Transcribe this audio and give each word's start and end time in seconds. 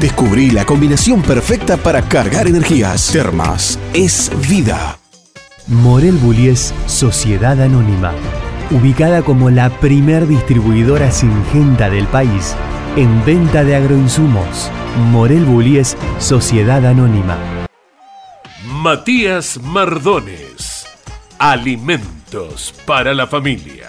Descubrí 0.00 0.50
la 0.50 0.64
combinación 0.64 1.22
perfecta 1.22 1.76
para 1.76 2.02
cargar 2.02 2.46
energías. 2.46 3.10
Termas 3.12 3.78
es 3.92 4.30
vida. 4.48 4.98
Morel 5.66 6.16
Bullies 6.16 6.74
Sociedad 6.86 7.60
Anónima, 7.62 8.12
ubicada 8.70 9.22
como 9.22 9.48
la 9.50 9.70
primer 9.80 10.26
distribuidora 10.26 11.10
singenta 11.10 11.88
del 11.88 12.06
país 12.06 12.54
en 12.96 13.24
venta 13.24 13.64
de 13.64 13.76
agroinsumos. 13.76 14.70
Morel 15.10 15.44
Bullies 15.44 15.96
Sociedad 16.18 16.84
Anónima. 16.84 17.38
Matías 18.66 19.58
Mardones, 19.62 20.86
alimentos 21.38 22.74
para 22.84 23.14
la 23.14 23.26
familia. 23.26 23.88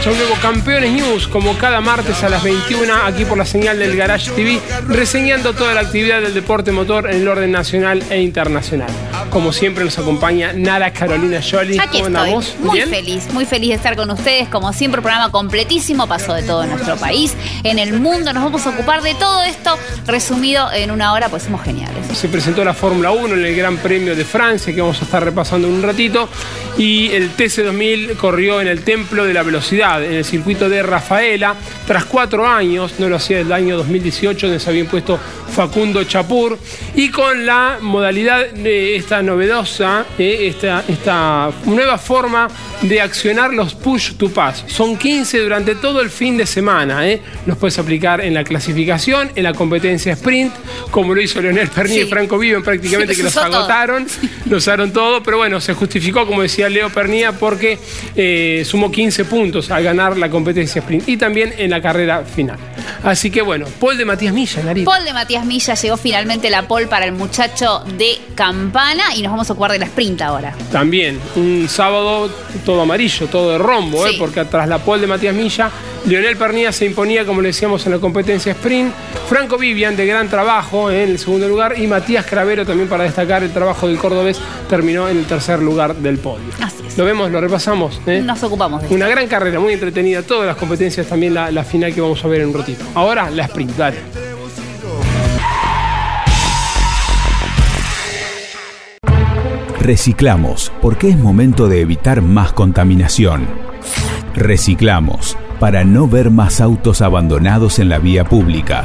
Marcha 0.00 0.12
un 0.12 0.18
nuevo 0.18 0.34
Campeones 0.40 0.92
News, 0.92 1.28
como 1.28 1.58
cada 1.58 1.82
martes 1.82 2.24
a 2.24 2.30
las 2.30 2.42
21, 2.42 2.90
aquí 3.04 3.26
por 3.26 3.36
la 3.36 3.44
señal 3.44 3.78
del 3.78 3.98
Garage 3.98 4.30
TV, 4.30 4.58
reseñando 4.88 5.52
toda 5.52 5.74
la 5.74 5.80
actividad 5.82 6.22
del 6.22 6.32
deporte 6.32 6.72
motor 6.72 7.10
en 7.10 7.20
el 7.20 7.28
orden 7.28 7.52
nacional 7.52 8.02
e 8.08 8.22
internacional. 8.22 8.88
Como 9.30 9.52
siempre 9.52 9.84
nos 9.84 9.96
acompaña 9.96 10.52
Nara 10.52 10.92
Carolina 10.92 11.40
Jolie. 11.40 11.80
Aquí 11.80 11.98
¿Cómo 11.98 12.06
andamos? 12.06 12.56
Muy 12.58 12.80
feliz, 12.80 13.32
muy 13.32 13.44
feliz 13.46 13.68
de 13.70 13.74
estar 13.76 13.94
con 13.94 14.10
ustedes. 14.10 14.48
Como 14.48 14.72
siempre, 14.72 15.00
programa 15.00 15.30
completísimo, 15.30 16.08
pasó 16.08 16.34
de 16.34 16.42
todo 16.42 16.64
en 16.64 16.70
nuestro 16.70 16.96
país, 16.96 17.34
en 17.62 17.78
el 17.78 18.00
mundo. 18.00 18.32
Nos 18.32 18.42
vamos 18.42 18.66
a 18.66 18.70
ocupar 18.70 19.02
de 19.02 19.14
todo 19.14 19.44
esto 19.44 19.78
resumido 20.06 20.70
en 20.72 20.90
una 20.90 21.12
hora, 21.12 21.28
pues 21.28 21.44
somos 21.44 21.62
geniales. 21.62 22.06
Se 22.12 22.28
presentó 22.28 22.64
la 22.64 22.74
Fórmula 22.74 23.12
1 23.12 23.36
en 23.36 23.44
el 23.44 23.54
Gran 23.54 23.76
Premio 23.76 24.16
de 24.16 24.24
Francia, 24.24 24.74
que 24.74 24.80
vamos 24.80 25.00
a 25.00 25.04
estar 25.04 25.24
repasando 25.24 25.68
en 25.68 25.74
un 25.74 25.82
ratito. 25.82 26.28
Y 26.76 27.12
el 27.12 27.36
TC2000 27.36 28.16
corrió 28.16 28.60
en 28.60 28.66
el 28.66 28.82
Templo 28.82 29.24
de 29.24 29.34
la 29.34 29.44
Velocidad, 29.44 30.04
en 30.04 30.14
el 30.14 30.24
circuito 30.24 30.68
de 30.68 30.82
Rafaela, 30.82 31.54
tras 31.86 32.04
cuatro 32.04 32.48
años, 32.48 32.94
no 32.98 33.08
lo 33.08 33.16
hacía 33.16 33.38
desde 33.38 33.48
el 33.48 33.52
año 33.52 33.76
2018, 33.76 34.46
donde 34.46 34.60
se 34.60 34.70
había 34.70 34.80
impuesto 34.80 35.18
Facundo 35.54 36.02
Chapur, 36.04 36.58
y 36.94 37.10
con 37.10 37.46
la 37.46 37.78
modalidad 37.80 38.50
de 38.50 38.96
esta 38.96 39.19
novedosa, 39.22 40.06
eh, 40.18 40.48
esta, 40.48 40.84
esta 40.88 41.50
nueva 41.64 41.98
forma 41.98 42.48
de 42.82 43.00
accionar 43.00 43.52
los 43.52 43.74
push 43.74 44.14
to 44.14 44.28
pass. 44.30 44.64
Son 44.66 44.96
15 44.96 45.38
durante 45.38 45.74
todo 45.74 46.00
el 46.00 46.10
fin 46.10 46.36
de 46.36 46.46
semana. 46.46 47.08
Eh. 47.08 47.20
Los 47.46 47.58
puedes 47.58 47.78
aplicar 47.78 48.20
en 48.20 48.34
la 48.34 48.44
clasificación, 48.44 49.30
en 49.34 49.44
la 49.44 49.52
competencia 49.52 50.12
sprint, 50.12 50.52
como 50.90 51.14
lo 51.14 51.20
hizo 51.20 51.40
Leonel 51.40 51.68
Pernier 51.68 52.06
y 52.06 52.08
Franco 52.08 52.38
Viven 52.38 52.62
prácticamente, 52.62 53.14
que 53.16 53.22
los 53.22 53.36
agotaron, 53.36 54.06
lo 54.46 54.56
usaron 54.56 54.92
todo, 54.92 55.22
pero 55.22 55.38
bueno, 55.38 55.60
se 55.60 55.74
justificó, 55.74 56.26
como 56.26 56.42
decía 56.42 56.68
Leo 56.68 56.90
Pernía, 56.90 57.32
porque 57.32 57.78
eh, 58.16 58.62
sumó 58.64 58.90
15 58.90 59.24
puntos 59.24 59.70
al 59.70 59.82
ganar 59.82 60.16
la 60.16 60.30
competencia 60.30 60.80
sprint 60.80 61.08
y 61.08 61.16
también 61.16 61.54
en 61.58 61.70
la 61.70 61.80
carrera 61.80 62.24
final. 62.24 62.58
Así 63.02 63.30
que 63.30 63.42
bueno, 63.42 63.66
Paul 63.78 63.96
de 63.96 64.04
Matías 64.04 64.34
Milla, 64.34 64.62
Narita. 64.62 64.90
Paul 64.90 65.04
de 65.04 65.12
Matías 65.12 65.44
Milla 65.44 65.74
llegó 65.74 65.96
finalmente 65.96 66.50
la 66.50 66.66
pole 66.68 66.86
para 66.86 67.06
el 67.06 67.12
muchacho 67.12 67.82
de 67.96 68.18
Campana 68.34 69.09
y 69.14 69.22
nos 69.22 69.32
vamos 69.32 69.48
a 69.50 69.52
ocupar 69.52 69.72
de 69.72 69.78
la 69.78 69.86
sprint 69.86 70.22
ahora. 70.22 70.54
También, 70.72 71.18
un 71.36 71.68
sábado 71.68 72.30
todo 72.64 72.82
amarillo, 72.82 73.26
todo 73.26 73.52
de 73.52 73.58
rombo, 73.58 74.06
¿eh? 74.06 74.14
porque 74.18 74.44
tras 74.44 74.68
la 74.68 74.78
pole 74.78 75.02
de 75.02 75.06
Matías 75.06 75.34
Milla, 75.34 75.70
Lionel 76.06 76.36
Pernía 76.36 76.72
se 76.72 76.86
imponía, 76.86 77.26
como 77.26 77.42
le 77.42 77.48
decíamos, 77.48 77.84
en 77.86 77.92
la 77.92 77.98
competencia 77.98 78.52
sprint. 78.52 78.92
Franco 79.28 79.58
Vivian, 79.58 79.96
de 79.96 80.06
gran 80.06 80.28
trabajo, 80.28 80.90
¿eh? 80.90 81.04
en 81.04 81.10
el 81.10 81.18
segundo 81.18 81.46
lugar. 81.48 81.78
Y 81.78 81.86
Matías 81.86 82.24
Cravero, 82.26 82.64
también 82.64 82.88
para 82.88 83.04
destacar 83.04 83.42
el 83.42 83.52
trabajo 83.52 83.86
del 83.86 83.98
cordobés, 83.98 84.40
terminó 84.68 85.08
en 85.08 85.18
el 85.18 85.26
tercer 85.26 85.60
lugar 85.60 85.94
del 85.96 86.18
podio. 86.18 86.46
Así 86.60 86.82
es. 86.86 86.96
Lo 86.96 87.04
vemos, 87.04 87.30
lo 87.30 87.40
repasamos. 87.40 88.00
¿eh? 88.06 88.22
Nos 88.24 88.42
ocupamos 88.42 88.82
de 88.82 88.94
Una 88.94 89.08
gran 89.08 89.26
carrera, 89.26 89.60
muy 89.60 89.74
entretenida. 89.74 90.22
Todas 90.22 90.46
las 90.46 90.56
competencias, 90.56 91.06
también 91.06 91.34
la, 91.34 91.50
la 91.50 91.64
final 91.64 91.94
que 91.94 92.00
vamos 92.00 92.24
a 92.24 92.28
ver 92.28 92.40
en 92.42 92.48
un 92.48 92.54
ratito. 92.54 92.84
Ahora, 92.94 93.30
la 93.30 93.44
sprint, 93.44 93.76
dale. 93.76 94.29
Reciclamos, 99.80 100.70
porque 100.82 101.08
es 101.08 101.18
momento 101.18 101.66
de 101.66 101.80
evitar 101.80 102.20
más 102.20 102.52
contaminación. 102.52 103.46
Reciclamos, 104.34 105.38
para 105.58 105.84
no 105.84 106.06
ver 106.06 106.30
más 106.30 106.60
autos 106.60 107.00
abandonados 107.00 107.78
en 107.78 107.88
la 107.88 107.98
vía 107.98 108.24
pública. 108.24 108.84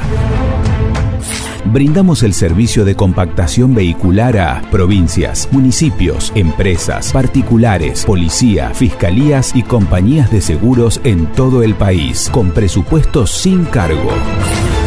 Brindamos 1.66 2.24
el 2.24 2.34
servicio 2.34 2.86
de 2.86 2.96
compactación 2.96 3.76
vehicular 3.76 4.38
a 4.38 4.62
provincias, 4.72 5.50
municipios, 5.52 6.32
empresas, 6.34 7.12
particulares, 7.12 8.06
policía, 8.06 8.70
fiscalías 8.70 9.54
y 9.54 9.64
compañías 9.64 10.32
de 10.32 10.40
seguros 10.40 11.02
en 11.04 11.26
todo 11.34 11.62
el 11.62 11.76
país, 11.76 12.30
con 12.32 12.52
presupuestos 12.52 13.32
sin 13.32 13.66
cargo. 13.66 14.12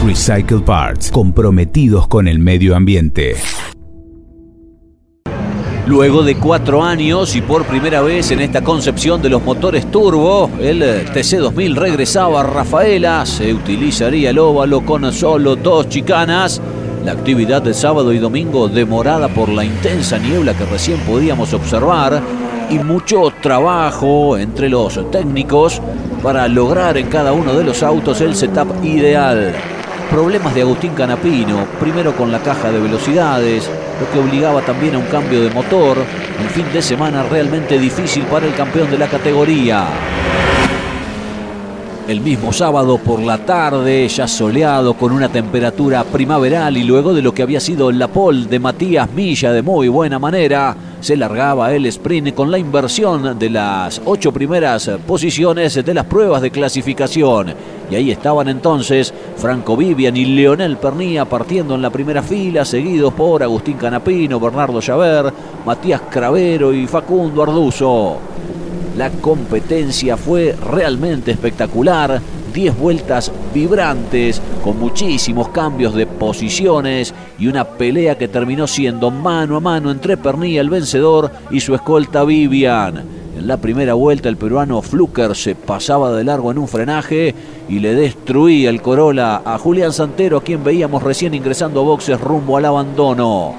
Recycle 0.07 0.61
Parts, 0.61 1.11
comprometidos 1.11 2.09
con 2.09 2.29
el 2.29 2.39
medio 2.39 2.77
ambiente. 2.77 3.35
Luego 5.89 6.23
de 6.23 6.37
cuatro 6.37 6.85
años 6.85 7.35
y 7.35 7.41
por 7.41 7.65
primera 7.65 8.03
vez 8.03 8.31
en 8.31 8.41
esta 8.41 8.61
concepción 8.61 9.23
de 9.23 9.31
los 9.31 9.43
motores 9.43 9.91
turbo, 9.91 10.51
el 10.61 10.83
TC2000 10.83 11.75
regresaba 11.77 12.41
a 12.41 12.43
Rafaela, 12.43 13.25
se 13.25 13.55
utilizaría 13.55 14.29
el 14.29 14.39
óvalo 14.39 14.85
con 14.85 15.11
solo 15.15 15.57
dos 15.57 15.89
chicanas. 15.89 16.61
La 17.07 17.13
actividad 17.13 17.63
de 17.63 17.73
sábado 17.73 18.13
y 18.13 18.19
domingo 18.19 18.69
demorada 18.69 19.29
por 19.29 19.49
la 19.49 19.65
intensa 19.65 20.19
niebla 20.19 20.53
que 20.53 20.67
recién 20.67 20.99
podíamos 21.01 21.55
observar 21.55 22.21
y 22.69 22.79
mucho 22.81 23.33
trabajo 23.41 24.37
entre 24.37 24.69
los 24.69 25.11
técnicos 25.11 25.81
para 26.23 26.49
lograr 26.49 26.99
en 26.99 27.07
cada 27.07 27.33
uno 27.33 27.55
de 27.55 27.65
los 27.65 27.83
autos 27.83 28.21
el 28.21 28.37
setup 28.37 28.85
ideal 28.85 29.55
problemas 30.11 30.55
de 30.55 30.63
Agustín 30.63 30.95
Canapino, 30.95 31.67
primero 31.79 32.17
con 32.17 32.33
la 32.33 32.39
caja 32.39 32.71
de 32.71 32.81
velocidades, 32.81 33.71
lo 34.01 34.11
que 34.11 34.19
obligaba 34.19 34.63
también 34.63 34.95
a 34.95 34.99
un 34.99 35.07
cambio 35.07 35.43
de 35.43 35.51
motor, 35.51 35.99
un 35.99 36.49
fin 36.51 36.67
de 36.73 36.83
semana 36.83 37.23
realmente 37.25 37.79
difícil 37.79 38.25
para 38.25 38.47
el 38.47 38.55
campeón 38.55 38.91
de 38.91 38.99
la 38.99 39.09
categoría. 39.09 39.87
El 42.09 42.23
mismo 42.23 42.55
sábado 42.55 42.97
por 42.97 43.21
la 43.21 43.37
tarde, 43.37 44.09
ya 44.09 44.27
soleado 44.27 44.95
con 44.95 45.13
una 45.13 45.29
temperatura 45.29 46.05
primaveral 46.05 46.79
y 46.79 46.85
luego 46.85 47.13
de 47.13 47.21
lo 47.21 47.35
que 47.35 47.43
había 47.43 47.61
sido 47.61 47.93
la 47.93 48.09
pole 48.09 48.47
de 48.47 48.59
Matías 48.59 49.13
Milla 49.13 49.53
de 49.53 49.61
muy 49.61 49.89
buena 49.89 50.19
manera, 50.19 50.75
se 51.01 51.19
largaba 51.19 51.75
el 51.75 51.85
sprint 51.85 52.35
con 52.35 52.51
la 52.51 52.59
inversión 52.59 53.39
de 53.39 53.51
las 53.51 54.01
ocho 54.07 54.33
primeras 54.33 54.91
posiciones 55.07 55.85
de 55.85 55.93
las 55.93 56.07
pruebas 56.07 56.41
de 56.41 56.51
clasificación. 56.51 57.53
Y 57.91 57.97
ahí 57.97 58.11
estaban 58.11 58.49
entonces 58.49 59.13
Franco 59.37 59.77
Vivian 59.77 60.17
y 60.17 60.25
Leonel 60.25 60.79
Pernía 60.79 61.27
partiendo 61.27 61.75
en 61.75 61.83
la 61.83 61.91
primera 61.91 62.23
fila, 62.23 62.65
seguidos 62.65 63.13
por 63.13 63.43
Agustín 63.43 63.77
Canapino, 63.77 64.41
Bernardo 64.41 64.81
Llaver, 64.81 65.31
Matías 65.67 66.01
Cravero 66.09 66.73
y 66.73 66.87
Facundo 66.87 67.43
Arduzo. 67.43 68.17
La 68.99 69.11
competencia 69.11 70.17
fue 70.17 70.57
realmente 70.61 71.31
espectacular. 71.31 72.21
10 72.53 72.77
vueltas 72.77 73.31
vibrantes, 73.55 74.43
con 74.65 74.81
muchísimos 74.81 75.51
cambios 75.51 75.95
de 75.95 76.05
posiciones 76.05 77.15
y 77.39 77.47
una 77.47 77.65
pelea 77.65 78.19
que 78.19 78.27
terminó 78.27 78.67
siendo 78.67 79.13
mano 79.13 79.55
a 79.55 79.61
mano 79.61 79.93
entre 79.93 80.17
Pernilla, 80.17 80.61
el 80.61 80.69
vencedor, 80.69 81.31
y 81.49 81.61
su 81.61 81.77
escolta 81.77 82.25
Vivian. 82.25 83.05
En 83.39 83.47
la 83.47 83.59
primera 83.59 83.95
vuelta 83.95 84.29
el 84.29 84.37
peruano 84.37 84.83
Fluker 84.83 85.37
se 85.37 85.55
pasaba 85.55 86.11
de 86.11 86.25
largo 86.25 86.51
en 86.51 86.59
un 86.59 86.67
frenaje 86.67 87.37
y 87.69 87.79
le 87.79 87.95
destruía 87.95 88.69
el 88.69 88.83
Corolla 88.83 89.43
a 89.45 89.59
Julián 89.59 89.93
Santero, 89.93 90.39
a 90.39 90.43
quien 90.43 90.65
veíamos 90.65 91.05
recién 91.05 91.35
ingresando 91.35 91.83
a 91.83 91.85
boxes 91.85 92.21
rumbo 92.21 92.57
al 92.57 92.65
abandono. 92.65 93.55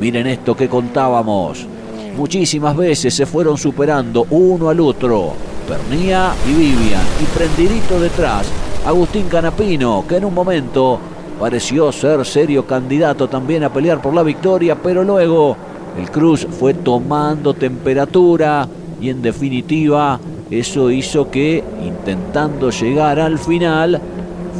Miren 0.00 0.26
esto 0.26 0.56
que 0.56 0.68
contábamos. 0.68 1.68
Muchísimas 2.16 2.76
veces 2.76 3.12
se 3.12 3.26
fueron 3.26 3.58
superando 3.58 4.26
uno 4.30 4.68
al 4.68 4.78
otro. 4.80 5.32
Pernía 5.66 6.32
y 6.48 6.52
Vivian. 6.52 7.02
Y 7.20 7.24
prendidito 7.36 7.98
detrás, 7.98 8.46
Agustín 8.86 9.26
Canapino, 9.28 10.04
que 10.08 10.16
en 10.16 10.24
un 10.24 10.34
momento 10.34 10.98
pareció 11.40 11.90
ser 11.90 12.24
serio 12.24 12.66
candidato 12.66 13.28
también 13.28 13.64
a 13.64 13.72
pelear 13.72 14.00
por 14.00 14.14
la 14.14 14.22
victoria, 14.22 14.76
pero 14.80 15.02
luego 15.02 15.56
el 15.98 16.10
Cruz 16.10 16.46
fue 16.58 16.74
tomando 16.74 17.54
temperatura 17.54 18.68
y 19.00 19.08
en 19.08 19.20
definitiva 19.20 20.20
eso 20.50 20.90
hizo 20.90 21.30
que 21.30 21.64
intentando 21.84 22.70
llegar 22.70 23.18
al 23.18 23.38
final 23.38 24.00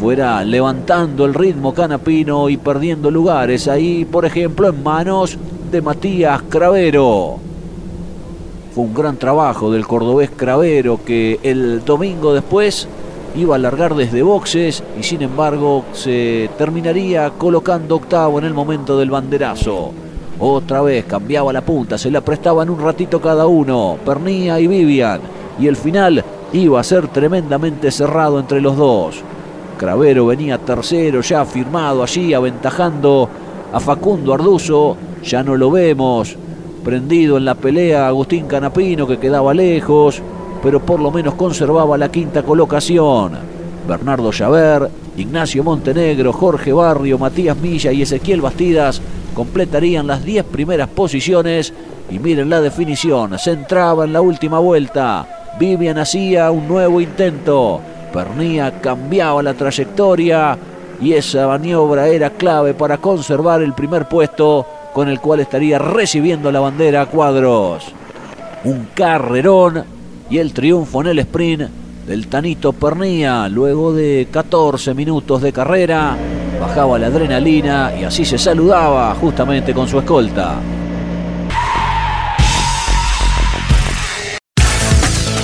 fuera 0.01 0.43
levantando 0.43 1.25
el 1.25 1.35
ritmo 1.35 1.73
Canapino 1.73 2.49
y 2.49 2.57
perdiendo 2.57 3.11
lugares 3.11 3.69
ahí, 3.69 4.05
por 4.05 4.25
ejemplo, 4.25 4.69
en 4.69 4.83
manos 4.83 5.39
de 5.75 5.83
Matías 5.83 6.41
Cravero. 6.49 7.37
Fue 8.73 8.85
un 8.85 8.95
gran 8.95 9.17
trabajo 9.17 9.73
del 9.73 9.89
cordobés 9.89 10.31
Cravero 10.31 11.01
que 11.05 11.41
el 11.43 11.85
domingo 11.85 12.33
después 12.33 12.87
iba 13.35 13.57
a 13.57 13.59
largar 13.59 13.97
desde 13.97 14.23
boxes 14.23 14.85
y 14.97 15.03
sin 15.03 15.23
embargo 15.23 15.85
se 15.93 16.49
terminaría 16.57 17.31
colocando 17.31 17.97
octavo 17.97 18.39
en 18.39 18.45
el 18.45 18.55
momento 18.55 18.97
del 18.97 19.11
banderazo. 19.11 19.91
Otra 20.39 20.81
vez 20.81 21.07
cambiaba 21.07 21.53
la 21.53 21.63
punta, 21.63 21.99
se 21.99 22.13
la 22.13 22.21
prestaban 22.21 22.71
un 22.71 22.81
ratito 22.81 23.21
cada 23.21 23.49
uno, 23.49 23.99
Pernía 24.07 24.61
y 24.61 24.69
Vivian, 24.69 25.23
y 25.59 25.67
el 25.67 25.75
final 25.75 26.25
iba 26.53 26.79
a 26.79 26.85
ser 26.85 27.09
tremendamente 27.09 27.91
cerrado 27.91 28.39
entre 28.39 28.61
los 28.61 28.77
dos. 28.77 29.17
Cravero 29.77 30.27
venía 30.27 30.57
tercero, 30.59 31.21
ya 31.21 31.45
firmado 31.45 32.05
allí, 32.05 32.33
aventajando 32.33 33.29
a 33.73 33.81
Facundo 33.81 34.33
Arduzo, 34.33 34.97
ya 35.25 35.43
no 35.43 35.57
lo 35.57 35.71
vemos, 35.71 36.37
prendido 36.85 37.37
en 37.39 37.45
la 37.45 37.55
pelea 37.55 38.07
Agustín 38.07 38.47
Canapino 38.47 39.07
que 39.07 39.19
quedaba 39.19 39.55
lejos, 39.55 40.21
pero 40.63 40.81
por 40.81 41.01
lo 41.01 41.11
menos 41.11 41.35
conservaba 41.35 41.99
la 41.99 42.11
quinta 42.11 42.43
colocación. 42.43 43.33
Bernardo 43.89 44.31
Llaver, 44.31 44.89
Ignacio 45.17 45.65
Montenegro, 45.65 46.33
Jorge 46.33 46.73
Barrio, 46.73 47.19
Matías 47.19 47.57
Milla 47.57 47.93
y 47.93 48.03
Ezequiel 48.03 48.41
Bastidas 48.41 49.01
completarían 49.35 50.07
las 50.07 50.25
10 50.25 50.45
primeras 50.45 50.89
posiciones. 50.89 51.73
Y 52.11 52.19
miren 52.19 52.51
la 52.51 52.61
definición, 52.61 53.39
se 53.39 53.53
entraba 53.53 54.05
en 54.05 54.13
la 54.13 54.21
última 54.21 54.59
vuelta, 54.59 55.27
Vivian 55.59 55.99
hacía 55.99 56.51
un 56.51 56.69
nuevo 56.69 57.01
intento, 57.01 57.81
Pernía 58.13 58.81
cambiaba 58.81 59.43
la 59.43 59.55
trayectoria 59.55 60.57
y 61.01 61.15
esa 61.15 61.49
maniobra 61.49 62.07
era 62.09 62.31
clave 62.31 62.75
para 62.75 62.99
conservar 62.99 63.63
el 63.63 63.73
primer 63.73 64.07
puesto 64.07 64.67
con 64.95 65.09
el 65.09 65.21
cual 65.21 65.41
estaría 65.41 65.79
recibiendo 65.79 66.53
la 66.53 66.61
bandera 66.61 67.03
a 67.03 67.07
cuadros. 67.07 67.85
Un 68.63 68.87
carrerón 68.95 69.85
y 70.31 70.39
el 70.39 70.55
triunfo 70.55 71.01
en 71.01 71.09
el 71.09 71.19
sprint 71.19 71.63
del 72.07 72.29
Tanito 72.29 72.73
Pernía. 72.73 73.49
Luego 73.49 73.93
de 73.93 74.29
14 74.31 74.95
minutos 74.95 75.43
de 75.43 75.53
carrera, 75.53 76.17
bajaba 76.61 76.97
la 76.99 77.09
adrenalina 77.09 77.93
y 78.01 78.05
así 78.05 78.25
se 78.25 78.39
saludaba 78.39 79.13
justamente 79.17 79.75
con 79.75 79.89
su 79.89 79.99
escolta. 79.99 80.61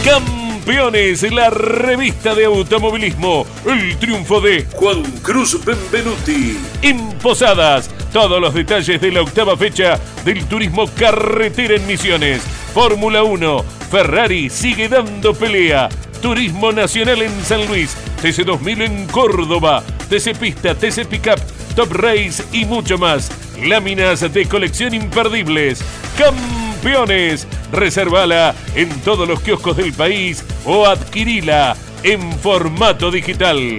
Campeones, 0.05 1.31
la 1.33 1.51
revista 1.51 2.37
de 2.37 2.45
automovilismo. 2.45 3.45
El 3.67 3.97
triunfo 3.97 4.41
de 4.41 4.65
Juan 4.77 5.03
Cruz 5.23 5.59
Benvenuti. 5.65 6.57
En 6.83 7.09
Posadas 7.19 7.91
todos 8.13 8.41
los 8.41 8.55
detalles 8.55 9.01
de 9.01 9.13
la 9.13 9.23
octava 9.23 9.57
fecha 9.57 9.99
del 10.25 10.45
turismo 10.47 10.87
carretera 10.89 11.77
en 11.77 11.87
Misiones. 11.87 12.43
Fórmula 12.75 13.23
1, 13.23 13.65
Ferrari 13.91 14.51
sigue 14.51 14.89
dando 14.89 15.35
pelea. 15.35 15.89
Turismo 16.21 16.73
Nacional 16.73 17.23
en 17.23 17.45
San 17.45 17.67
Luis, 17.67 17.97
TC2000 18.23 18.83
en 18.83 19.07
Córdoba, 19.07 19.83
TC 20.09 20.37
Pista, 20.37 20.75
TC 20.75 21.07
Pickup, 21.07 21.41
Top 21.75 21.93
Race 21.93 22.45
y 22.53 22.65
mucho 22.65 22.99
más. 22.99 23.31
Láminas 23.65 24.21
de 24.33 24.47
colección 24.47 24.95
imperdibles. 24.95 25.83
Campeones. 26.19 27.47
Reservala 27.73 28.55
en 28.75 28.89
todos 29.01 29.29
los 29.29 29.41
kioscos 29.41 29.77
del 29.77 29.93
país 29.93 30.45
o 30.65 30.87
adquirila 30.87 31.77
en 32.03 32.33
formato 32.33 33.11
digital. 33.11 33.79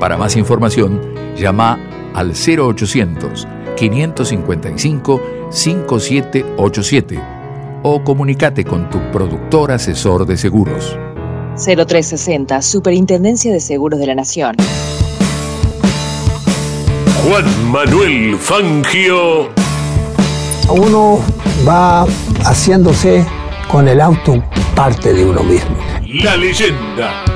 Para 0.00 0.16
más 0.16 0.36
información, 0.36 1.00
llama 1.36 1.78
al 2.14 2.32
0800 2.32 3.46
555 3.76 5.22
5787 5.50 7.22
o 7.82 8.02
comunícate 8.02 8.64
con 8.64 8.90
tu 8.90 8.98
productor 9.10 9.72
asesor 9.72 10.26
de 10.26 10.36
seguros. 10.36 10.98
0360, 11.56 12.60
Superintendencia 12.60 13.52
de 13.52 13.60
Seguros 13.60 14.00
de 14.00 14.06
la 14.06 14.14
Nación. 14.14 14.56
Juan 17.24 17.70
Manuel 17.70 18.36
Fangio. 18.36 19.48
Uno 20.68 21.20
va 21.66 22.06
haciéndose 22.44 23.24
con 23.70 23.88
el 23.88 24.00
auto 24.00 24.42
parte 24.74 25.12
de 25.12 25.24
uno 25.24 25.42
mismo. 25.42 25.76
La 26.22 26.36
leyenda. 26.36 27.35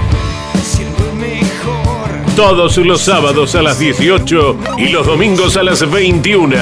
Todos 2.35 2.77
los 2.77 3.01
sábados 3.01 3.55
a 3.55 3.61
las 3.61 3.77
18 3.77 4.57
y 4.77 4.87
los 4.87 5.05
domingos 5.05 5.57
a 5.57 5.63
las 5.63 5.89
21. 5.89 6.55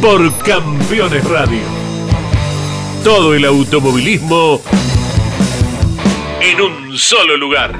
Por 0.00 0.36
Campeones 0.38 1.24
Radio. 1.24 1.62
Todo 3.02 3.34
el 3.34 3.46
automovilismo 3.46 4.60
en 6.42 6.60
un 6.60 6.98
solo 6.98 7.36
lugar. 7.38 7.72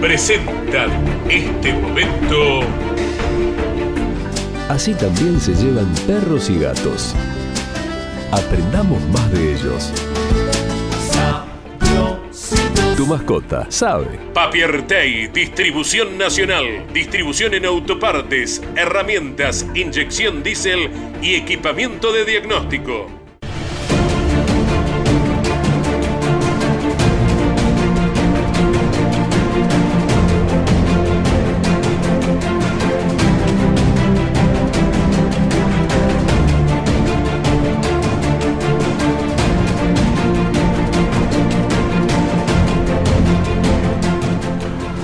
Presentan 0.00 0.90
este 1.28 1.72
momento. 1.72 2.60
Así 4.68 4.94
también 4.94 5.40
se 5.40 5.54
llevan 5.54 5.92
perros 6.06 6.50
y 6.50 6.58
gatos. 6.58 7.14
Aprendamos 8.30 9.02
más 9.08 9.30
de 9.32 9.54
ellos. 9.54 9.92
Tu 12.96 13.04
mascota 13.04 13.66
sabe. 13.70 14.18
Papiertei, 14.32 15.28
distribución 15.28 16.16
nacional, 16.16 16.64
distribución 16.94 17.52
en 17.52 17.66
autopartes, 17.66 18.62
herramientas, 18.74 19.66
inyección 19.74 20.42
diésel 20.42 20.88
y 21.20 21.34
equipamiento 21.34 22.10
de 22.10 22.24
diagnóstico. 22.24 23.15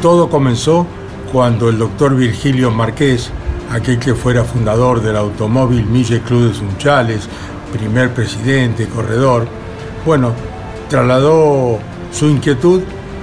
Todo 0.03 0.29
comenzó 0.29 0.85
cuando 1.33 1.69
el 1.69 1.79
doctor 1.79 2.17
Virgilio 2.17 2.73
Marqués, 2.73 3.31
aquel 3.71 4.01
que 4.01 4.17
fuera 4.17 4.43
fundador 4.43 5.01
del 5.01 5.17
automóvil 5.17 5.87
Mille 5.87 6.21
Club 6.23 6.49
de 6.49 6.55
Sunchales, 6.55 7.29
primer 7.73 8.13
presidente, 8.13 8.89
corredor, 8.89 9.47
bueno, 10.05 10.33
trasladó 10.89 11.79
su 12.11 12.27
inquietud 12.27 12.83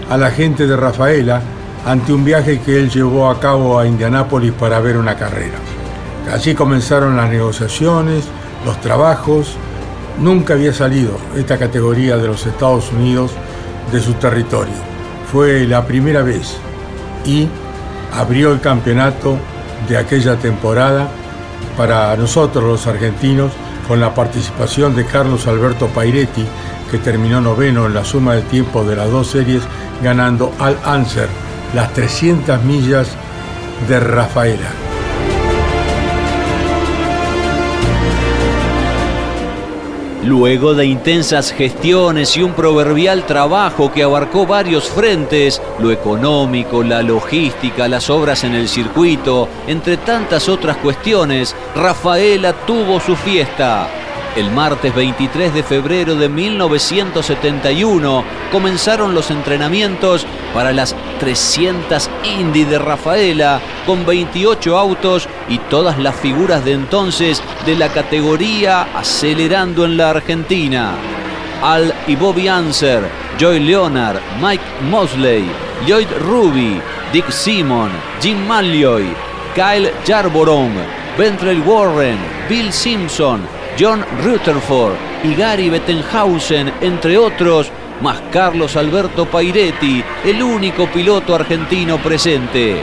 a 0.09 0.15
la 0.17 0.31
gente 0.31 0.67
de 0.67 0.77
Rafaela 0.77 1.41
ante 1.85 2.13
un 2.13 2.23
viaje 2.23 2.61
que 2.61 2.79
él 2.79 2.89
llevó 2.89 3.29
a 3.29 3.41
cabo 3.41 3.77
a 3.77 3.85
Indianápolis 3.85 4.53
para 4.53 4.79
ver 4.79 4.95
una 4.95 5.17
carrera. 5.17 5.57
Allí 6.31 6.55
comenzaron 6.55 7.17
las 7.17 7.29
negociaciones, 7.29 8.23
los 8.65 8.79
trabajos. 8.79 9.57
Nunca 10.17 10.53
había 10.53 10.73
salido 10.73 11.11
esta 11.35 11.57
categoría 11.57 12.15
de 12.15 12.27
los 12.27 12.45
Estados 12.45 12.89
Unidos 12.93 13.31
de 13.91 13.99
su 13.99 14.13
territorio. 14.13 14.75
Fue 15.29 15.67
la 15.67 15.85
primera 15.85 16.23
vez 16.23 16.57
y 17.25 17.47
abrió 18.13 18.51
el 18.51 18.59
campeonato 18.59 19.37
de 19.87 19.97
aquella 19.97 20.37
temporada 20.37 21.09
para 21.77 22.15
nosotros 22.17 22.63
los 22.63 22.87
argentinos 22.87 23.51
con 23.87 23.99
la 23.99 24.13
participación 24.13 24.95
de 24.95 25.05
Carlos 25.05 25.47
Alberto 25.47 25.87
Pairetti, 25.87 26.45
que 26.91 26.97
terminó 26.97 27.41
noveno 27.41 27.85
en 27.85 27.93
la 27.93 28.05
suma 28.05 28.35
de 28.35 28.41
tiempo 28.43 28.83
de 28.83 28.95
las 28.95 29.09
dos 29.09 29.29
series, 29.31 29.63
ganando 30.03 30.53
al 30.59 30.77
Anser 30.83 31.27
las 31.73 31.93
300 31.93 32.63
millas 32.63 33.07
de 33.87 33.99
Rafaela. 33.99 34.88
Luego 40.23 40.73
de 40.73 40.85
intensas 40.85 41.53
gestiones 41.53 42.35
y 42.35 42.43
un 42.43 42.51
proverbial 42.53 43.25
trabajo 43.25 43.89
que 43.89 44.03
abarcó 44.03 44.45
varios 44.45 44.89
frentes, 44.89 45.61
lo 45.79 45.91
económico, 45.91 46.83
la 46.83 47.01
logística, 47.01 47.87
las 47.87 48.09
obras 48.09 48.43
en 48.43 48.53
el 48.53 48.67
circuito, 48.67 49.47
entre 49.65 49.95
tantas 49.95 50.49
otras 50.49 50.75
cuestiones, 50.77 51.55
Rafaela 51.73 52.51
tuvo 52.65 52.99
su 52.99 53.15
fiesta. 53.15 54.08
El 54.35 54.51
martes 54.51 54.93
23 54.93 55.53
de 55.53 55.63
febrero 55.63 56.15
de 56.15 56.29
1971 56.29 58.23
comenzaron 58.51 59.15
los 59.15 59.31
entrenamientos 59.31 60.25
para 60.53 60.71
las 60.71 60.95
300 61.19 62.09
Indy 62.23 62.63
de 62.63 62.77
Rafaela 62.77 63.59
con 63.85 64.05
28 64.05 64.77
autos 64.77 65.27
y 65.49 65.57
todas 65.57 65.97
las 65.97 66.15
figuras 66.15 66.63
de 66.63 66.73
entonces 66.73 67.41
de 67.65 67.75
la 67.75 67.89
categoría 67.89 68.83
acelerando 68.95 69.83
en 69.83 69.97
la 69.97 70.11
Argentina. 70.11 70.91
Al 71.63 71.93
y 72.07 72.15
Bobby 72.15 72.47
Anser, 72.47 73.03
Joy 73.39 73.59
Leonard, 73.59 74.19
Mike 74.39 74.63
Mosley, 74.89 75.49
Lloyd 75.87 76.07
Ruby, 76.21 76.79
Dick 77.11 77.29
Simon, 77.31 77.89
Jim 78.21 78.37
Malloy, 78.47 79.07
Kyle 79.55 79.91
Jarboron, 80.05 80.71
Bentrell 81.17 81.61
Warren, 81.61 82.17
Bill 82.47 82.71
Simpson, 82.71 83.41
John 83.79 84.03
Rutherford 84.25 84.95
y 85.23 85.35
Gary 85.35 85.69
Bettenhausen, 85.69 86.73
entre 86.81 87.17
otros, 87.17 87.71
más 88.01 88.19
Carlos 88.29 88.75
Alberto 88.75 89.25
Pairetti, 89.25 90.03
el 90.25 90.43
único 90.43 90.87
piloto 90.87 91.33
argentino 91.33 91.97
presente. 91.97 92.81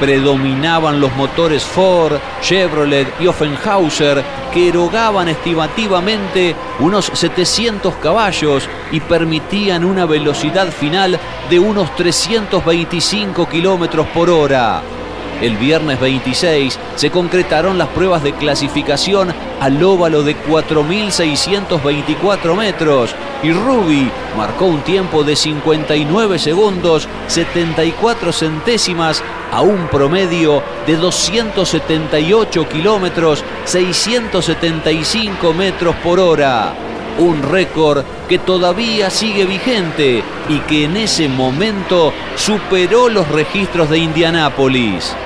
Predominaban 0.00 1.00
los 1.00 1.14
motores 1.14 1.62
Ford, 1.62 2.18
Chevrolet 2.40 3.06
y 3.20 3.28
Offenhauser 3.28 4.24
que 4.52 4.68
erogaban 4.68 5.28
estimativamente 5.28 6.56
unos 6.80 7.04
700 7.14 7.94
caballos 7.96 8.68
y 8.90 8.98
permitían 8.98 9.84
una 9.84 10.06
velocidad 10.06 10.72
final 10.72 11.20
de 11.48 11.60
unos 11.60 11.94
325 11.94 13.48
kilómetros 13.48 14.08
por 14.08 14.28
hora. 14.28 14.82
El 15.42 15.56
viernes 15.56 15.98
26 15.98 16.78
se 16.94 17.10
concretaron 17.10 17.76
las 17.76 17.88
pruebas 17.88 18.22
de 18.22 18.32
clasificación 18.32 19.34
al 19.60 19.82
óvalo 19.82 20.22
de 20.22 20.36
4.624 20.36 22.56
metros 22.56 23.12
y 23.42 23.50
Ruby 23.50 24.08
marcó 24.36 24.66
un 24.66 24.82
tiempo 24.82 25.24
de 25.24 25.34
59 25.34 26.38
segundos 26.38 27.08
74 27.26 28.32
centésimas 28.32 29.20
a 29.50 29.62
un 29.62 29.88
promedio 29.88 30.62
de 30.86 30.94
278 30.96 32.68
kilómetros 32.68 33.42
675 33.64 35.52
metros 35.54 35.96
por 35.96 36.20
hora. 36.20 36.72
Un 37.18 37.42
récord 37.42 38.04
que 38.28 38.38
todavía 38.38 39.10
sigue 39.10 39.44
vigente 39.44 40.22
y 40.48 40.60
que 40.60 40.84
en 40.84 40.96
ese 40.96 41.28
momento 41.28 42.12
superó 42.36 43.08
los 43.08 43.26
registros 43.28 43.90
de 43.90 43.98
Indianápolis. 43.98 45.16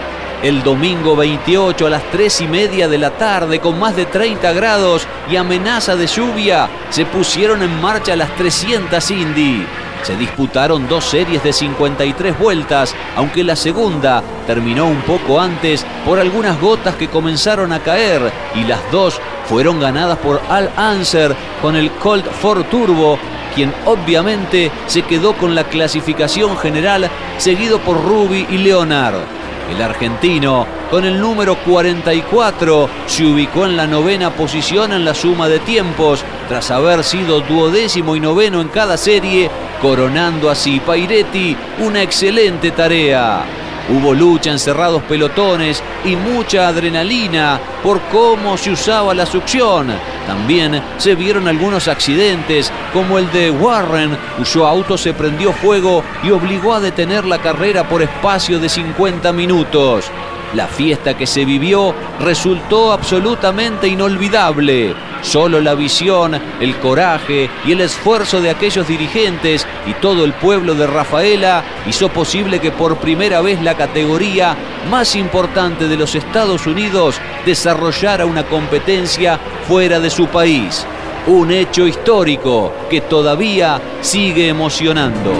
El 0.42 0.62
domingo 0.62 1.16
28 1.16 1.86
a 1.86 1.90
las 1.90 2.10
3 2.10 2.42
y 2.42 2.46
media 2.46 2.88
de 2.88 2.98
la 2.98 3.10
tarde, 3.16 3.58
con 3.58 3.78
más 3.78 3.96
de 3.96 4.04
30 4.04 4.52
grados 4.52 5.06
y 5.30 5.36
amenaza 5.36 5.96
de 5.96 6.06
lluvia, 6.06 6.68
se 6.90 7.06
pusieron 7.06 7.62
en 7.62 7.80
marcha 7.80 8.14
las 8.14 8.34
300 8.36 9.10
Indy. 9.10 9.66
Se 10.02 10.14
disputaron 10.14 10.86
dos 10.88 11.06
series 11.06 11.42
de 11.42 11.54
53 11.54 12.38
vueltas, 12.38 12.94
aunque 13.16 13.42
la 13.42 13.56
segunda 13.56 14.22
terminó 14.46 14.86
un 14.86 15.00
poco 15.02 15.40
antes 15.40 15.86
por 16.04 16.20
algunas 16.20 16.60
gotas 16.60 16.96
que 16.96 17.08
comenzaron 17.08 17.72
a 17.72 17.80
caer 17.80 18.30
y 18.54 18.64
las 18.64 18.80
dos 18.92 19.18
fueron 19.46 19.80
ganadas 19.80 20.18
por 20.18 20.40
Al 20.50 20.70
Anser 20.76 21.34
con 21.62 21.76
el 21.76 21.90
Colt 21.92 22.26
Ford 22.26 22.66
Turbo, 22.70 23.18
quien 23.54 23.72
obviamente 23.86 24.70
se 24.86 25.02
quedó 25.02 25.32
con 25.32 25.54
la 25.54 25.64
clasificación 25.64 26.58
general 26.58 27.10
seguido 27.38 27.78
por 27.80 28.04
Ruby 28.04 28.46
y 28.50 28.58
Leonard. 28.58 29.35
El 29.70 29.82
argentino, 29.82 30.66
con 30.90 31.04
el 31.04 31.20
número 31.20 31.56
44, 31.56 32.88
se 33.06 33.24
ubicó 33.24 33.66
en 33.66 33.76
la 33.76 33.86
novena 33.86 34.30
posición 34.30 34.92
en 34.92 35.04
la 35.04 35.14
suma 35.14 35.48
de 35.48 35.58
tiempos, 35.58 36.24
tras 36.48 36.70
haber 36.70 37.02
sido 37.02 37.40
duodécimo 37.40 38.14
y 38.14 38.20
noveno 38.20 38.60
en 38.60 38.68
cada 38.68 38.96
serie, 38.96 39.50
coronando 39.82 40.50
así 40.50 40.80
Pairetti 40.80 41.56
una 41.80 42.02
excelente 42.02 42.70
tarea. 42.70 43.65
Hubo 43.88 44.14
lucha 44.14 44.50
en 44.50 44.58
cerrados 44.58 45.02
pelotones 45.02 45.82
y 46.04 46.16
mucha 46.16 46.68
adrenalina 46.68 47.60
por 47.82 48.00
cómo 48.12 48.56
se 48.56 48.72
usaba 48.72 49.14
la 49.14 49.26
succión. 49.26 49.92
También 50.26 50.82
se 50.98 51.14
vieron 51.14 51.46
algunos 51.46 51.86
accidentes, 51.86 52.72
como 52.92 53.18
el 53.18 53.30
de 53.30 53.50
Warren, 53.50 54.18
cuyo 54.36 54.66
auto 54.66 54.98
se 54.98 55.14
prendió 55.14 55.52
fuego 55.52 56.02
y 56.24 56.30
obligó 56.30 56.74
a 56.74 56.80
detener 56.80 57.24
la 57.24 57.38
carrera 57.38 57.88
por 57.88 58.02
espacio 58.02 58.58
de 58.58 58.68
50 58.68 59.32
minutos. 59.32 60.10
La 60.54 60.66
fiesta 60.66 61.16
que 61.16 61.26
se 61.26 61.44
vivió 61.44 61.94
resultó 62.20 62.92
absolutamente 62.92 63.88
inolvidable. 63.88 64.94
Solo 65.22 65.60
la 65.60 65.74
visión, 65.74 66.40
el 66.60 66.76
coraje 66.76 67.50
y 67.64 67.72
el 67.72 67.80
esfuerzo 67.80 68.40
de 68.40 68.50
aquellos 68.50 68.86
dirigentes 68.86 69.66
y 69.86 69.94
todo 69.94 70.24
el 70.24 70.34
pueblo 70.34 70.74
de 70.74 70.86
Rafaela 70.86 71.64
hizo 71.86 72.08
posible 72.10 72.60
que 72.60 72.70
por 72.70 72.98
primera 72.98 73.40
vez 73.40 73.60
la 73.60 73.76
categoría 73.76 74.56
más 74.88 75.16
importante 75.16 75.88
de 75.88 75.96
los 75.96 76.14
Estados 76.14 76.66
Unidos 76.66 77.16
desarrollara 77.44 78.24
una 78.24 78.44
competencia 78.44 79.40
fuera 79.66 79.98
de 79.98 80.10
su 80.10 80.28
país. 80.28 80.86
Un 81.26 81.50
hecho 81.50 81.86
histórico 81.88 82.72
que 82.88 83.00
todavía 83.00 83.80
sigue 84.00 84.48
emocionando. 84.48 85.32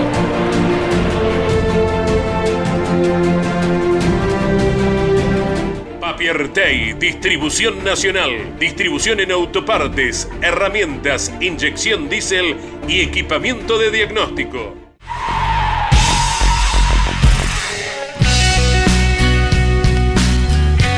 Piertey, 6.27 6.95
distribución 6.95 7.85
nacional, 7.85 8.59
distribución 8.59 9.21
en 9.21 9.31
autopartes, 9.31 10.29
herramientas, 10.43 11.33
inyección 11.41 12.09
diésel 12.09 12.57
y 12.89 13.01
equipamiento 13.01 13.79
de 13.79 13.93
diagnóstico. 13.93 14.75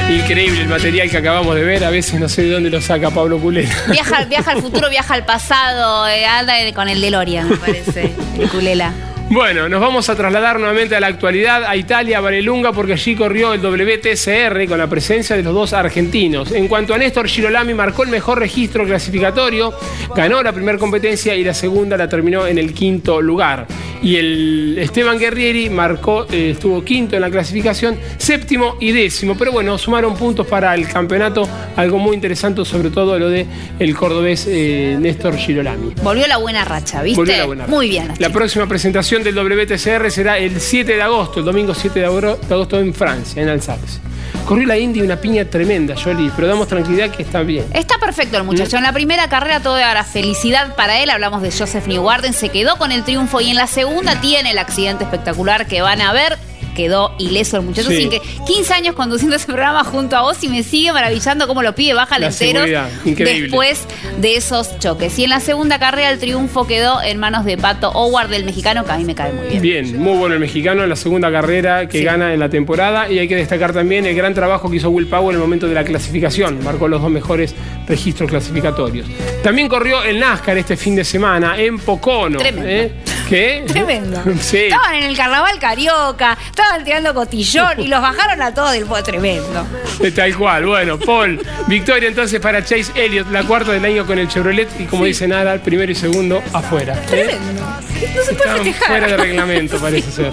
Increíble 0.08 0.62
el 0.62 0.68
material 0.68 1.11
que 1.11 1.18
acabamos 1.18 1.54
de 1.54 1.62
ver, 1.62 1.85
a 1.85 1.90
veces 1.90 2.18
no 2.18 2.30
sé 2.30 2.44
de 2.44 2.52
dónde 2.52 2.70
lo 2.70 2.80
saca 2.80 3.11
Pablo 3.11 3.38
Culela. 3.38 3.68
Viaja, 3.90 4.25
viaja 4.25 4.52
al 4.52 4.62
futuro, 4.62 4.88
viaja 4.88 5.12
al 5.12 5.26
pasado, 5.26 6.08
eh, 6.08 6.25
anda 6.25 6.54
con 6.75 6.88
el 6.88 7.02
DeLorean, 7.02 7.50
me 7.50 7.56
parece, 7.58 8.14
el 8.38 8.49
Culela. 8.49 8.94
Bueno, 9.30 9.68
nos 9.68 9.82
vamos 9.82 10.08
a 10.08 10.16
trasladar 10.16 10.58
nuevamente 10.58 10.97
a 10.97 11.00
la 11.00 11.08
actualidad, 11.08 11.64
a 11.64 11.76
Italia, 11.76 12.16
a 12.16 12.20
Varelunga, 12.23 12.73
porque 12.73 12.94
allí 12.94 13.14
corrió 13.14 13.52
el 13.52 13.61
WTCR 13.61 14.66
con 14.66 14.78
la 14.78 14.87
presencia 14.87 15.37
de 15.37 15.42
los 15.42 15.52
dos 15.52 15.75
argentinos. 15.75 16.50
En 16.50 16.66
cuanto 16.66 16.94
a 16.94 16.99
Néstor 16.99 17.28
Girolami, 17.28 17.75
marcó 17.75 18.04
el 18.04 18.08
mejor 18.08 18.38
registro 18.38 18.87
clasificatorio, 18.87 19.75
ganó 20.16 20.42
la 20.42 20.52
primera 20.52 20.78
competencia 20.78 21.37
y 21.37 21.44
la 21.44 21.52
segunda 21.52 21.99
la 21.99 22.08
terminó 22.08 22.47
en 22.47 22.56
el 22.56 22.73
quinto 22.73 23.20
lugar. 23.20 23.66
Y 24.02 24.16
el 24.16 24.78
Esteban 24.78 25.18
Guerrieri 25.18 25.68
marcó, 25.68 26.26
eh, 26.30 26.52
estuvo 26.52 26.82
quinto 26.82 27.16
en 27.16 27.23
la 27.23 27.30
clasificación, 27.30 27.99
séptimo 28.16 28.76
y 28.80 28.92
décimo. 28.92 29.37
Pero 29.37 29.52
bueno, 29.52 29.76
sumaron 29.76 30.16
puntos 30.16 30.47
para 30.47 30.75
el 30.75 30.88
campeonato, 30.88 31.47
algo 31.76 31.99
muy 31.99 32.14
interesante, 32.14 32.64
sobre 32.64 32.90
todo 32.90 33.18
lo 33.18 33.28
de 33.28 33.47
el 33.78 33.94
cordobés 33.94 34.47
eh, 34.49 34.97
Néstor 34.99 35.37
Girolami. 35.37 35.94
Volvió 36.02 36.26
la 36.26 36.38
buena 36.38 36.64
racha, 36.64 37.02
¿viste? 37.02 37.20
Volvió 37.20 37.37
la 37.37 37.44
buena 37.44 37.64
racha. 37.64 37.75
Muy 37.75 37.88
bien. 37.88 38.08
La 38.18 38.30
próxima 38.30 38.66
presentación 38.66 39.17
del 39.25 39.34
WTCR 39.34 40.10
será 40.10 40.38
el 40.38 40.60
7 40.60 40.94
de 40.94 41.02
agosto, 41.02 41.40
el 41.40 41.46
domingo 41.46 41.75
7 41.75 41.98
de 41.98 42.06
agosto 42.06 42.78
en 42.78 42.94
Francia, 42.94 43.42
en 43.42 43.48
Alsace. 43.48 44.00
Corrió 44.44 44.66
la 44.66 44.78
Indy 44.78 45.02
una 45.02 45.20
piña 45.20 45.44
tremenda, 45.44 45.94
Jolie, 45.94 46.30
pero 46.34 46.48
damos 46.48 46.68
tranquilidad 46.68 47.10
que 47.10 47.22
está 47.22 47.42
bien. 47.42 47.66
Está 47.75 47.98
perfecto 47.98 48.38
el 48.38 48.44
muchacho. 48.44 48.76
En 48.78 48.82
la 48.82 48.92
primera 48.92 49.28
carrera 49.28 49.60
todo 49.60 49.76
era 49.76 50.04
felicidad 50.04 50.75
para 50.75 51.00
él. 51.02 51.10
Hablamos 51.10 51.42
de 51.42 51.52
Joseph 51.52 51.87
Newgarden, 51.87 52.32
se 52.32 52.48
quedó 52.48 52.76
con 52.76 52.90
el 52.90 53.04
triunfo 53.04 53.40
y 53.40 53.50
en 53.50 53.56
la 53.56 53.66
segunda 53.66 54.20
tiene 54.20 54.52
el 54.52 54.58
accidente 54.58 55.04
espectacular 55.04 55.66
que 55.66 55.82
van 55.82 56.00
a 56.00 56.12
ver 56.12 56.38
quedó 56.78 57.12
ileso 57.18 57.56
el 57.56 57.64
muchacho. 57.64 57.88
Sí. 57.90 57.97
Sin 58.02 58.11
que 58.11 58.20
15 58.47 58.73
años 58.73 58.94
conduciendo 58.94 59.35
ese 59.35 59.47
programa 59.47 59.82
junto 59.82 60.16
a 60.16 60.23
vos 60.23 60.42
y 60.44 60.49
me 60.49 60.62
sigue 60.62 60.92
maravillando 60.92 61.49
cómo 61.49 61.61
lo 61.64 61.75
pide 61.75 61.92
baja 61.94 62.16
enteros 62.16 62.68
después 63.04 63.85
de 64.18 64.37
esos 64.37 64.78
choques. 64.78 65.18
Y 65.18 65.25
en 65.25 65.30
la 65.30 65.40
segunda 65.40 65.80
carrera 65.80 66.11
el 66.11 66.18
triunfo 66.20 66.66
quedó 66.68 67.03
en 67.03 67.18
manos 67.18 67.44
de 67.44 67.57
Pato 67.59 67.90
Howard, 67.90 68.29
del 68.29 68.44
mexicano, 68.44 68.85
que 68.85 68.92
a 68.92 68.96
mí 68.96 69.05
me 69.05 69.14
cae 69.16 69.33
muy 69.33 69.48
bien. 69.48 69.61
Bien, 69.62 69.98
muy 69.98 70.16
bueno 70.16 70.35
el 70.35 70.40
mexicano 70.40 70.85
en 70.85 70.88
la 70.88 70.96
segunda 70.96 71.33
carrera 71.33 71.88
que 71.88 71.98
Sí. 71.98 72.05
gana 72.05 72.33
en 72.33 72.38
la 72.38 72.48
temporada 72.48 73.11
y 73.11 73.18
hay 73.18 73.26
que 73.26 73.35
destacar 73.35 73.72
también 73.72 74.07
el 74.07 74.14
gran 74.14 74.35
trabajo 74.35 74.70
que 74.70 74.76
hizo 74.76 74.88
Will 74.90 75.09
Powell 75.09 75.31
en 75.31 75.35
el 75.35 75.40
momento 75.40 75.66
de 75.66 75.74
la 75.74 75.83
clasificación, 75.85 76.62
marcó 76.62 76.87
los 76.87 77.03
dos 77.03 77.11
mejores 77.11 77.55
registros 77.88 78.31
clasificatorios. 78.31 79.07
También 79.42 79.68
corrió 79.68 80.03
el 80.05 80.20
NASCAR 80.20 80.57
este 80.59 80.76
fin 80.76 80.94
de 80.94 81.05
semana 81.05 81.59
en 81.59 81.79
Pocono. 81.79 82.38
Tremendo. 82.38 82.68
¿eh? 82.68 82.92
¿Qué? 83.29 83.64
Tremendo. 83.67 84.23
Sí. 84.41 84.57
Estaban 84.57 84.95
en 84.95 85.05
el 85.05 85.17
carnaval 85.17 85.59
carioca, 85.59 86.38
estaban 86.47 86.85
tirando 86.85 87.12
cotillón 87.12 87.81
y 87.81 87.88
los 87.88 88.01
bajaron 88.01 88.41
a 88.41 88.55
todos 88.55 88.73
del 88.73 88.87
podio. 88.87 89.03
Tremendo. 89.03 89.67
Eh, 90.01 90.11
Tal 90.11 90.35
cual, 90.37 90.64
bueno, 90.67 90.99
Paul. 90.99 91.41
Victoria 91.67 92.09
entonces 92.09 92.41
para 92.41 92.64
Chase 92.64 92.93
Elliott, 92.95 93.31
la 93.31 93.43
cuarta 93.43 93.73
del 93.73 93.85
año 93.85 94.07
con 94.07 94.19
el 94.19 94.29
Chevrolet 94.29 94.69
y 94.79 94.85
como 94.85 95.05
dice 95.05 95.29
Nada, 95.29 95.53
el 95.53 95.61
primero 95.61 95.91
y 95.91 95.95
segundo 95.95 96.43
afuera. 96.53 96.95
¿eh? 96.95 97.07
Tremendo. 97.07 97.62
No 97.62 98.23
se 98.25 98.35
puede 98.35 98.55
festejar. 98.55 98.88
fuera 98.88 99.07
de 99.09 99.17
reglamento, 99.17 99.79
parece 99.81 100.11
ser. 100.11 100.33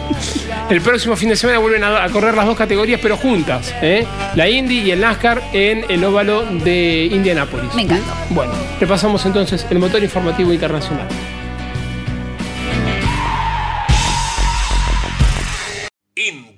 El 0.70 0.82
próximo 0.82 1.16
fin 1.16 1.30
de 1.30 1.36
semana 1.36 1.60
vuelven 1.60 1.84
a, 1.84 2.08
correr 2.10 2.36
las 2.36 2.46
dos 2.46 2.58
categorías, 2.58 3.00
pero 3.02 3.18
juntas. 3.18 3.74
¿eh? 3.82 4.06
La 4.36 4.48
Indy 4.48 4.82
y 4.82 4.92
el 4.92 5.02
NASCAR 5.02 5.42
en 5.52 5.86
el 5.90 6.04
óvalo 6.04 6.46
de 6.46 7.10
Indianápolis. 7.12 7.74
Me 7.74 7.82
encantó. 7.82 8.14
Bueno, 8.30 8.54
repasamos 8.80 9.26
entonces 9.26 9.66
el 9.70 9.80
motor 9.80 10.02
informativo 10.04 10.54
internacional. 10.54 11.08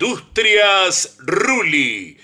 Industrias 0.07 1.17
Ruli. 1.19 2.17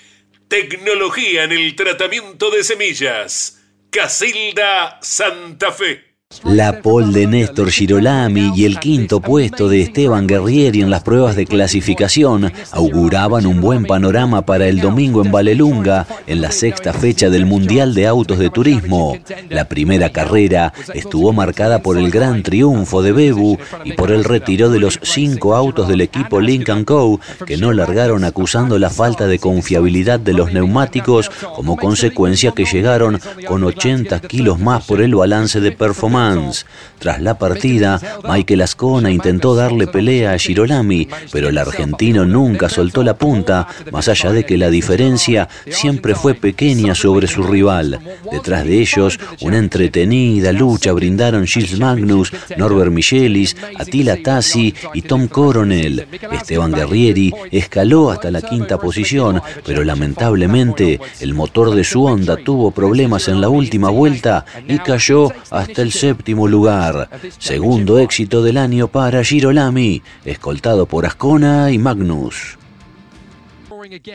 Tecnología 0.48 1.44
en 1.44 1.52
el 1.52 1.76
tratamiento 1.76 2.50
de 2.50 2.64
semillas. 2.64 3.62
Casilda 3.90 4.98
Santa 5.02 5.70
Fe. 5.70 6.13
La 6.42 6.82
pole 6.82 7.12
de 7.12 7.26
Néstor 7.26 7.70
Girolami 7.70 8.52
y 8.54 8.64
el 8.64 8.78
quinto 8.78 9.20
puesto 9.20 9.68
de 9.68 9.80
Esteban 9.80 10.26
Guerrieri 10.26 10.82
en 10.82 10.90
las 10.90 11.02
pruebas 11.02 11.36
de 11.36 11.46
clasificación 11.46 12.52
auguraban 12.72 13.46
un 13.46 13.60
buen 13.60 13.84
panorama 13.84 14.44
para 14.44 14.66
el 14.66 14.80
domingo 14.80 15.24
en 15.24 15.30
Valelunga, 15.30 16.06
en 16.26 16.40
la 16.40 16.50
sexta 16.50 16.92
fecha 16.92 17.30
del 17.30 17.46
Mundial 17.46 17.94
de 17.94 18.06
Autos 18.06 18.38
de 18.38 18.50
Turismo. 18.50 19.16
La 19.48 19.68
primera 19.68 20.10
carrera 20.10 20.72
estuvo 20.92 21.32
marcada 21.32 21.80
por 21.80 21.96
el 21.96 22.10
gran 22.10 22.42
triunfo 22.42 23.02
de 23.02 23.12
Bebu 23.12 23.58
y 23.84 23.92
por 23.92 24.10
el 24.10 24.24
retiro 24.24 24.70
de 24.70 24.80
los 24.80 24.98
cinco 25.02 25.54
autos 25.54 25.88
del 25.88 26.00
equipo 26.00 26.40
Lincoln 26.40 26.84
Co., 26.84 27.20
que 27.46 27.56
no 27.56 27.72
largaron 27.72 28.24
acusando 28.24 28.78
la 28.78 28.90
falta 28.90 29.26
de 29.26 29.38
confiabilidad 29.38 30.20
de 30.20 30.34
los 30.34 30.52
neumáticos 30.52 31.30
como 31.54 31.76
consecuencia 31.76 32.52
que 32.52 32.64
llegaron 32.64 33.20
con 33.46 33.64
80 33.64 34.20
kilos 34.20 34.58
más 34.58 34.84
por 34.84 35.00
el 35.00 35.14
balance 35.14 35.60
de 35.60 35.72
performance. 35.72 36.13
Tras 36.98 37.20
la 37.20 37.36
partida, 37.36 38.00
Michael 38.22 38.62
Ascona 38.62 39.10
intentó 39.10 39.54
darle 39.56 39.88
pelea 39.88 40.32
a 40.32 40.38
Girolami, 40.38 41.08
pero 41.32 41.48
el 41.48 41.58
argentino 41.58 42.24
nunca 42.24 42.68
soltó 42.68 43.02
la 43.02 43.18
punta, 43.18 43.66
más 43.90 44.08
allá 44.08 44.30
de 44.30 44.46
que 44.46 44.56
la 44.56 44.70
diferencia 44.70 45.48
siempre 45.68 46.14
fue 46.14 46.34
pequeña 46.34 46.94
sobre 46.94 47.26
su 47.26 47.42
rival. 47.42 47.98
Detrás 48.30 48.64
de 48.64 48.80
ellos, 48.80 49.18
una 49.40 49.58
entretenida 49.58 50.52
lucha 50.52 50.92
brindaron 50.92 51.46
Gilles 51.46 51.78
Magnus, 51.78 52.32
Norbert 52.56 52.92
Michelis, 52.92 53.56
Attila 53.76 54.16
Tassi 54.22 54.72
y 54.94 55.02
Tom 55.02 55.26
Coronel. 55.26 56.06
Esteban 56.32 56.72
Guerrieri 56.72 57.34
escaló 57.50 58.12
hasta 58.12 58.30
la 58.30 58.40
quinta 58.40 58.78
posición, 58.78 59.42
pero 59.66 59.82
lamentablemente 59.82 61.00
el 61.20 61.34
motor 61.34 61.74
de 61.74 61.84
su 61.84 62.04
Honda 62.04 62.36
tuvo 62.36 62.70
problemas 62.70 63.28
en 63.28 63.40
la 63.40 63.48
última 63.48 63.90
vuelta 63.90 64.44
y 64.68 64.78
cayó 64.78 65.30
hasta 65.50 65.82
el 65.82 65.92
séptimo 66.04 66.46
lugar. 66.46 67.08
Segundo 67.38 67.98
éxito 67.98 68.42
del 68.42 68.58
año 68.58 68.88
para 68.88 69.24
Girolami, 69.24 70.02
escoltado 70.26 70.84
por 70.84 71.06
Ascona 71.06 71.70
y 71.70 71.78
Magnus. 71.78 72.58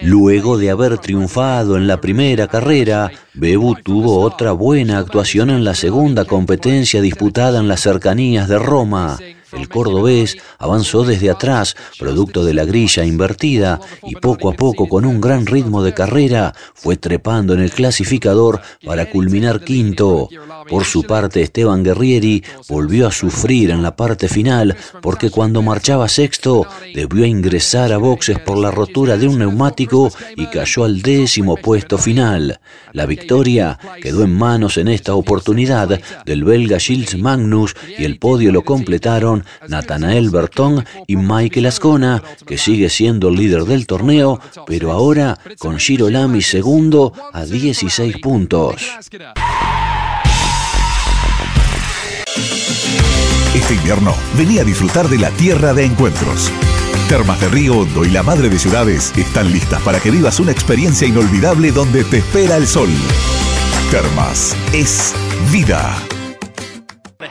Luego 0.04 0.60
de 0.60 0.70
haber 0.70 1.00
triunfado 1.00 1.78
en 1.78 1.88
la 1.88 2.00
primera 2.00 2.48
carrera, 2.48 3.12
Bebu 3.34 3.76
tuvo 3.84 4.20
otra 4.20 4.52
buena 4.52 5.00
actuación 5.00 5.50
en 5.50 5.64
la 5.64 5.74
segunda 5.74 6.26
competencia 6.26 7.02
disputada 7.02 7.60
en 7.60 7.68
las 7.68 7.82
cercanías 7.82 8.48
de 8.48 8.60
Roma. 8.60 9.18
El 9.52 9.68
cordobés 9.68 10.38
avanzó 10.58 11.04
desde 11.04 11.30
atrás, 11.30 11.76
producto 11.98 12.44
de 12.44 12.54
la 12.54 12.66
grilla 12.66 13.04
invertida, 13.04 13.80
y 14.04 14.16
poco 14.16 14.50
a 14.50 14.54
poco, 14.54 14.88
con 14.88 15.06
un 15.06 15.20
gran 15.20 15.46
ritmo 15.46 15.82
de 15.82 15.94
carrera, 15.94 16.54
fue 16.74 16.98
trepando 16.98 17.54
en 17.54 17.62
el 17.62 17.72
clasificador 17.72 18.62
para 18.86 19.10
culminar 19.10 19.64
quinto. 19.64 20.30
Por 20.70 20.86
su 20.86 21.04
parte, 21.04 21.42
Esteban 21.42 21.84
Guerrieri 21.84 22.44
volvió 22.68 23.08
a 23.08 23.12
sufrir 23.12 23.72
en 23.72 23.82
la 23.82 23.96
parte 23.96 24.28
final, 24.28 24.76
porque 25.02 25.32
cuando 25.32 25.62
marchaba 25.62 26.08
sexto, 26.08 26.68
debió 26.94 27.26
ingresar 27.26 27.92
a 27.92 27.98
boxes 27.98 28.40
por 28.40 28.58
la 28.58 28.72
rotura 28.72 29.18
de 29.18 29.28
un 29.28 29.40
neumático 29.40 30.12
y 30.36 30.46
cayó 30.48 30.84
al 30.84 31.02
décimo 31.02 31.56
puesto 31.56 31.98
final. 31.98 32.60
La 32.94 33.06
victoria 33.06 33.80
quedó 34.02 34.24
en 34.24 34.36
manos 34.36 34.78
en 34.78 34.88
esta 34.88 35.16
oportunidad 35.16 36.00
del 36.26 36.44
belga 36.44 36.80
Gilles 36.80 37.18
Magnus 37.18 37.76
y 37.98 38.04
el 38.06 38.20
podio 38.20 38.52
lo 38.52 38.64
completaron 38.64 39.39
Nathanael 39.68 40.30
Bertón 40.30 40.86
y 41.08 41.16
Michael 41.16 41.68
Ascona, 41.68 42.24
que 42.46 42.58
sigue 42.58 42.90
siendo 42.90 43.30
el 43.30 43.36
líder 43.36 43.64
del 43.64 43.88
torneo, 43.88 44.40
pero 44.66 44.92
ahora 44.92 45.38
con 45.58 45.78
Giro 45.78 46.10
Lamy 46.10 46.42
segundo 46.42 47.14
a 47.34 47.46
16 47.46 48.18
puntos. 48.18 48.90
Este 53.54 53.74
invierno, 53.74 54.14
vení 54.38 54.60
a 54.60 54.64
disfrutar 54.64 55.10
de 55.10 55.18
la 55.18 55.32
tierra 55.32 55.74
de 55.74 55.86
encuentros. 55.86 56.52
Termas 57.10 57.42
de 57.42 57.50
Río 57.50 57.80
Hondo 57.80 58.06
y 58.06 58.10
la 58.10 58.22
Madre 58.22 58.48
de 58.50 58.60
Ciudades 58.60 59.12
están 59.18 59.52
listas 59.52 59.82
para 59.82 60.00
que 60.00 60.12
vivas 60.12 60.40
una 60.40 60.52
experiencia 60.52 61.08
inolvidable 61.08 61.72
donde 61.72 62.04
te 62.04 62.20
espera 62.20 62.56
el 62.58 62.68
sol. 62.68 62.90
Termas 63.90 64.56
es 64.72 65.16
vida. 65.52 65.98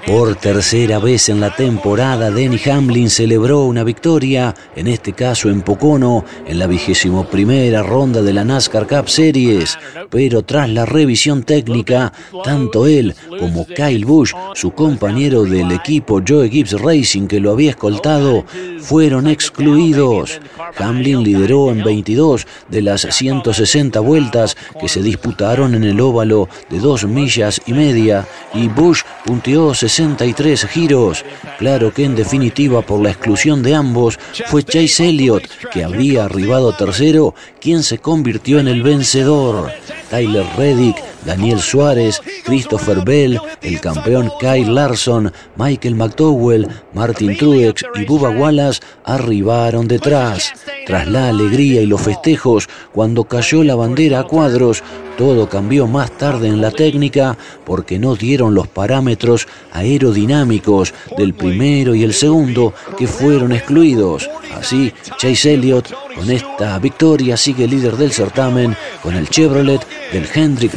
Por 0.06 0.36
tercera 0.36 0.98
vez 0.98 1.30
en 1.30 1.40
la 1.40 1.56
temporada, 1.56 2.30
Denny 2.30 2.60
Hamlin 2.70 3.08
celebró 3.08 3.64
una 3.64 3.84
victoria, 3.84 4.54
en 4.76 4.86
este 4.86 5.14
caso 5.14 5.48
en 5.48 5.62
Pocono, 5.62 6.26
en 6.46 6.58
la 6.58 6.66
vigésimo 6.66 7.24
primera 7.24 7.82
ronda 7.82 8.20
de 8.20 8.34
la 8.34 8.44
NASCAR 8.44 8.86
Cup 8.86 9.08
Series. 9.08 9.78
Pero 10.10 10.42
tras 10.42 10.68
la 10.68 10.84
revisión 10.84 11.42
técnica, 11.42 12.12
tanto 12.44 12.86
él 12.86 13.14
como 13.38 13.66
Kyle 13.66 14.04
Busch, 14.04 14.34
su 14.54 14.72
compañero 14.72 15.44
del 15.44 15.72
equipo 15.72 16.20
Joe 16.26 16.50
Gibbs 16.50 16.78
Racing 16.78 17.26
que 17.26 17.40
lo 17.40 17.52
había 17.52 17.70
escoltado, 17.70 18.44
fueron 18.80 19.26
excluidos. 19.26 20.38
Hamlin 20.76 21.22
lideró 21.22 21.70
en 21.70 21.82
22 21.82 22.46
de 22.68 22.82
las 22.82 23.06
160 23.08 24.00
vueltas 24.00 24.54
que 24.78 24.88
se 24.88 25.00
disputaron 25.00 25.74
en 25.74 25.84
el 25.84 25.98
óvalo 25.98 26.46
de 26.68 26.78
dos 26.78 27.06
millas 27.06 27.62
y 27.64 27.72
media 27.72 28.26
y 28.52 28.68
Bush 28.68 29.00
punteó 29.24 29.74
63 29.78 30.66
giros. 30.66 31.24
Claro 31.58 31.92
que 31.92 32.04
en 32.04 32.14
definitiva 32.14 32.82
por 32.82 33.02
la 33.02 33.10
exclusión 33.10 33.62
de 33.62 33.74
ambos 33.74 34.18
fue 34.46 34.62
Chase 34.62 35.08
Elliott, 35.08 35.44
que 35.72 35.84
había 35.84 36.24
arribado 36.24 36.72
tercero, 36.72 37.34
quien 37.60 37.82
se 37.82 37.98
convirtió 37.98 38.58
en 38.58 38.68
el 38.68 38.82
vencedor. 38.82 39.72
Tyler 40.10 40.46
Reddick, 40.56 40.96
Daniel 41.28 41.60
Suárez, 41.60 42.22
Christopher 42.46 43.04
Bell, 43.04 43.38
el 43.60 43.80
campeón 43.82 44.32
Kyle 44.40 44.74
Larson, 44.74 45.30
Michael 45.56 45.94
McDowell, 45.94 46.66
Martin 46.94 47.36
Truex 47.36 47.84
y 47.96 48.06
Bubba 48.06 48.30
Wallace 48.30 48.80
arribaron 49.04 49.86
detrás. 49.86 50.54
Tras 50.86 51.06
la 51.06 51.28
alegría 51.28 51.82
y 51.82 51.86
los 51.86 52.00
festejos, 52.00 52.66
cuando 52.94 53.24
cayó 53.24 53.62
la 53.62 53.74
bandera 53.74 54.20
a 54.20 54.24
cuadros, 54.24 54.82
todo 55.18 55.48
cambió 55.48 55.86
más 55.86 56.16
tarde 56.16 56.48
en 56.48 56.62
la 56.62 56.70
técnica 56.70 57.36
porque 57.66 57.98
no 57.98 58.14
dieron 58.14 58.54
los 58.54 58.68
parámetros 58.68 59.48
aerodinámicos 59.72 60.94
del 61.18 61.34
primero 61.34 61.94
y 61.94 62.04
el 62.04 62.14
segundo 62.14 62.72
que 62.96 63.06
fueron 63.06 63.52
excluidos. 63.52 64.30
Así, 64.54 64.94
Chase 65.18 65.54
Elliott 65.54 65.92
con 66.14 66.30
esta 66.30 66.78
victoria 66.78 67.36
sigue 67.36 67.66
líder 67.66 67.96
del 67.96 68.12
certamen 68.12 68.76
con 69.02 69.14
el 69.14 69.28
Chevrolet 69.28 69.84
del 70.12 70.26
Hendrick 70.32 70.76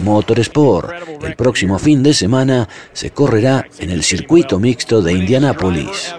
El 1.22 1.36
próximo 1.36 1.78
fin 1.78 2.02
de 2.04 2.14
semana 2.14 2.68
se 2.94 3.12
correrá 3.12 3.68
en 3.80 3.90
el 3.90 4.04
circuito 4.04 4.60
mixto 4.60 5.02
de 5.02 5.14
Indianápolis. 5.14 6.14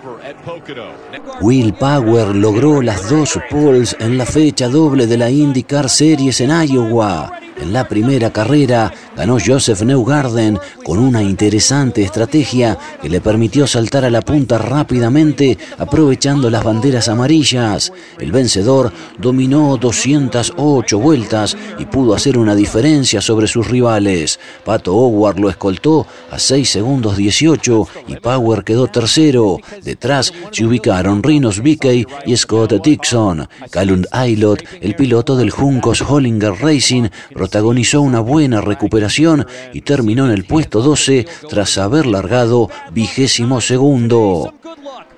Will 1.41 1.75
Power 1.75 2.35
logró 2.35 2.83
las 2.83 3.09
dos 3.09 3.39
poles 3.51 3.97
en 3.99 4.19
la 4.19 4.27
fecha 4.27 4.69
doble 4.69 5.07
de 5.07 5.17
la 5.17 5.31
IndyCar 5.31 5.89
Series 5.89 6.41
en 6.41 6.51
Iowa. 6.51 7.33
En 7.62 7.72
la 7.72 7.87
primera 7.87 8.33
carrera 8.33 8.92
ganó 9.16 9.38
Joseph 9.38 9.83
Neugarden 9.83 10.59
con 10.85 10.98
una 10.98 11.22
interesante 11.22 12.03
estrategia 12.03 12.77
que 13.01 13.09
le 13.09 13.20
permitió 13.20 13.68
saltar 13.68 14.05
a 14.05 14.11
la 14.11 14.20
punta 14.20 14.59
rápidamente 14.59 15.57
aprovechando 15.79 16.51
las 16.51 16.64
banderas 16.64 17.09
amarillas. 17.09 17.92
El 18.18 18.33
vencedor 18.33 18.92
dominó 19.16 19.77
208 19.77 20.98
vueltas 20.98 21.57
y 21.79 21.87
pudo 21.87 22.14
hacer 22.14 22.37
una 22.37 22.57
diferencia 22.57 23.20
sobre 23.20 23.46
sus 23.46 23.68
rivales. 23.68 24.40
Pato 24.64 24.96
Howard 24.96 25.38
lo 25.38 25.48
escoltó 25.48 26.05
a 26.33 26.40
6 26.40 26.68
segundos 26.68 27.16
18 27.16 27.88
y 28.09 28.16
Power 28.16 28.64
quedó 28.64 28.88
tercero. 28.88 29.59
Detrás 29.85 30.35
se 30.51 30.64
ubicaron 30.64 31.22
Rinos 31.22 31.62
Bickey 31.62 32.05
y 32.27 32.37
Scott 32.37 32.83
Dixon. 32.83 33.48
Calum 33.70 34.03
Aylot, 34.11 34.64
el 34.81 34.96
piloto 34.96 35.37
del 35.37 35.51
Juncos 35.51 36.03
Hollinger 36.03 36.55
Racing, 36.61 37.09
protagonizó 37.53 38.01
una 38.01 38.21
buena 38.21 38.62
recuperación 38.62 39.47
y 39.75 39.83
terminó 39.83 40.25
en 40.25 40.31
el 40.31 40.45
puesto 40.47 40.81
12 40.81 41.27
tras 41.51 41.77
haber 41.77 42.07
largado 42.07 42.71
vigésimo 42.95 43.61
segundo 43.61 44.55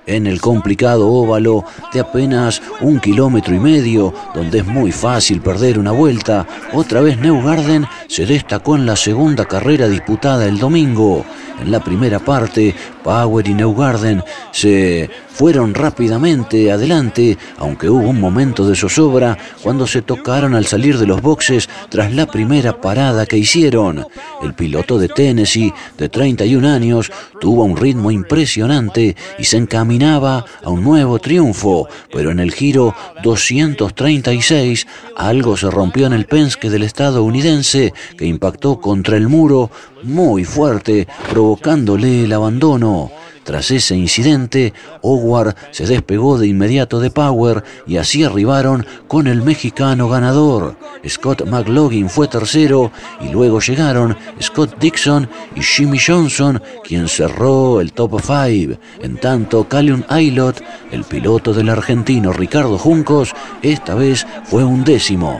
en 0.05 0.27
el 0.27 0.41
complicado 0.41 1.07
óvalo 1.07 1.63
de 1.93 1.99
apenas 2.01 2.61
un 2.81 2.99
kilómetro 2.99 3.55
y 3.55 3.59
medio, 3.59 4.13
donde 4.33 4.59
es 4.59 4.65
muy 4.65 4.91
fácil 4.91 5.41
perder 5.41 5.79
una 5.79 5.91
vuelta, 5.91 6.45
otra 6.73 7.01
vez 7.01 7.17
Neugarden 7.17 7.85
se 8.07 8.25
destacó 8.25 8.75
en 8.75 8.85
la 8.85 8.95
segunda 8.95 9.45
carrera 9.45 9.87
disputada 9.87 10.45
el 10.45 10.59
domingo. 10.59 11.25
En 11.61 11.71
la 11.71 11.79
primera 11.83 12.19
parte, 12.19 12.75
Power 13.03 13.47
y 13.47 13.53
Neugarden 13.53 14.21
se 14.51 15.09
fueron 15.35 15.73
rápidamente 15.73 16.71
adelante, 16.71 17.37
aunque 17.57 17.89
hubo 17.89 18.09
un 18.09 18.21
momento 18.21 18.65
de 18.65 18.75
zozobra 18.75 19.37
cuando 19.61 19.85
se 19.85 20.01
tocaron 20.01 20.55
al 20.55 20.65
salir 20.65 20.97
de 20.97 21.05
los 21.05 21.21
boxes 21.21 21.69
tras 21.89 22.13
la 22.13 22.25
primera 22.25 22.79
parada 22.79 23.25
que 23.25 23.37
hicieron. 23.37 24.07
El 24.41 24.53
piloto 24.53 24.97
de 24.97 25.09
Tennessee, 25.09 25.73
de 25.97 26.07
31 26.07 26.69
años, 26.69 27.11
tuvo 27.41 27.65
un 27.65 27.75
ritmo 27.75 28.11
impresionante 28.11 29.17
y 29.37 29.43
se 29.43 29.57
encaminaba 29.57 30.45
a 30.63 30.69
un 30.69 30.81
nuevo 30.81 31.19
triunfo, 31.19 31.89
pero 32.13 32.31
en 32.31 32.39
el 32.39 32.53
giro 32.53 32.95
236 33.21 34.87
algo 35.17 35.57
se 35.57 35.69
rompió 35.69 36.07
en 36.07 36.13
el 36.13 36.27
Penske 36.27 36.69
del 36.69 36.83
estadounidense 36.83 37.93
que 38.17 38.25
impactó 38.25 38.79
contra 38.79 39.17
el 39.17 39.27
muro 39.27 39.69
muy 40.03 40.45
fuerte, 40.45 41.07
provocándole 41.29 42.23
el 42.23 42.31
abandono. 42.31 43.11
Tras 43.45 43.69
ese 43.69 43.95
incidente, 43.95 44.73
Howard 45.03 45.55
se 45.69 45.85
despegó 45.85 46.39
de 46.39 46.47
inmediato 46.47 46.99
de 46.99 47.11
Power 47.11 47.63
y 47.85 47.97
así 47.97 48.23
arribaron 48.23 48.87
con 49.07 49.27
el 49.27 49.43
mexicano 49.43 50.09
ganador. 50.09 50.75
Scott 51.07 51.45
McLaughlin 51.45 52.09
fue 52.09 52.27
tercero 52.27 52.91
y 53.21 53.29
luego 53.29 53.59
llegaron 53.59 54.17
Scott 54.41 54.79
Dixon 54.79 55.29
y 55.55 55.61
Jimmy 55.61 55.99
Johnson, 55.99 56.59
quien 56.83 57.07
cerró 57.07 57.81
el 57.81 57.93
top 57.93 58.19
5. 58.19 58.79
En 59.03 59.17
tanto, 59.17 59.69
Callum 59.69 60.01
Aylot, 60.09 60.63
el 60.91 61.03
piloto 61.03 61.53
del 61.53 61.69
argentino 61.69 62.33
Ricardo 62.33 62.79
Juncos, 62.79 63.31
esta 63.61 63.93
vez 63.93 64.25
fue 64.45 64.63
un 64.63 64.83
décimo. 64.83 65.39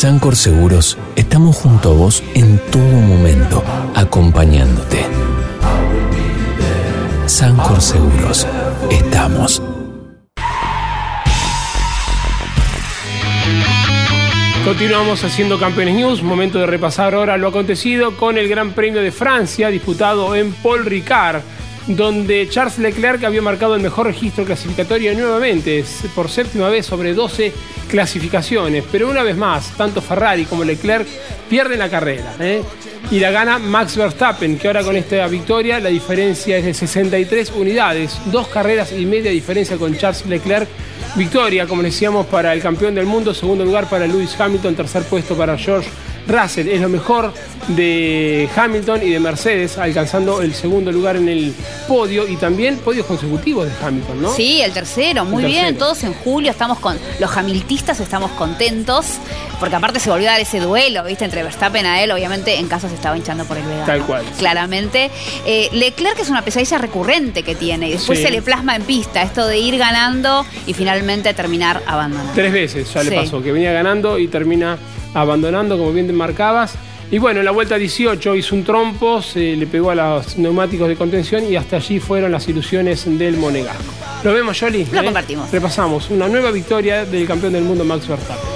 Sancor 0.00 0.34
Seguros 0.34 0.96
estamos 1.14 1.56
junto 1.56 1.90
a 1.90 1.92
vos 1.92 2.22
en 2.32 2.58
todo 2.70 2.82
momento, 2.82 3.62
acompañándote. 3.94 5.04
Sancor 7.26 7.82
Seguros, 7.82 8.46
estamos. 8.90 9.62
Continuamos 14.64 15.22
haciendo 15.22 15.60
Campeones 15.60 15.96
News, 15.96 16.22
momento 16.22 16.58
de 16.58 16.66
repasar 16.66 17.14
ahora 17.14 17.36
lo 17.36 17.48
acontecido 17.48 18.16
con 18.16 18.38
el 18.38 18.48
Gran 18.48 18.72
Premio 18.72 19.02
de 19.02 19.12
Francia 19.12 19.68
disputado 19.68 20.34
en 20.34 20.54
Paul 20.54 20.86
Ricard, 20.86 21.42
donde 21.96 22.48
Charles 22.48 22.78
Leclerc 22.78 23.24
había 23.24 23.42
marcado 23.42 23.74
el 23.74 23.82
mejor 23.82 24.06
registro 24.06 24.44
clasificatorio 24.44 25.14
nuevamente, 25.14 25.84
por 26.14 26.30
séptima 26.30 26.68
vez 26.68 26.86
sobre 26.86 27.14
12 27.14 27.52
clasificaciones, 27.88 28.84
pero 28.90 29.10
una 29.10 29.22
vez 29.22 29.36
más, 29.36 29.70
tanto 29.76 30.00
Ferrari 30.00 30.44
como 30.44 30.64
Leclerc 30.64 31.06
pierden 31.48 31.78
la 31.78 31.88
carrera. 31.88 32.34
¿eh? 32.38 32.62
Y 33.10 33.18
la 33.18 33.30
gana 33.30 33.58
Max 33.58 33.96
Verstappen, 33.96 34.58
que 34.58 34.68
ahora 34.68 34.82
con 34.82 34.96
esta 34.96 35.26
victoria 35.26 35.80
la 35.80 35.88
diferencia 35.88 36.56
es 36.56 36.64
de 36.64 36.74
63 36.74 37.52
unidades, 37.56 38.18
dos 38.26 38.48
carreras 38.48 38.92
y 38.92 39.04
media 39.06 39.30
diferencia 39.30 39.76
con 39.76 39.96
Charles 39.96 40.24
Leclerc. 40.26 40.68
Victoria, 41.16 41.66
como 41.66 41.82
decíamos, 41.82 42.26
para 42.26 42.52
el 42.52 42.62
campeón 42.62 42.94
del 42.94 43.06
mundo, 43.06 43.34
segundo 43.34 43.64
lugar 43.64 43.88
para 43.88 44.06
Lewis 44.06 44.38
Hamilton, 44.38 44.76
tercer 44.76 45.02
puesto 45.02 45.34
para 45.34 45.58
George 45.58 45.88
Russell 46.26 46.68
es 46.68 46.80
lo 46.80 46.88
mejor 46.88 47.32
de 47.68 48.48
Hamilton 48.56 49.02
y 49.02 49.10
de 49.10 49.20
Mercedes, 49.20 49.78
alcanzando 49.78 50.42
el 50.42 50.54
segundo 50.54 50.90
lugar 50.92 51.16
en 51.16 51.28
el 51.28 51.54
podio 51.88 52.26
y 52.28 52.36
también 52.36 52.76
podios 52.78 53.06
consecutivos 53.06 53.66
de 53.66 53.72
Hamilton, 53.84 54.22
¿no? 54.22 54.32
Sí, 54.34 54.60
el 54.62 54.72
tercero, 54.72 55.24
muy 55.24 55.44
El 55.44 55.50
bien. 55.50 55.64
tercero. 55.66 55.78
Todos 55.86 56.04
en 56.04 56.14
julio 56.14 56.50
estamos 56.50 56.78
con 56.78 56.98
los 57.18 57.36
hamiltistas, 57.36 58.00
estamos 58.00 58.30
contentos, 58.32 59.06
porque 59.58 59.76
aparte 59.76 60.00
se 60.00 60.10
volvió 60.10 60.28
a 60.28 60.32
dar 60.32 60.40
ese 60.40 60.60
duelo, 60.60 61.04
¿viste? 61.04 61.24
Entre 61.24 61.42
Verstappen 61.42 61.86
a 61.86 62.02
él, 62.02 62.10
obviamente 62.10 62.56
en 62.58 62.66
casa 62.68 62.88
se 62.88 62.94
estaba 62.94 63.16
hinchando 63.16 63.44
por 63.44 63.56
el 63.56 63.64
vegano. 63.64 63.86
Tal 63.86 64.02
cual. 64.02 64.24
Claramente. 64.38 65.10
Eh, 65.46 65.68
Leclerc 65.72 66.18
es 66.18 66.28
una 66.30 66.42
pesadilla 66.42 66.78
recurrente 66.78 67.42
que 67.42 67.54
tiene 67.54 67.88
y 67.88 67.92
después 67.92 68.18
Sí. 68.18 68.24
se 68.26 68.30
le 68.30 68.42
plasma 68.42 68.76
en 68.76 68.82
pista 68.82 69.22
esto 69.22 69.46
de 69.46 69.58
ir 69.58 69.78
ganando 69.78 70.44
y 70.66 70.74
finalmente 70.74 71.32
terminar 71.34 71.82
abandonando. 71.86 72.32
Tres 72.34 72.52
veces 72.52 72.92
ya 72.92 73.02
Sí. 73.02 73.10
le 73.10 73.16
pasó, 73.16 73.42
que 73.42 73.52
venía 73.52 73.72
ganando 73.72 74.18
y 74.18 74.28
termina 74.28 74.78
abandonando, 75.14 75.78
como 75.78 75.92
bien 75.92 76.06
te 76.06 76.12
marcabas. 76.12 76.74
Y 77.10 77.18
bueno, 77.18 77.40
en 77.40 77.44
la 77.44 77.50
vuelta 77.50 77.76
18 77.76 78.36
hizo 78.36 78.54
un 78.54 78.62
trompo, 78.62 79.20
se 79.20 79.56
le 79.56 79.66
pegó 79.66 79.90
a 79.90 79.96
los 79.96 80.38
neumáticos 80.38 80.86
de 80.86 80.94
contención 80.94 81.44
y 81.44 81.56
hasta 81.56 81.76
allí 81.76 81.98
fueron 81.98 82.30
las 82.30 82.46
ilusiones 82.48 83.04
del 83.18 83.36
Monegasco. 83.36 83.92
¿Lo 84.22 84.32
vemos, 84.32 84.58
Jolly? 84.60 84.86
Lo 84.92 85.02
compartimos. 85.02 85.50
Repasamos. 85.50 86.08
Una 86.10 86.28
nueva 86.28 86.52
victoria 86.52 87.04
del 87.04 87.26
campeón 87.26 87.54
del 87.54 87.64
mundo, 87.64 87.84
Max 87.84 88.06
Verstappen. 88.06 88.48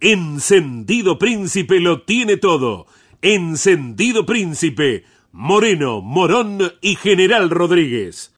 Encendido 0.00 1.18
Príncipe 1.18 1.78
lo 1.78 2.02
tiene 2.02 2.36
todo. 2.36 2.86
Encendido 3.20 4.24
Príncipe. 4.24 5.04
Moreno, 5.30 6.00
Morón 6.00 6.72
y 6.80 6.96
General 6.96 7.50
Rodríguez. 7.50 8.32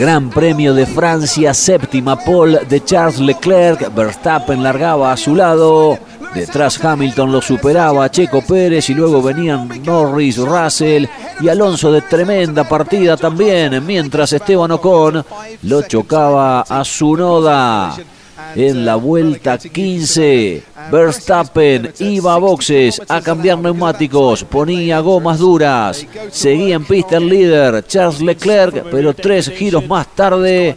Gran 0.00 0.30
Premio 0.30 0.72
de 0.72 0.86
Francia, 0.86 1.52
séptima 1.52 2.16
pole 2.16 2.60
de 2.68 2.82
Charles 2.82 3.20
Leclerc. 3.20 3.94
Verstappen 3.94 4.62
largaba 4.62 5.12
a 5.12 5.16
su 5.18 5.34
lado. 5.34 5.98
Detrás 6.34 6.82
Hamilton 6.82 7.30
lo 7.30 7.42
superaba 7.42 8.10
Checo 8.10 8.40
Pérez 8.40 8.88
y 8.88 8.94
luego 8.94 9.20
venían 9.20 9.68
Norris, 9.84 10.38
Russell 10.38 11.06
y 11.40 11.48
Alonso 11.48 11.92
de 11.92 12.00
tremenda 12.02 12.66
partida 12.66 13.16
también, 13.18 13.84
mientras 13.84 14.32
Esteban 14.32 14.70
Ocon 14.70 15.24
lo 15.64 15.82
chocaba 15.82 16.62
a 16.62 16.82
su 16.82 17.14
noda. 17.14 17.94
En 18.54 18.84
la 18.84 18.96
vuelta 18.96 19.58
15, 19.58 20.62
Verstappen 20.90 21.92
iba 21.98 22.34
a 22.34 22.38
boxes 22.38 23.00
a 23.08 23.20
cambiar 23.20 23.58
neumáticos, 23.58 24.44
ponía 24.44 25.00
gomas 25.00 25.38
duras, 25.38 26.06
seguía 26.30 26.76
en 26.76 26.84
pista 26.84 27.16
el 27.16 27.28
líder 27.28 27.86
Charles 27.86 28.20
Leclerc, 28.20 28.86
pero 28.90 29.14
tres 29.14 29.50
giros 29.50 29.86
más 29.86 30.08
tarde, 30.14 30.74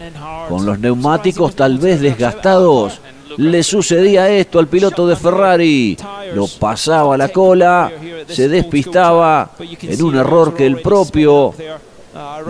con 0.49 0.65
los 0.65 0.79
neumáticos 0.79 1.55
tal 1.55 1.77
vez 1.77 2.01
desgastados, 2.01 2.99
le 3.37 3.63
sucedía 3.63 4.29
esto 4.29 4.59
al 4.59 4.67
piloto 4.67 5.07
de 5.07 5.15
Ferrari. 5.15 5.97
Lo 6.35 6.47
pasaba 6.47 7.17
la 7.17 7.29
cola, 7.29 7.91
se 8.27 8.47
despistaba 8.47 9.51
en 9.81 10.03
un 10.03 10.15
error 10.15 10.53
que 10.53 10.65
el 10.65 10.81
propio 10.81 11.53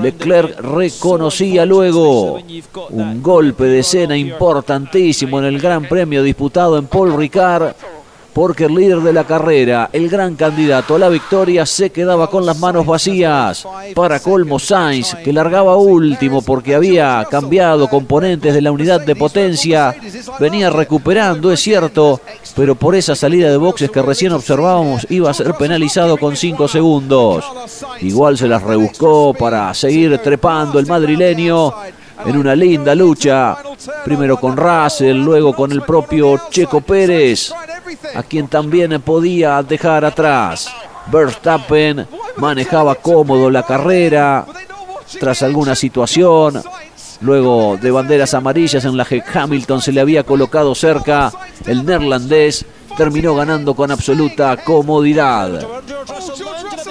Leclerc 0.01 0.59
reconocía 0.59 1.65
luego 1.65 2.39
un 2.89 3.23
golpe 3.23 3.63
de 3.65 3.79
escena 3.79 4.17
importantísimo 4.17 5.39
en 5.39 5.45
el 5.45 5.59
Gran 5.59 5.87
Premio 5.87 6.21
disputado 6.21 6.77
en 6.77 6.87
Paul 6.87 7.15
Ricard, 7.15 7.73
porque 8.33 8.65
el 8.65 8.75
líder 8.75 8.99
de 8.99 9.13
la 9.13 9.23
carrera, 9.23 9.89
el 9.93 10.09
gran 10.09 10.35
candidato 10.35 10.95
a 10.95 10.99
la 10.99 11.09
victoria, 11.09 11.65
se 11.65 11.91
quedaba 11.91 12.29
con 12.29 12.45
las 12.45 12.59
manos 12.59 12.85
vacías. 12.85 13.65
Para 13.93 14.19
colmo 14.19 14.59
Sainz, 14.59 15.15
que 15.23 15.31
largaba 15.31 15.77
último 15.77 16.41
porque 16.41 16.75
había 16.75 17.25
cambiado 17.29 17.87
componentes 17.87 18.53
de 18.53 18.61
la 18.61 18.71
unidad 18.71 19.01
de 19.01 19.15
potencia, 19.15 19.95
venía 20.39 20.69
recuperando, 20.69 21.51
es 21.51 21.59
cierto, 21.59 22.19
pero 22.55 22.75
por 22.75 22.95
esa 22.95 23.15
salida 23.15 23.49
de 23.49 23.57
boxes 23.57 23.91
que 23.91 24.01
recién 24.01 24.31
observábamos 24.31 25.05
iba 25.09 25.29
a 25.29 25.33
ser 25.33 25.53
penalizado 25.53 26.17
con 26.17 26.35
5 26.35 26.67
segundos. 26.67 27.45
Igual 28.01 28.37
se 28.37 28.47
las 28.47 28.63
rebuscó 28.63 29.33
para 29.33 29.73
seguir 29.73 30.17
trepando 30.19 30.79
el 30.79 30.87
madrileño 30.87 31.73
en 32.25 32.37
una 32.37 32.55
linda 32.55 32.95
lucha, 32.95 33.57
primero 34.03 34.37
con 34.39 34.55
Russell, 34.55 35.17
luego 35.17 35.53
con 35.53 35.71
el 35.71 35.81
propio 35.81 36.39
Checo 36.49 36.81
Pérez, 36.81 37.53
a 38.15 38.23
quien 38.23 38.47
también 38.47 39.01
podía 39.01 39.61
dejar 39.63 40.05
atrás. 40.05 40.69
Verstappen 41.11 42.07
manejaba 42.37 42.95
cómodo 42.95 43.49
la 43.49 43.63
carrera 43.63 44.45
tras 45.19 45.43
alguna 45.43 45.75
situación. 45.75 46.61
Luego 47.21 47.77
de 47.81 47.91
banderas 47.91 48.33
amarillas 48.33 48.83
en 48.85 48.97
la 48.97 49.05
que 49.05 49.23
Hamilton 49.33 49.81
se 49.81 49.91
le 49.91 50.01
había 50.01 50.23
colocado 50.23 50.75
cerca, 50.75 51.31
el 51.65 51.85
neerlandés 51.85 52.65
terminó 52.97 53.35
ganando 53.35 53.73
con 53.73 53.91
absoluta 53.91 54.57
comodidad. 54.57 55.65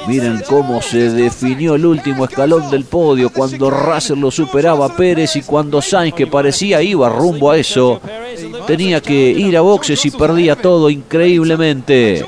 Miren 0.06 0.42
cómo 0.48 0.82
se 0.82 1.10
definió 1.10 1.74
el 1.74 1.86
último 1.86 2.24
escalón 2.24 2.70
del 2.70 2.84
podio 2.84 3.30
cuando 3.30 3.70
Russell 3.70 4.18
lo 4.18 4.30
superaba 4.30 4.86
a 4.86 4.96
Pérez 4.96 5.36
y 5.36 5.42
cuando 5.42 5.80
Sainz, 5.80 6.14
que 6.14 6.26
parecía 6.26 6.82
iba 6.82 7.08
rumbo 7.08 7.50
a 7.50 7.56
eso, 7.56 8.00
tenía 8.66 9.00
que 9.00 9.30
ir 9.30 9.56
a 9.56 9.60
boxes 9.60 10.04
y 10.04 10.10
perdía 10.10 10.56
todo 10.56 10.90
increíblemente. 10.90 12.24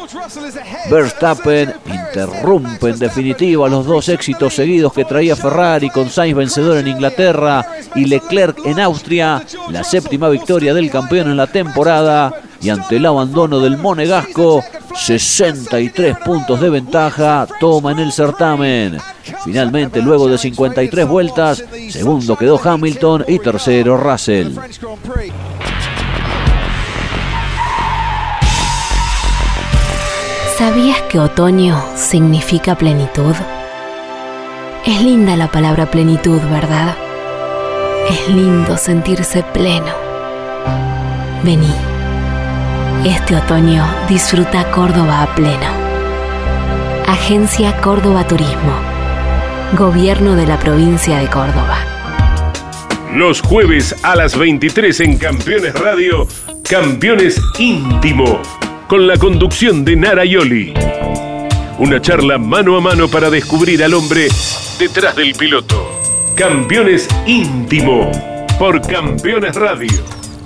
Verstappen 0.90 1.74
interrumpe 1.86 2.90
en 2.90 2.98
definitiva 2.98 3.68
los 3.68 3.86
dos 3.86 4.08
éxitos 4.08 4.54
seguidos 4.54 4.92
que 4.92 5.04
traía 5.04 5.34
Ferrari 5.34 5.90
con 5.90 6.10
Sainz 6.10 6.36
vencedor 6.36 6.78
en 6.78 6.88
Inglaterra 6.88 7.66
y 7.94 8.04
Leclerc 8.04 8.64
en 8.64 8.80
Austria, 8.80 9.42
la 9.70 9.82
séptima 9.82 10.28
victoria 10.28 10.74
del 10.74 10.90
campeón 10.90 11.30
en 11.30 11.36
la 11.36 11.46
temporada 11.46 12.32
y 12.60 12.70
ante 12.70 12.96
el 12.96 13.06
abandono 13.06 13.60
del 13.60 13.76
Monegasco, 13.76 14.62
63 14.94 16.16
puntos 16.18 16.60
de 16.60 16.70
ventaja 16.70 17.46
toma 17.60 17.92
en 17.92 17.98
el 17.98 18.12
certamen. 18.12 18.98
Finalmente, 19.44 20.00
luego 20.00 20.28
de 20.28 20.38
53 20.38 21.06
vueltas, 21.06 21.64
segundo 21.90 22.36
quedó 22.36 22.60
Hamilton 22.62 23.24
y 23.28 23.38
tercero 23.38 23.96
Russell. 23.96 24.56
¿Sabías 30.56 31.02
que 31.02 31.18
otoño 31.18 31.84
significa 31.96 32.76
plenitud? 32.76 33.34
Es 34.86 35.02
linda 35.02 35.36
la 35.36 35.50
palabra 35.50 35.90
plenitud, 35.90 36.40
¿verdad? 36.50 36.94
Es 38.08 38.28
lindo 38.28 38.76
sentirse 38.76 39.42
pleno. 39.42 39.92
Vení. 41.42 41.93
Este 43.04 43.36
otoño 43.36 43.86
disfruta 44.08 44.70
Córdoba 44.70 45.24
a 45.24 45.34
pleno. 45.34 45.68
Agencia 47.06 47.76
Córdoba 47.82 48.26
Turismo. 48.26 48.80
Gobierno 49.76 50.34
de 50.36 50.46
la 50.46 50.58
provincia 50.58 51.18
de 51.18 51.28
Córdoba. 51.28 51.76
Los 53.14 53.42
jueves 53.42 53.94
a 54.02 54.16
las 54.16 54.38
23 54.38 55.00
en 55.00 55.18
Campeones 55.18 55.74
Radio, 55.74 56.26
Campeones 56.66 57.38
Íntimo, 57.58 58.40
con 58.88 59.06
la 59.06 59.18
conducción 59.18 59.84
de 59.84 59.96
Nara 59.96 60.24
Yoli. 60.24 60.72
Una 61.78 62.00
charla 62.00 62.38
mano 62.38 62.78
a 62.78 62.80
mano 62.80 63.08
para 63.08 63.28
descubrir 63.28 63.84
al 63.84 63.92
hombre 63.92 64.28
detrás 64.78 65.14
del 65.14 65.34
piloto. 65.34 66.00
Campeones 66.34 67.06
Íntimo, 67.26 68.10
por 68.58 68.80
Campeones 68.80 69.56
Radio. 69.56 70.23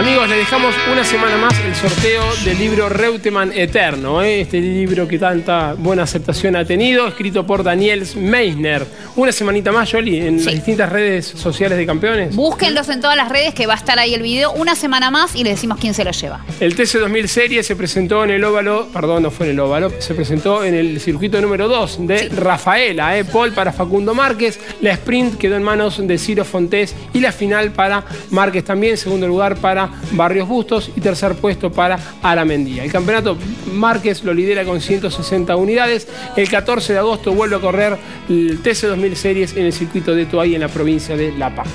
Amigos, 0.00 0.30
le 0.30 0.36
dejamos 0.36 0.74
una 0.90 1.04
semana 1.04 1.36
más 1.36 1.52
el 1.60 1.74
sorteo 1.74 2.22
del 2.42 2.58
libro 2.58 2.88
Reutemann 2.88 3.52
Eterno, 3.52 4.22
¿eh? 4.22 4.40
este 4.40 4.58
libro 4.58 5.06
que 5.06 5.18
tanta 5.18 5.74
buena 5.74 6.04
aceptación 6.04 6.56
ha 6.56 6.64
tenido, 6.64 7.06
escrito 7.06 7.46
por 7.46 7.62
Daniel 7.62 8.08
Meisner. 8.16 8.86
Una 9.16 9.30
semanita 9.30 9.72
más, 9.72 9.92
Jolly, 9.92 10.20
en 10.20 10.42
las 10.42 10.54
distintas 10.54 10.88
redes 10.88 11.26
sociales 11.26 11.76
de 11.76 11.84
campeones. 11.84 12.34
Búsquenlos 12.34 12.88
en 12.88 13.02
todas 13.02 13.14
las 13.14 13.28
redes 13.28 13.52
que 13.52 13.66
va 13.66 13.74
a 13.74 13.76
estar 13.76 13.98
ahí 13.98 14.14
el 14.14 14.22
video 14.22 14.52
una 14.52 14.74
semana 14.74 15.10
más 15.10 15.36
y 15.36 15.44
les 15.44 15.56
decimos 15.56 15.76
quién 15.78 15.92
se 15.92 16.02
lo 16.02 16.12
lleva. 16.12 16.46
El 16.60 16.74
TC2000 16.74 17.26
Serie 17.26 17.62
se 17.62 17.76
presentó 17.76 18.24
en 18.24 18.30
el 18.30 18.42
óvalo, 18.42 18.88
perdón, 18.94 19.24
no 19.24 19.30
fue 19.30 19.48
en 19.48 19.52
el 19.52 19.60
óvalo, 19.60 19.92
se 19.98 20.14
presentó 20.14 20.64
en 20.64 20.72
el 20.72 20.98
circuito 20.98 21.42
número 21.42 21.68
2 21.68 22.06
de 22.06 22.30
Rafaela, 22.30 23.18
¿eh? 23.18 23.26
Paul 23.26 23.52
para 23.52 23.70
Facundo 23.70 24.14
Márquez, 24.14 24.60
la 24.80 24.92
sprint 24.92 25.36
quedó 25.36 25.56
en 25.56 25.62
manos 25.62 26.00
de 26.08 26.16
Ciro 26.16 26.46
Fontés 26.46 26.94
y 27.12 27.20
la 27.20 27.32
final 27.32 27.72
para 27.72 28.02
Márquez 28.30 28.64
también, 28.64 28.96
segundo 28.96 29.28
lugar 29.28 29.56
para 29.56 29.89
Barrios 30.12 30.48
Bustos 30.48 30.90
y 30.96 31.00
tercer 31.00 31.34
puesto 31.36 31.70
para 31.72 31.98
Aramendía. 32.22 32.84
El 32.84 32.92
campeonato 32.92 33.36
Márquez 33.72 34.24
lo 34.24 34.34
lidera 34.34 34.64
con 34.64 34.80
160 34.80 35.54
unidades. 35.56 36.08
El 36.36 36.48
14 36.48 36.92
de 36.92 36.98
agosto 36.98 37.32
vuelve 37.32 37.56
a 37.56 37.60
correr 37.60 37.98
el 38.28 38.62
TC2000 38.62 39.14
Series 39.14 39.56
en 39.56 39.66
el 39.66 39.72
circuito 39.72 40.14
de 40.14 40.26
Toay 40.26 40.54
en 40.54 40.60
la 40.60 40.68
provincia 40.68 41.16
de 41.16 41.32
La 41.32 41.54
Pampa. 41.54 41.70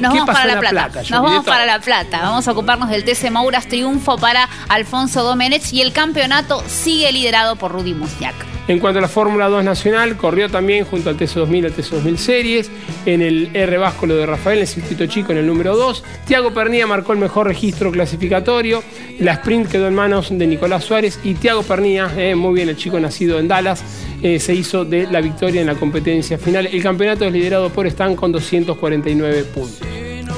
Nos 0.00 0.12
¿Qué 0.12 0.20
vamos 0.20 0.34
para 0.34 0.54
La 0.54 0.60
Plata. 0.60 1.00
Nos 1.00 1.10
vamos 1.10 1.32
todo. 1.44 1.44
para 1.44 1.66
La 1.66 1.80
Plata. 1.80 2.20
Vamos 2.22 2.46
a 2.46 2.52
ocuparnos 2.52 2.88
del 2.88 3.04
TC 3.04 3.30
Mouras. 3.30 3.66
Triunfo 3.66 4.16
para 4.16 4.48
Alfonso 4.68 5.24
Domenech 5.24 5.72
y 5.72 5.82
el 5.82 5.92
campeonato 5.92 6.62
sigue 6.68 7.10
liderado 7.10 7.56
por 7.56 7.72
Rudy 7.72 7.94
Musniak. 7.94 8.57
En 8.68 8.80
cuanto 8.80 8.98
a 8.98 9.02
la 9.02 9.08
Fórmula 9.08 9.48
2 9.48 9.64
nacional, 9.64 10.18
corrió 10.18 10.50
también 10.50 10.84
junto 10.84 11.08
al 11.08 11.16
TC2000 11.16 11.64
al 11.64 11.74
TC2000 11.74 12.16
Series, 12.16 12.70
en 13.06 13.22
el 13.22 13.48
R 13.54 13.78
Vasco 13.78 14.06
lo 14.06 14.14
de 14.14 14.26
Rafael, 14.26 14.58
en 14.58 14.62
el 14.62 14.68
circuito 14.68 15.06
chico 15.06 15.32
en 15.32 15.38
el 15.38 15.46
número 15.46 15.74
2. 15.74 16.04
Tiago 16.26 16.52
Pernía 16.52 16.86
marcó 16.86 17.14
el 17.14 17.18
mejor 17.18 17.46
registro 17.46 17.90
clasificatorio, 17.90 18.84
la 19.20 19.32
sprint 19.32 19.70
quedó 19.70 19.88
en 19.88 19.94
manos 19.94 20.28
de 20.30 20.46
Nicolás 20.46 20.84
Suárez 20.84 21.18
y 21.24 21.32
Tiago 21.34 21.62
Pernía, 21.62 22.12
eh, 22.18 22.34
muy 22.34 22.54
bien 22.54 22.68
el 22.68 22.76
chico 22.76 23.00
nacido 23.00 23.38
en 23.38 23.48
Dallas, 23.48 23.82
eh, 24.22 24.38
se 24.38 24.54
hizo 24.54 24.84
de 24.84 25.06
la 25.06 25.22
victoria 25.22 25.62
en 25.62 25.66
la 25.66 25.74
competencia 25.74 26.36
final. 26.36 26.66
El 26.66 26.82
campeonato 26.82 27.24
es 27.24 27.32
liderado 27.32 27.70
por 27.70 27.86
Stan 27.86 28.14
con 28.16 28.32
249 28.32 29.44
puntos. 29.44 29.80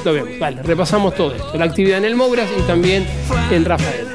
Lo 0.04 0.12
vemos, 0.12 0.38
vale, 0.38 0.62
repasamos 0.62 1.16
todo 1.16 1.34
esto, 1.34 1.58
la 1.58 1.64
actividad 1.64 1.98
en 1.98 2.04
el 2.04 2.14
Mouras 2.14 2.48
y 2.56 2.62
también 2.62 3.04
en 3.50 3.64
Rafael. 3.64 4.06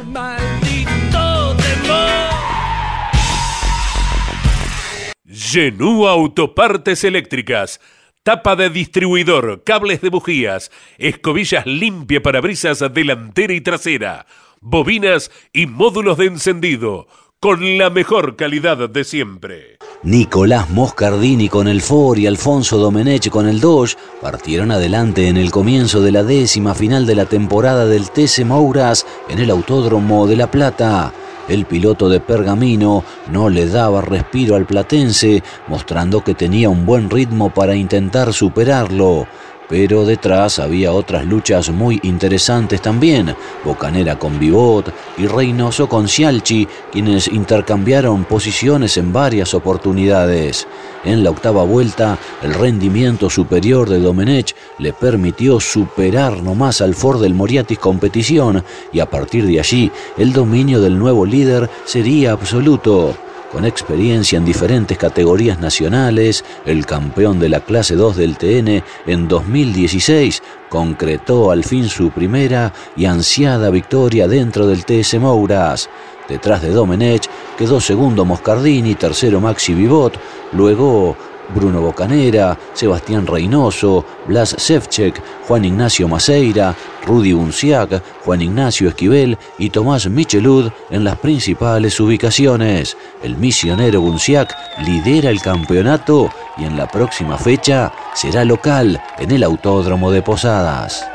Genú 5.37 6.07
Autopartes 6.07 7.03
Eléctricas. 7.03 7.81
Tapa 8.23 8.55
de 8.55 8.69
distribuidor, 8.69 9.63
cables 9.65 9.99
de 9.99 10.09
bujías, 10.09 10.71
escobillas 10.97 11.65
limpia 11.65 12.23
para 12.23 12.39
brisas 12.39 12.81
delantera 12.93 13.53
y 13.53 13.59
trasera, 13.59 14.27
bobinas 14.61 15.29
y 15.51 15.65
módulos 15.65 16.17
de 16.17 16.27
encendido, 16.27 17.07
con 17.41 17.77
la 17.77 17.89
mejor 17.89 18.37
calidad 18.37 18.89
de 18.89 19.03
siempre. 19.03 19.77
Nicolás 20.03 20.69
Moscardini 20.69 21.49
con 21.49 21.67
el 21.67 21.81
Ford 21.81 22.17
y 22.17 22.27
Alfonso 22.27 22.77
Domenech 22.77 23.29
con 23.29 23.45
el 23.45 23.59
Dodge 23.59 23.97
partieron 24.21 24.71
adelante 24.71 25.27
en 25.27 25.35
el 25.35 25.51
comienzo 25.51 26.01
de 26.01 26.13
la 26.13 26.23
décima 26.23 26.73
final 26.73 27.05
de 27.05 27.15
la 27.15 27.25
temporada 27.25 27.85
del 27.85 28.09
TC 28.09 28.45
Mouras 28.45 29.05
en 29.27 29.39
el 29.39 29.49
Autódromo 29.51 30.27
de 30.27 30.37
La 30.37 30.49
Plata. 30.49 31.13
El 31.47 31.65
piloto 31.65 32.09
de 32.09 32.19
Pergamino 32.19 33.03
no 33.31 33.49
le 33.49 33.67
daba 33.67 34.01
respiro 34.01 34.55
al 34.55 34.65
platense, 34.65 35.43
mostrando 35.67 36.23
que 36.23 36.33
tenía 36.33 36.69
un 36.69 36.85
buen 36.85 37.09
ritmo 37.09 37.53
para 37.53 37.75
intentar 37.75 38.33
superarlo. 38.33 39.27
Pero 39.67 40.05
detrás 40.05 40.59
había 40.59 40.91
otras 40.91 41.25
luchas 41.25 41.71
muy 41.71 41.99
interesantes 42.03 42.81
también, 42.81 43.35
Bocanera 43.63 44.19
con 44.19 44.37
Vivot 44.37 44.93
y 45.17 45.25
Reynoso 45.25 45.89
con 45.89 46.07
Cialchi, 46.07 46.67
quienes 46.91 47.27
intercambiaron 47.27 48.25
posiciones 48.25 48.97
en 48.97 49.11
varias 49.11 49.55
oportunidades. 49.55 50.67
En 51.03 51.23
la 51.23 51.31
octava 51.31 51.63
vuelta, 51.63 52.17
el 52.43 52.53
rendimiento 52.53 53.29
superior 53.29 53.89
de 53.89 53.99
Domenech 53.99 54.55
le 54.77 54.93
permitió 54.93 55.59
superar 55.59 56.43
nomás 56.43 56.81
al 56.81 56.93
Ford 56.93 57.21
del 57.21 57.33
Moriatis 57.33 57.79
Competición 57.79 58.63
y 58.91 58.99
a 58.99 59.09
partir 59.09 59.45
de 59.47 59.59
allí 59.59 59.91
el 60.17 60.31
dominio 60.31 60.79
del 60.79 60.97
nuevo 60.97 61.25
líder 61.25 61.69
sería 61.85 62.33
absoluto. 62.33 63.24
Con 63.51 63.63
experiencia 63.63 64.37
en 64.37 64.45
diferentes 64.45 64.97
categorías 64.97 65.59
nacionales, 65.59 66.43
el 66.65 66.85
campeón 66.85 67.39
de 67.39 67.49
la 67.49 67.61
clase 67.61 67.95
2 67.95 68.17
del 68.17 68.37
TN 68.37 68.83
en 69.05 69.27
2016 69.27 70.41
concretó 70.69 71.51
al 71.51 71.63
fin 71.63 71.87
su 71.87 72.09
primera 72.09 72.73
y 72.97 73.05
ansiada 73.05 73.69
victoria 73.69 74.27
dentro 74.27 74.67
del 74.67 74.83
TS 74.83 75.19
Mouras. 75.19 75.89
Detrás 76.27 76.63
de 76.63 76.71
Domenech 76.71 77.29
quedó 77.57 77.79
segundo 77.79 78.25
Moscardini, 78.25 78.95
tercero 78.95 79.39
Maxi 79.39 79.73
Vivot, 79.73 80.19
luego 80.51 81.15
Bruno 81.53 81.81
Bocanera, 81.81 82.57
Sebastián 82.73 83.27
Reynoso, 83.27 84.05
Blas 84.27 84.55
Sevchek, 84.57 85.21
Juan 85.47 85.65
Ignacio 85.65 86.07
Maceira, 86.07 86.75
Rudy 87.05 87.33
Bunciac, 87.33 88.01
Juan 88.23 88.41
Ignacio 88.41 88.89
Esquivel 88.89 89.37
y 89.57 89.69
Tomás 89.69 90.07
Michelud 90.07 90.71
en 90.89 91.03
las 91.03 91.17
principales 91.19 91.99
ubicaciones. 91.99 92.97
El 93.23 93.37
misionero 93.37 94.01
Bunciac 94.01 94.55
lidera 94.85 95.29
el 95.29 95.41
campeonato 95.41 96.29
y 96.57 96.65
en 96.65 96.77
la 96.77 96.87
próxima 96.87 97.37
fecha 97.37 97.91
será 98.13 98.43
local 98.45 99.01
en 99.19 99.31
el 99.31 99.43
Autódromo 99.43 100.11
de 100.11 100.21
Posadas. 100.21 101.14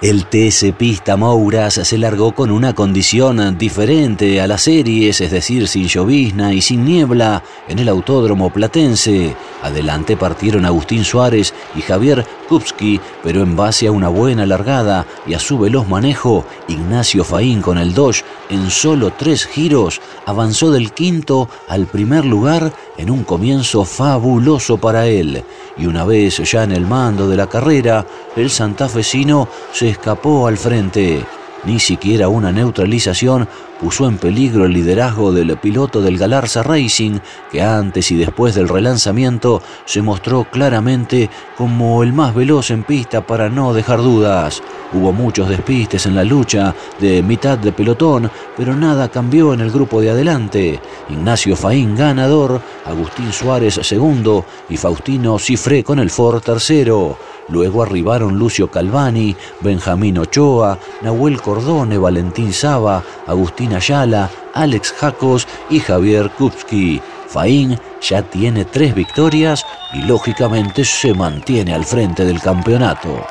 El 0.00 0.26
TC 0.26 0.74
Pista 0.76 1.16
Mouras 1.16 1.74
se 1.74 1.98
largó 1.98 2.32
con 2.32 2.52
una 2.52 2.72
condición 2.72 3.58
diferente 3.58 4.40
a 4.40 4.46
las 4.46 4.62
series, 4.62 5.20
es 5.20 5.32
decir, 5.32 5.66
sin 5.66 5.88
llovizna 5.88 6.54
y 6.54 6.62
sin 6.62 6.84
niebla, 6.84 7.42
en 7.66 7.80
el 7.80 7.88
Autódromo 7.88 8.48
Platense. 8.50 9.34
Adelante 9.60 10.16
partieron 10.16 10.64
Agustín 10.64 11.02
Suárez 11.02 11.52
y 11.74 11.82
Javier 11.82 12.24
Kupski, 12.48 13.00
pero 13.22 13.42
en 13.42 13.54
base 13.56 13.86
a 13.86 13.92
una 13.92 14.08
buena 14.08 14.46
largada 14.46 15.06
y 15.26 15.34
a 15.34 15.38
su 15.38 15.58
veloz 15.58 15.86
manejo, 15.86 16.44
Ignacio 16.68 17.24
Faín 17.24 17.62
con 17.62 17.78
el 17.78 17.94
Dodge 17.94 18.24
en 18.48 18.70
solo 18.70 19.12
tres 19.16 19.46
giros 19.46 20.00
avanzó 20.26 20.70
del 20.70 20.92
quinto 20.92 21.48
al 21.68 21.86
primer 21.86 22.24
lugar 22.24 22.72
en 22.96 23.10
un 23.10 23.24
comienzo 23.24 23.84
fabuloso 23.84 24.78
para 24.78 25.06
él. 25.06 25.44
Y 25.76 25.86
una 25.86 26.04
vez 26.04 26.38
ya 26.50 26.64
en 26.64 26.72
el 26.72 26.86
mando 26.86 27.28
de 27.28 27.36
la 27.36 27.46
carrera, 27.46 28.06
el 28.34 28.50
santafesino 28.50 29.48
se 29.72 29.90
escapó 29.90 30.46
al 30.46 30.56
frente. 30.56 31.24
Ni 31.64 31.80
siquiera 31.80 32.28
una 32.28 32.52
neutralización 32.52 33.48
puso 33.80 34.08
en 34.08 34.18
peligro 34.18 34.64
el 34.64 34.72
liderazgo 34.72 35.32
del 35.32 35.56
piloto 35.58 36.00
del 36.00 36.18
Galarza 36.18 36.62
Racing, 36.62 37.18
que 37.50 37.62
antes 37.62 38.10
y 38.10 38.16
después 38.16 38.54
del 38.54 38.68
relanzamiento 38.68 39.62
se 39.84 40.02
mostró 40.02 40.44
claramente 40.44 41.30
como 41.56 42.02
el 42.02 42.12
más 42.12 42.34
veloz 42.34 42.70
en 42.70 42.84
pista 42.84 43.26
para 43.26 43.48
no 43.48 43.72
dejar 43.72 43.98
dudas. 43.98 44.62
Hubo 44.92 45.12
muchos 45.12 45.48
despistes 45.48 46.06
en 46.06 46.14
la 46.14 46.24
lucha 46.24 46.74
de 47.00 47.22
mitad 47.22 47.58
de 47.58 47.72
pelotón, 47.72 48.30
pero 48.56 48.74
nada 48.74 49.08
cambió 49.08 49.52
en 49.52 49.60
el 49.60 49.70
grupo 49.70 50.00
de 50.00 50.10
adelante. 50.10 50.80
Ignacio 51.08 51.56
Faín 51.56 51.94
ganador, 51.96 52.60
Agustín 52.84 53.32
Suárez 53.32 53.80
segundo 53.82 54.44
y 54.68 54.76
Faustino 54.76 55.38
Cifré 55.38 55.84
con 55.84 55.98
el 55.98 56.10
Ford 56.10 56.42
tercero. 56.42 57.18
Luego 57.48 57.82
arribaron 57.82 58.38
Lucio 58.38 58.70
Calvani, 58.70 59.36
Benjamín 59.60 60.18
Ochoa, 60.18 60.78
Nahuel 61.02 61.40
Cordone, 61.40 61.98
Valentín 61.98 62.52
Saba, 62.52 63.02
Agustín 63.26 63.74
Ayala, 63.74 64.30
Alex 64.54 64.92
Jacos 64.92 65.46
y 65.70 65.80
Javier 65.80 66.30
Kupski. 66.30 67.00
Faín 67.28 67.78
ya 68.00 68.22
tiene 68.22 68.64
tres 68.64 68.94
victorias 68.94 69.64
y 69.92 70.02
lógicamente 70.02 70.84
se 70.84 71.14
mantiene 71.14 71.74
al 71.74 71.84
frente 71.84 72.24
del 72.24 72.40
campeonato. 72.40 73.24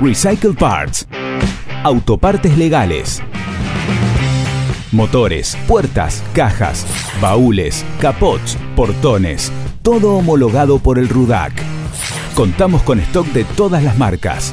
Recycle 0.00 0.52
Parts. 0.52 1.06
Autopartes 1.82 2.56
legales. 2.58 3.22
Motores, 4.92 5.56
puertas, 5.66 6.22
cajas, 6.32 6.86
baúles, 7.20 7.84
capots, 8.00 8.56
portones. 8.76 9.50
Todo 9.86 10.16
homologado 10.16 10.80
por 10.80 10.98
el 10.98 11.08
RUDAC. 11.08 11.52
Contamos 12.34 12.82
con 12.82 12.98
stock 12.98 13.24
de 13.28 13.44
todas 13.44 13.84
las 13.84 13.96
marcas. 13.96 14.52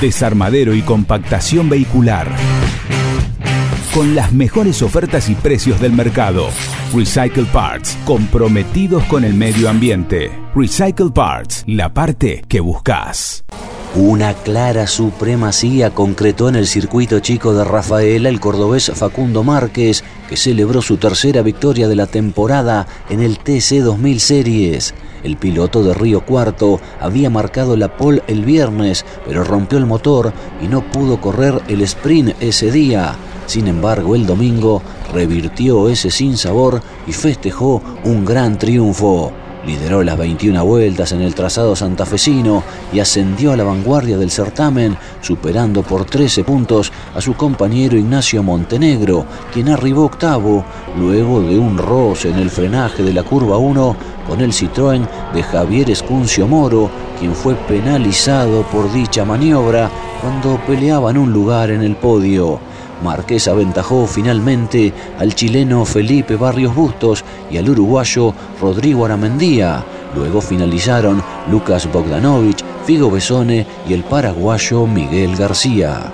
Desarmadero 0.00 0.74
y 0.74 0.82
compactación 0.82 1.68
vehicular. 1.68 2.26
Con 3.94 4.16
las 4.16 4.32
mejores 4.32 4.82
ofertas 4.82 5.28
y 5.28 5.36
precios 5.36 5.80
del 5.80 5.92
mercado. 5.92 6.48
Recycle 6.92 7.44
Parts, 7.44 7.96
comprometidos 8.04 9.04
con 9.04 9.22
el 9.22 9.34
medio 9.34 9.68
ambiente. 9.68 10.28
Recycle 10.56 11.10
Parts, 11.14 11.62
la 11.68 11.94
parte 11.94 12.42
que 12.48 12.58
buscas. 12.58 13.44
Una 13.96 14.34
clara 14.34 14.86
supremacía 14.86 15.90
concretó 15.90 16.50
en 16.50 16.56
el 16.56 16.66
circuito 16.66 17.20
chico 17.20 17.54
de 17.54 17.64
Rafaela 17.64 18.28
el 18.28 18.38
cordobés 18.38 18.92
Facundo 18.94 19.42
Márquez, 19.42 20.04
que 20.28 20.36
celebró 20.36 20.82
su 20.82 20.98
tercera 20.98 21.40
victoria 21.40 21.88
de 21.88 21.96
la 21.96 22.06
temporada 22.06 22.86
en 23.08 23.22
el 23.22 23.38
TC 23.38 23.80
2000 23.82 24.20
Series. 24.20 24.94
El 25.24 25.38
piloto 25.38 25.82
de 25.82 25.94
Río 25.94 26.20
Cuarto 26.20 26.80
había 27.00 27.30
marcado 27.30 27.76
la 27.78 27.96
pole 27.96 28.22
el 28.26 28.44
viernes, 28.44 29.06
pero 29.26 29.42
rompió 29.42 29.78
el 29.78 29.86
motor 29.86 30.34
y 30.62 30.68
no 30.68 30.82
pudo 30.92 31.18
correr 31.20 31.60
el 31.66 31.80
sprint 31.80 32.34
ese 32.40 32.70
día. 32.70 33.16
Sin 33.46 33.68
embargo, 33.68 34.14
el 34.14 34.26
domingo 34.26 34.82
revirtió 35.14 35.88
ese 35.88 36.10
sinsabor 36.10 36.82
y 37.06 37.12
festejó 37.12 37.82
un 38.04 38.26
gran 38.26 38.58
triunfo. 38.58 39.32
Lideró 39.68 40.02
las 40.02 40.16
21 40.16 40.64
vueltas 40.64 41.12
en 41.12 41.20
el 41.20 41.34
trazado 41.34 41.76
santafesino 41.76 42.64
y 42.90 43.00
ascendió 43.00 43.52
a 43.52 43.56
la 43.58 43.64
vanguardia 43.64 44.16
del 44.16 44.30
certamen, 44.30 44.96
superando 45.20 45.82
por 45.82 46.06
13 46.06 46.42
puntos 46.42 46.90
a 47.14 47.20
su 47.20 47.34
compañero 47.34 47.98
Ignacio 47.98 48.42
Montenegro, 48.42 49.26
quien 49.52 49.68
arribó 49.68 50.06
octavo 50.06 50.64
luego 50.96 51.42
de 51.42 51.58
un 51.58 51.76
roce 51.76 52.30
en 52.30 52.38
el 52.38 52.48
frenaje 52.48 53.02
de 53.02 53.12
la 53.12 53.24
curva 53.24 53.58
1 53.58 53.96
con 54.26 54.40
el 54.40 54.54
Citroën 54.54 55.06
de 55.34 55.42
Javier 55.42 55.90
Escuncio 55.90 56.48
Moro, 56.48 56.88
quien 57.18 57.34
fue 57.34 57.54
penalizado 57.54 58.62
por 58.72 58.90
dicha 58.90 59.26
maniobra 59.26 59.90
cuando 60.22 60.58
peleaban 60.66 61.18
un 61.18 61.30
lugar 61.30 61.70
en 61.70 61.82
el 61.82 61.94
podio. 61.94 62.58
Márquez 63.02 63.48
aventajó 63.48 64.06
finalmente 64.06 64.92
al 65.18 65.34
chileno 65.34 65.84
Felipe 65.84 66.36
Barrios 66.36 66.74
Bustos 66.74 67.24
y 67.50 67.56
al 67.56 67.70
uruguayo 67.70 68.34
Rodrigo 68.60 69.04
Aramendía. 69.04 69.84
Luego 70.14 70.40
finalizaron 70.40 71.22
Lucas 71.50 71.90
Bogdanovich, 71.92 72.64
Figo 72.84 73.10
Besone 73.10 73.66
y 73.88 73.92
el 73.92 74.04
paraguayo 74.04 74.86
Miguel 74.86 75.36
García. 75.36 76.12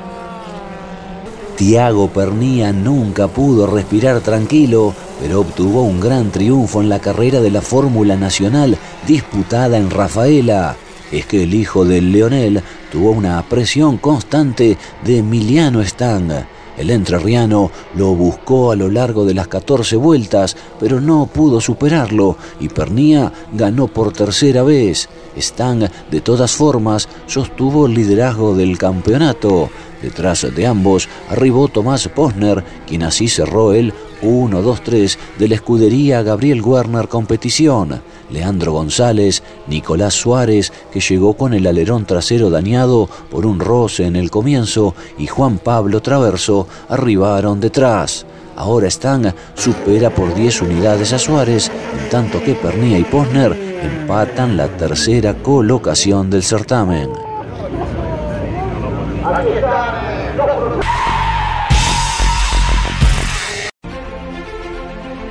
Tiago 1.56 2.08
Pernía 2.08 2.72
nunca 2.72 3.28
pudo 3.28 3.68
respirar 3.68 4.20
tranquilo, 4.20 4.92
pero 5.20 5.40
obtuvo 5.40 5.82
un 5.82 6.00
gran 6.00 6.32
triunfo 6.32 6.82
en 6.82 6.88
la 6.88 6.98
carrera 6.98 7.40
de 7.40 7.52
la 7.52 7.62
Fórmula 7.62 8.16
Nacional 8.16 8.76
disputada 9.06 9.78
en 9.78 9.88
Rafaela. 9.88 10.76
Es 11.12 11.26
que 11.26 11.44
el 11.44 11.54
hijo 11.54 11.84
del 11.84 12.10
Leonel 12.10 12.60
tuvo 12.90 13.12
una 13.12 13.40
presión 13.42 13.98
constante 13.98 14.76
de 15.04 15.18
Emiliano 15.18 15.80
Stang. 15.84 16.44
El 16.76 16.90
entrerriano 16.90 17.70
lo 17.94 18.14
buscó 18.14 18.72
a 18.72 18.76
lo 18.76 18.88
largo 18.88 19.24
de 19.24 19.34
las 19.34 19.46
14 19.46 19.96
vueltas, 19.96 20.56
pero 20.80 21.00
no 21.00 21.26
pudo 21.26 21.60
superarlo 21.60 22.36
y 22.58 22.68
Pernía 22.68 23.32
ganó 23.52 23.86
por 23.86 24.12
tercera 24.12 24.62
vez. 24.62 25.08
Stang, 25.36 25.88
de 26.10 26.20
todas 26.20 26.52
formas, 26.52 27.08
sostuvo 27.26 27.86
el 27.86 27.94
liderazgo 27.94 28.54
del 28.54 28.76
campeonato. 28.76 29.70
Detrás 30.02 30.46
de 30.54 30.66
ambos 30.66 31.08
arribó 31.30 31.68
Tomás 31.68 32.08
Posner, 32.08 32.62
quien 32.86 33.04
así 33.04 33.28
cerró 33.28 33.72
el 33.72 33.94
1-2-3 34.22 35.16
de 35.38 35.48
la 35.48 35.54
escudería 35.54 36.22
Gabriel 36.22 36.60
Werner 36.60 37.08
Competición. 37.08 38.02
Leandro 38.30 38.72
González, 38.72 39.42
Nicolás 39.66 40.14
Suárez, 40.14 40.72
que 40.92 41.00
llegó 41.00 41.34
con 41.34 41.54
el 41.54 41.66
alerón 41.66 42.04
trasero 42.04 42.50
dañado 42.50 43.08
por 43.30 43.46
un 43.46 43.60
roce 43.60 44.06
en 44.06 44.16
el 44.16 44.30
comienzo, 44.30 44.94
y 45.18 45.26
Juan 45.26 45.58
Pablo 45.58 46.00
Traverso 46.00 46.66
arribaron 46.88 47.60
detrás. 47.60 48.26
Ahora 48.56 48.88
Stang 48.88 49.32
supera 49.54 50.10
por 50.10 50.34
10 50.34 50.62
unidades 50.62 51.12
a 51.12 51.18
Suárez, 51.18 51.70
en 52.00 52.08
tanto 52.08 52.42
que 52.42 52.54
Pernía 52.54 52.98
y 52.98 53.04
Posner 53.04 53.52
empatan 53.82 54.56
la 54.56 54.68
tercera 54.68 55.34
colocación 55.34 56.30
del 56.30 56.42
certamen. 56.42 57.10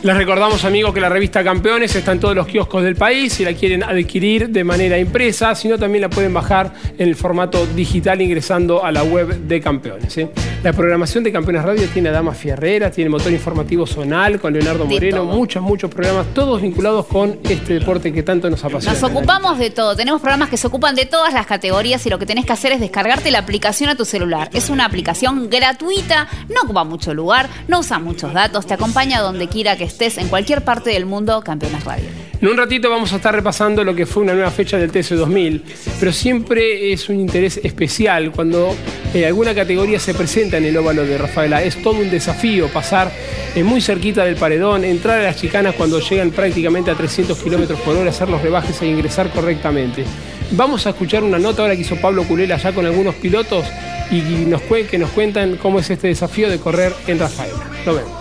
Les 0.00 0.16
recordamos, 0.16 0.64
amigos, 0.64 0.94
que 0.94 1.00
la 1.00 1.08
revista 1.08 1.42
Campeones 1.42 1.94
está 1.96 2.12
en 2.12 2.20
todos 2.20 2.34
los 2.34 2.46
kioscos 2.46 2.84
del 2.84 2.94
país. 2.94 3.32
Si 3.32 3.44
la 3.44 3.52
quieren 3.52 3.82
adquirir 3.82 4.48
de 4.48 4.62
manera 4.62 4.96
impresa, 4.96 5.56
si 5.56 5.66
no, 5.66 5.76
también 5.76 6.02
la 6.02 6.08
pueden 6.08 6.32
bajar 6.32 6.72
en 6.96 7.08
el 7.08 7.16
formato 7.16 7.66
digital 7.66 8.22
ingresando 8.22 8.84
a 8.84 8.92
la 8.92 9.02
web 9.02 9.34
de 9.34 9.60
Campeones. 9.60 10.16
¿eh? 10.18 10.28
La 10.64 10.72
programación 10.72 11.22
de 11.22 11.30
Campeones 11.30 11.62
Radio 11.62 11.86
tiene 11.94 12.08
a 12.08 12.12
Dama 12.12 12.34
Fierrera, 12.34 12.90
tiene 12.90 13.08
motor 13.08 13.30
informativo 13.30 13.86
zonal 13.86 14.40
con 14.40 14.52
Leonardo 14.52 14.86
Moreno, 14.86 15.24
muchos, 15.24 15.62
muchos 15.62 15.88
programas, 15.88 16.26
todos 16.34 16.60
vinculados 16.60 17.06
con 17.06 17.38
este 17.44 17.74
deporte 17.74 18.12
que 18.12 18.24
tanto 18.24 18.50
nos 18.50 18.64
apasiona. 18.64 18.98
Nos 18.98 19.08
ocupamos 19.08 19.56
de 19.60 19.70
todo. 19.70 19.94
Tenemos 19.94 20.20
programas 20.20 20.48
que 20.48 20.56
se 20.56 20.66
ocupan 20.66 20.96
de 20.96 21.06
todas 21.06 21.32
las 21.32 21.46
categorías 21.46 22.04
y 22.06 22.10
lo 22.10 22.18
que 22.18 22.26
tenés 22.26 22.44
que 22.44 22.52
hacer 22.54 22.72
es 22.72 22.80
descargarte 22.80 23.30
la 23.30 23.38
aplicación 23.38 23.88
a 23.88 23.94
tu 23.94 24.04
celular. 24.04 24.50
Es 24.52 24.68
una 24.68 24.84
aplicación 24.84 25.48
gratuita, 25.48 26.26
no 26.48 26.62
ocupa 26.64 26.82
mucho 26.82 27.14
lugar, 27.14 27.48
no 27.68 27.78
usa 27.78 28.00
muchos 28.00 28.32
datos, 28.32 28.66
te 28.66 28.74
acompaña 28.74 29.20
donde 29.20 29.46
quiera 29.46 29.76
que 29.76 29.84
estés, 29.84 30.18
en 30.18 30.26
cualquier 30.26 30.64
parte 30.64 30.90
del 30.90 31.06
mundo, 31.06 31.40
Campeones 31.40 31.84
Radio. 31.84 32.08
En 32.40 32.46
un 32.46 32.56
ratito 32.56 32.88
vamos 32.88 33.12
a 33.12 33.16
estar 33.16 33.34
repasando 33.34 33.82
lo 33.82 33.96
que 33.96 34.06
fue 34.06 34.22
una 34.22 34.32
nueva 34.32 34.52
fecha 34.52 34.78
del 34.78 34.92
TC2000, 34.92 35.60
pero 35.98 36.12
siempre 36.12 36.92
es 36.92 37.08
un 37.08 37.18
interés 37.18 37.60
especial 37.64 38.30
cuando 38.30 38.76
eh, 39.12 39.26
alguna 39.26 39.56
categoría 39.56 39.98
se 39.98 40.14
presenta 40.14 40.47
en 40.56 40.64
el 40.64 40.76
óvalo 40.76 41.04
de 41.04 41.18
Rafaela. 41.18 41.62
Es 41.62 41.82
todo 41.82 42.00
un 42.00 42.10
desafío 42.10 42.68
pasar 42.68 43.12
eh, 43.54 43.62
muy 43.62 43.80
cerquita 43.80 44.24
del 44.24 44.36
paredón, 44.36 44.84
entrar 44.84 45.20
a 45.20 45.24
las 45.24 45.36
chicanas 45.36 45.74
cuando 45.74 46.00
llegan 46.00 46.30
prácticamente 46.30 46.90
a 46.90 46.94
300 46.94 47.38
kilómetros 47.38 47.78
por 47.80 47.96
hora, 47.96 48.10
hacer 48.10 48.28
los 48.28 48.40
rebajes 48.40 48.80
e 48.82 48.86
ingresar 48.86 49.30
correctamente. 49.30 50.04
Vamos 50.52 50.86
a 50.86 50.90
escuchar 50.90 51.22
una 51.22 51.38
nota 51.38 51.62
ahora 51.62 51.74
que 51.74 51.82
hizo 51.82 51.96
Pablo 51.96 52.24
Culela 52.24 52.56
ya 52.56 52.72
con 52.72 52.86
algunos 52.86 53.14
pilotos 53.16 53.66
y 54.10 54.20
nos, 54.46 54.62
que 54.62 54.98
nos 54.98 55.10
cuentan 55.10 55.56
cómo 55.56 55.78
es 55.78 55.90
este 55.90 56.08
desafío 56.08 56.48
de 56.48 56.58
correr 56.58 56.94
en 57.06 57.18
Rafaela. 57.18 57.64
Lo 57.84 57.94
vemos. 57.94 58.12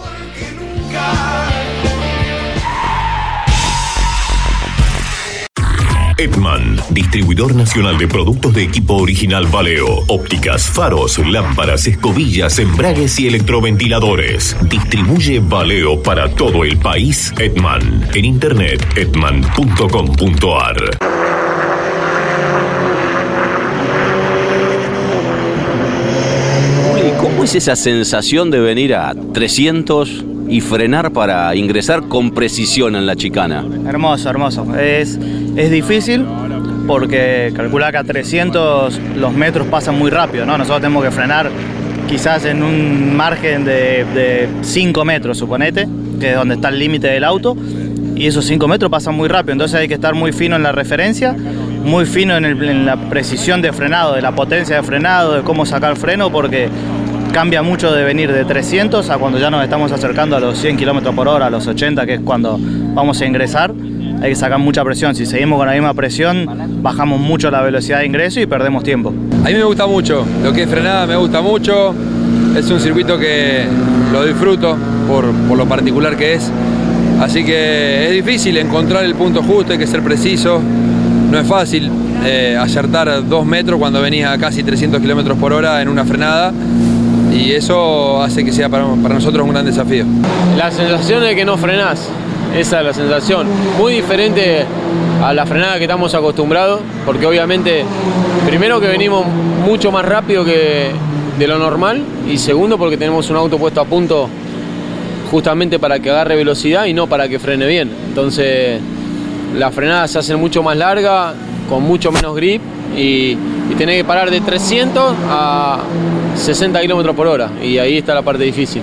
Edman, 6.17 6.77
distribuidor 6.89 7.53
nacional 7.53 7.97
de 7.97 8.07
productos 8.07 8.53
de 8.53 8.63
equipo 8.63 8.95
original 8.95 9.45
Valeo, 9.45 10.03
ópticas, 10.07 10.67
faros, 10.67 11.19
lámparas, 11.19 11.85
escobillas, 11.85 12.57
embragues 12.57 13.19
y 13.19 13.27
electroventiladores. 13.27 14.57
Distribuye 14.63 15.39
Valeo 15.39 16.01
para 16.01 16.27
todo 16.29 16.63
el 16.63 16.77
país. 16.77 17.31
Edman, 17.37 18.09
en 18.15 18.25
internet 18.25 18.83
edman.com.ar. 18.95 20.77
¿cómo 27.19 27.43
es 27.43 27.55
esa 27.55 27.75
sensación 27.75 28.51
de 28.51 28.59
venir 28.59 28.93
a 28.93 29.13
300 29.33 30.36
y 30.47 30.61
frenar 30.61 31.11
para 31.11 31.53
ingresar 31.55 32.03
con 32.07 32.31
precisión 32.31 32.95
en 32.95 33.05
la 33.05 33.15
chicana? 33.15 33.65
Hermoso, 33.87 34.29
hermoso. 34.29 34.65
Es, 34.79 35.19
es 35.55 35.71
difícil 35.71 36.25
porque 36.87 37.51
calcula 37.55 37.91
que 37.91 37.97
a 37.97 38.03
300 38.03 38.99
los 39.17 39.33
metros 39.33 39.67
pasan 39.67 39.97
muy 39.97 40.09
rápido, 40.09 40.45
¿no? 40.45 40.57
Nosotros 40.57 40.81
tenemos 40.81 41.03
que 41.03 41.11
frenar 41.11 41.49
quizás 42.07 42.45
en 42.45 42.63
un 42.63 43.15
margen 43.15 43.65
de 43.65 44.47
5 44.61 45.03
metros, 45.03 45.37
suponete, 45.37 45.87
que 46.19 46.29
es 46.29 46.35
donde 46.35 46.55
está 46.55 46.69
el 46.69 46.79
límite 46.79 47.07
del 47.07 47.25
auto, 47.25 47.57
y 48.15 48.25
esos 48.27 48.45
5 48.45 48.67
metros 48.69 48.89
pasan 48.89 49.15
muy 49.15 49.27
rápido, 49.27 49.51
entonces 49.53 49.79
hay 49.79 49.87
que 49.89 49.95
estar 49.95 50.15
muy 50.15 50.31
fino 50.31 50.55
en 50.55 50.63
la 50.63 50.71
referencia, 50.71 51.35
muy 51.83 52.05
fino 52.05 52.35
en, 52.37 52.45
el- 52.45 52.63
en 52.69 52.85
la 52.85 52.95
precisión 53.09 53.61
de 53.61 53.73
frenado, 53.73 54.15
de 54.15 54.21
la 54.21 54.31
potencia 54.33 54.77
de 54.77 54.83
frenado, 54.83 55.33
de 55.35 55.41
cómo 55.43 55.65
sacar 55.65 55.97
freno, 55.97 56.31
porque 56.31 56.69
cambia 57.37 57.61
mucho 57.61 57.93
de 57.93 58.03
venir 58.03 58.33
de 58.33 58.45
300 58.45 59.11
a 59.11 59.19
cuando 59.19 59.37
ya 59.37 59.51
nos 59.51 59.63
estamos 59.63 59.91
acercando 59.91 60.35
a 60.35 60.39
los 60.39 60.57
100 60.57 60.75
km 60.75 61.13
por 61.13 61.27
hora, 61.27 61.45
a 61.45 61.49
los 61.51 61.67
80, 61.67 62.07
que 62.07 62.15
es 62.15 62.21
cuando 62.21 62.57
vamos 62.59 63.21
a 63.21 63.27
ingresar. 63.27 63.71
Hay 64.23 64.29
que 64.29 64.35
sacar 64.35 64.57
mucha 64.57 64.83
presión. 64.83 65.13
Si 65.13 65.27
seguimos 65.27 65.59
con 65.59 65.67
la 65.67 65.73
misma 65.73 65.93
presión, 65.93 66.81
bajamos 66.81 67.19
mucho 67.19 67.51
la 67.51 67.61
velocidad 67.61 67.99
de 67.99 68.07
ingreso 68.07 68.39
y 68.39 68.47
perdemos 68.47 68.83
tiempo. 68.83 69.13
A 69.43 69.49
mí 69.49 69.53
me 69.53 69.63
gusta 69.65 69.85
mucho, 69.85 70.25
lo 70.43 70.51
que 70.51 70.63
es 70.63 70.67
frenada 70.67 71.05
me 71.05 71.15
gusta 71.15 71.43
mucho, 71.43 71.93
es 72.57 72.67
un 72.71 72.79
circuito 72.79 73.19
que 73.19 73.65
lo 74.11 74.25
disfruto 74.25 74.75
por, 75.07 75.31
por 75.47 75.59
lo 75.59 75.67
particular 75.67 76.17
que 76.17 76.33
es, 76.33 76.51
así 77.21 77.45
que 77.45 78.07
es 78.07 78.13
difícil 78.13 78.57
encontrar 78.57 79.05
el 79.05 79.13
punto 79.13 79.43
justo, 79.43 79.73
hay 79.73 79.77
que 79.77 79.85
ser 79.85 80.01
preciso, 80.01 80.59
no 81.29 81.37
es 81.37 81.45
fácil 81.45 81.91
eh, 82.25 82.57
acertar 82.59 83.29
dos 83.29 83.45
metros 83.45 83.77
cuando 83.77 84.01
venís 84.01 84.25
a 84.25 84.39
casi 84.39 84.63
300 84.63 84.99
kilómetros 84.99 85.37
por 85.37 85.53
hora 85.53 85.83
en 85.83 85.87
una 85.87 86.03
frenada 86.03 86.51
y 87.33 87.51
eso 87.51 88.21
hace 88.21 88.43
que 88.43 88.51
sea 88.51 88.69
para, 88.69 88.85
para 89.01 89.15
nosotros 89.15 89.45
un 89.45 89.51
gran 89.51 89.65
desafío. 89.65 90.05
La 90.57 90.71
sensación 90.71 91.23
de 91.23 91.35
que 91.35 91.45
no 91.45 91.57
frenás, 91.57 92.09
esa 92.55 92.79
es 92.79 92.85
la 92.85 92.93
sensación. 92.93 93.47
Muy 93.77 93.93
diferente 93.93 94.65
a 95.23 95.33
la 95.33 95.45
frenada 95.45 95.77
que 95.77 95.83
estamos 95.83 96.13
acostumbrados, 96.13 96.81
porque 97.05 97.25
obviamente, 97.25 97.83
primero 98.45 98.79
que 98.79 98.87
venimos 98.87 99.25
mucho 99.65 99.91
más 99.91 100.05
rápido 100.05 100.45
que 100.45 100.91
de 101.37 101.47
lo 101.47 101.59
normal, 101.59 102.03
y 102.27 102.37
segundo 102.37 102.77
porque 102.77 102.97
tenemos 102.97 103.29
un 103.29 103.35
auto 103.35 103.57
puesto 103.57 103.81
a 103.81 103.85
punto 103.85 104.29
justamente 105.29 105.77
para 105.77 105.99
que 105.99 106.09
agarre 106.09 106.35
velocidad 106.35 106.85
y 106.85 106.93
no 106.93 107.07
para 107.07 107.27
que 107.27 107.39
frene 107.39 107.67
bien. 107.67 107.91
Entonces, 108.07 108.79
las 109.55 109.73
frenadas 109.73 110.11
se 110.11 110.19
hacen 110.19 110.39
mucho 110.39 110.63
más 110.63 110.77
largas, 110.77 111.33
con 111.69 111.83
mucho 111.83 112.11
menos 112.11 112.35
grip, 112.35 112.61
y, 112.95 113.37
y 113.69 113.75
tenés 113.75 113.97
que 113.97 114.03
parar 114.03 114.29
de 114.29 114.41
300 114.41 115.15
a 115.29 115.79
60 116.35 116.79
kilómetros 116.81 117.15
por 117.15 117.27
hora, 117.27 117.49
y 117.61 117.77
ahí 117.77 117.97
está 117.97 118.13
la 118.13 118.21
parte 118.21 118.43
difícil. 118.43 118.81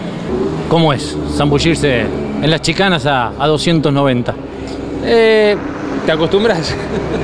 ¿Cómo 0.68 0.92
es 0.92 1.16
zambullirse 1.36 2.00
en 2.42 2.50
las 2.50 2.60
chicanas 2.60 3.06
a, 3.06 3.32
a 3.38 3.46
290? 3.46 4.34
Eh, 5.04 5.56
te 6.06 6.12
acostumbras, 6.12 6.74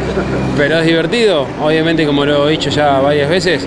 pero 0.56 0.78
es 0.78 0.86
divertido. 0.86 1.46
Obviamente, 1.62 2.06
como 2.06 2.24
lo 2.24 2.48
he 2.48 2.52
dicho 2.52 2.70
ya 2.70 3.00
varias 3.00 3.28
veces, 3.28 3.66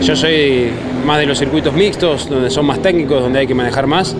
yo 0.00 0.16
soy 0.16 0.70
más 1.04 1.18
de 1.18 1.26
los 1.26 1.38
circuitos 1.38 1.74
mixtos, 1.74 2.28
donde 2.28 2.50
son 2.50 2.66
más 2.66 2.80
técnicos, 2.80 3.20
donde 3.22 3.40
hay 3.40 3.46
que 3.46 3.54
manejar 3.54 3.86
más. 3.86 4.14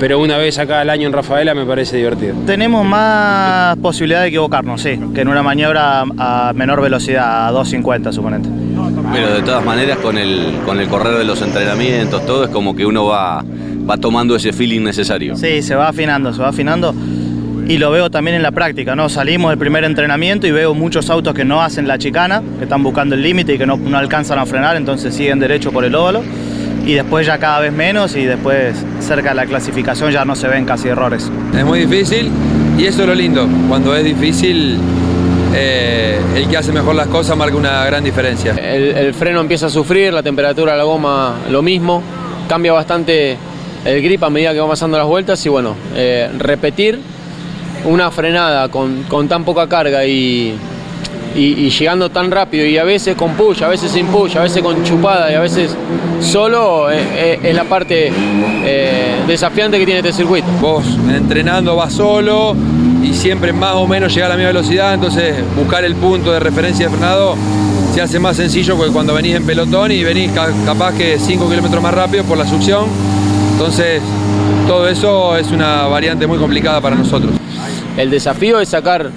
Pero 0.00 0.18
una 0.18 0.38
vez 0.38 0.58
acá 0.58 0.80
al 0.80 0.88
año 0.88 1.06
en 1.06 1.12
Rafaela 1.12 1.54
me 1.54 1.66
parece 1.66 1.98
divertido. 1.98 2.34
Tenemos 2.46 2.86
más 2.86 3.76
posibilidad 3.76 4.22
de 4.22 4.28
equivocarnos, 4.28 4.80
sí, 4.80 4.98
que 5.14 5.20
en 5.20 5.28
una 5.28 5.42
maniobra 5.42 6.04
a 6.16 6.52
menor 6.54 6.80
velocidad, 6.80 7.48
a 7.48 7.50
250 7.50 8.10
suponente. 8.10 8.48
Pero 9.12 9.34
de 9.34 9.42
todas 9.42 9.62
maneras, 9.62 9.98
con 9.98 10.16
el, 10.16 10.60
con 10.64 10.80
el 10.80 10.88
correr 10.88 11.18
de 11.18 11.24
los 11.24 11.42
entrenamientos, 11.42 12.24
todo 12.24 12.44
es 12.44 12.50
como 12.50 12.74
que 12.74 12.86
uno 12.86 13.04
va, 13.04 13.44
va 13.88 13.98
tomando 13.98 14.34
ese 14.34 14.54
feeling 14.54 14.80
necesario. 14.80 15.36
Sí, 15.36 15.60
se 15.60 15.74
va 15.74 15.88
afinando, 15.88 16.32
se 16.32 16.40
va 16.40 16.48
afinando. 16.48 16.94
Y 17.68 17.76
lo 17.76 17.90
veo 17.90 18.10
también 18.10 18.36
en 18.36 18.42
la 18.42 18.52
práctica, 18.52 18.96
¿no? 18.96 19.10
Salimos 19.10 19.50
del 19.50 19.58
primer 19.58 19.84
entrenamiento 19.84 20.46
y 20.46 20.50
veo 20.50 20.72
muchos 20.72 21.10
autos 21.10 21.34
que 21.34 21.44
no 21.44 21.60
hacen 21.60 21.86
la 21.86 21.98
chicana, 21.98 22.42
que 22.56 22.64
están 22.64 22.82
buscando 22.82 23.16
el 23.16 23.22
límite 23.22 23.54
y 23.54 23.58
que 23.58 23.66
no, 23.66 23.76
no 23.76 23.98
alcanzan 23.98 24.38
a 24.38 24.46
frenar, 24.46 24.76
entonces 24.76 25.14
siguen 25.14 25.38
derecho 25.40 25.70
por 25.72 25.84
el 25.84 25.94
óvalo. 25.94 26.22
Y 26.86 26.94
después 26.94 27.26
ya 27.26 27.36
cada 27.36 27.60
vez 27.60 27.72
menos 27.74 28.16
y 28.16 28.24
después 28.24 28.82
cerca 29.10 29.30
de 29.30 29.34
la 29.34 29.46
clasificación 29.46 30.12
ya 30.12 30.24
no 30.24 30.36
se 30.36 30.46
ven 30.46 30.64
casi 30.64 30.86
errores. 30.86 31.28
Es 31.52 31.64
muy 31.64 31.80
difícil 31.80 32.30
y 32.78 32.84
eso 32.84 33.02
es 33.02 33.08
lo 33.08 33.14
lindo. 33.16 33.48
Cuando 33.68 33.92
es 33.96 34.04
difícil, 34.04 34.78
eh, 35.52 36.16
el 36.36 36.48
que 36.48 36.56
hace 36.56 36.70
mejor 36.70 36.94
las 36.94 37.08
cosas 37.08 37.36
marca 37.36 37.56
una 37.56 37.84
gran 37.84 38.04
diferencia. 38.04 38.52
El, 38.52 38.96
el 38.96 39.12
freno 39.12 39.40
empieza 39.40 39.66
a 39.66 39.68
sufrir, 39.68 40.12
la 40.12 40.22
temperatura 40.22 40.72
de 40.72 40.78
la 40.78 40.84
goma 40.84 41.38
lo 41.50 41.60
mismo, 41.60 42.04
cambia 42.48 42.72
bastante 42.72 43.36
el 43.84 44.00
grip 44.00 44.22
a 44.22 44.30
medida 44.30 44.52
que 44.52 44.60
va 44.60 44.68
pasando 44.68 44.96
las 44.96 45.08
vueltas 45.08 45.44
y 45.44 45.48
bueno, 45.48 45.74
eh, 45.96 46.30
repetir 46.38 47.00
una 47.86 48.12
frenada 48.12 48.68
con, 48.68 49.02
con 49.08 49.26
tan 49.26 49.44
poca 49.44 49.68
carga 49.68 50.04
y, 50.04 50.54
y, 51.34 51.66
y 51.66 51.70
llegando 51.70 52.10
tan 52.10 52.30
rápido 52.30 52.64
y 52.66 52.76
a 52.78 52.84
veces 52.84 53.14
con 53.16 53.32
push, 53.34 53.62
a 53.62 53.68
veces 53.68 53.90
sin 53.92 54.06
push, 54.06 54.36
a 54.36 54.42
veces 54.42 54.62
con 54.62 54.82
chupada 54.84 55.30
y 55.30 55.34
a 55.34 55.40
veces 55.40 55.74
solo 56.20 56.90
eh, 56.90 56.98
eh, 57.14 57.38
es 57.42 57.54
la 57.54 57.64
parte 57.64 58.10
eh, 58.64 59.14
desafiante 59.26 59.78
que 59.78 59.84
tiene 59.84 60.00
este 60.00 60.12
circuito. 60.12 60.46
Vos 60.60 60.84
entrenando 61.08 61.76
vas 61.76 61.92
solo 61.92 62.54
y 63.02 63.14
siempre 63.14 63.52
más 63.52 63.74
o 63.76 63.86
menos 63.86 64.12
llega 64.14 64.26
a 64.26 64.30
la 64.30 64.36
misma 64.36 64.48
velocidad, 64.48 64.94
entonces 64.94 65.34
buscar 65.56 65.84
el 65.84 65.94
punto 65.94 66.32
de 66.32 66.40
referencia 66.40 66.86
de 66.88 66.92
frenado 66.96 67.34
se 67.94 68.00
hace 68.00 68.18
más 68.20 68.36
sencillo 68.36 68.78
que 68.80 68.90
cuando 68.92 69.14
venís 69.14 69.34
en 69.36 69.44
pelotón 69.46 69.90
y 69.90 70.04
venís 70.04 70.30
ca- 70.32 70.50
capaz 70.64 70.92
que 70.94 71.18
5 71.18 71.48
kilómetros 71.48 71.82
más 71.82 71.92
rápido 71.94 72.24
por 72.24 72.38
la 72.38 72.46
succión. 72.46 72.84
Entonces 73.52 74.00
todo 74.66 74.88
eso 74.88 75.36
es 75.36 75.50
una 75.50 75.82
variante 75.88 76.26
muy 76.26 76.38
complicada 76.38 76.80
para 76.80 76.94
nosotros. 76.96 77.32
El 77.96 78.10
desafío 78.10 78.60
es 78.60 78.68
sacar 78.68 79.10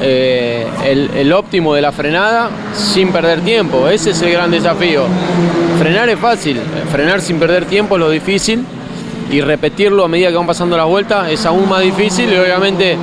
eh, 0.00 0.66
el, 0.84 1.32
óptimo 1.32 1.74
de 1.74 1.82
la 1.82 1.92
frenada 1.92 2.50
sin 2.74 3.12
perder 3.12 3.40
tiempo. 3.40 3.88
Ese 3.88 4.10
es 4.10 4.22
el 4.22 4.32
gran 4.32 4.50
desafío. 4.50 5.04
Frenar 5.78 6.08
es 6.08 6.18
fácil, 6.18 6.60
frenar 6.90 7.20
sin 7.20 7.38
perder 7.38 7.64
tiempo 7.64 7.96
es 7.96 8.00
lo 8.00 8.10
difícil 8.10 8.64
y 9.30 9.40
repetirlo 9.40 10.04
a 10.04 10.08
medida 10.08 10.28
que 10.30 10.36
van 10.36 10.46
pasando 10.46 10.76
las 10.76 10.86
vueltas 10.86 11.30
es 11.30 11.46
aún 11.46 11.68
más 11.68 11.82
difícil 11.82 12.32
y 12.32 12.36
obviamente 12.36 12.96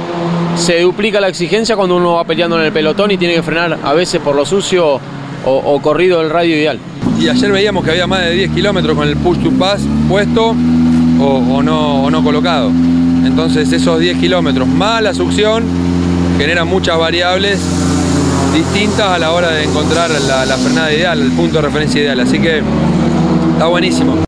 se 0.55 0.81
duplica 0.81 1.21
la 1.21 1.29
exigencia 1.29 1.75
cuando 1.75 1.95
uno 1.95 2.13
va 2.13 2.25
peleando 2.25 2.59
en 2.59 2.65
el 2.65 2.71
pelotón 2.71 3.11
y 3.11 3.17
tiene 3.17 3.35
que 3.35 3.43
frenar 3.43 3.77
a 3.83 3.93
veces 3.93 4.19
por 4.21 4.35
lo 4.35 4.45
sucio 4.45 4.99
o, 5.45 5.81
corrido 5.81 6.19
del 6.19 6.29
radio 6.29 6.55
ideal. 6.55 6.79
Y 7.19 7.29
ayer 7.29 7.51
veíamos 7.51 7.83
que 7.85 7.91
había 7.91 8.05
más 8.05 8.25
de 8.25 8.31
10 8.31 8.51
kilómetros 8.51 8.97
con 8.97 9.07
el 9.07 9.15
push 9.15 9.37
to 9.41 9.51
pass 9.51 9.81
puesto 10.09 10.53
o, 11.19 11.25
o 11.25 11.63
no, 11.63 12.03
o 12.03 12.11
no 12.11 12.23
colocado. 12.23 12.69
Entonces 13.25 13.71
esos 13.71 13.99
10 13.99 14.17
kilómetros 14.17 14.67
más 14.67 15.01
la 15.01 15.13
succión 15.13 15.63
generan 16.37 16.67
muchas 16.67 16.97
variables 16.97 17.59
distintas 18.53 19.07
a 19.07 19.19
la 19.19 19.31
hora 19.31 19.51
de 19.51 19.63
encontrar 19.63 20.09
la, 20.09 20.57
frenada 20.57 20.93
ideal, 20.93 21.21
el 21.21 21.31
punto 21.31 21.57
de 21.57 21.61
referencia 21.63 22.01
ideal. 22.01 22.19
Así 22.19 22.39
que 22.39 22.61
está 23.53 23.67
buenísimo. 23.67 24.23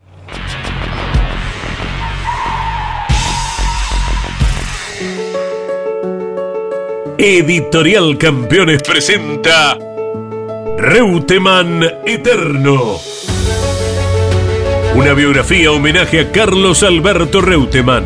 Editorial 7.18 8.18
Campeones 8.18 8.82
presenta 8.82 9.78
Reutemann 10.78 11.84
Eterno. 12.05 12.97
Una 14.95 15.14
biografía 15.14 15.72
homenaje 15.72 16.22
a 16.22 16.32
Carlos 16.32 16.82
Alberto 16.84 17.41
Reutemann, 17.41 18.05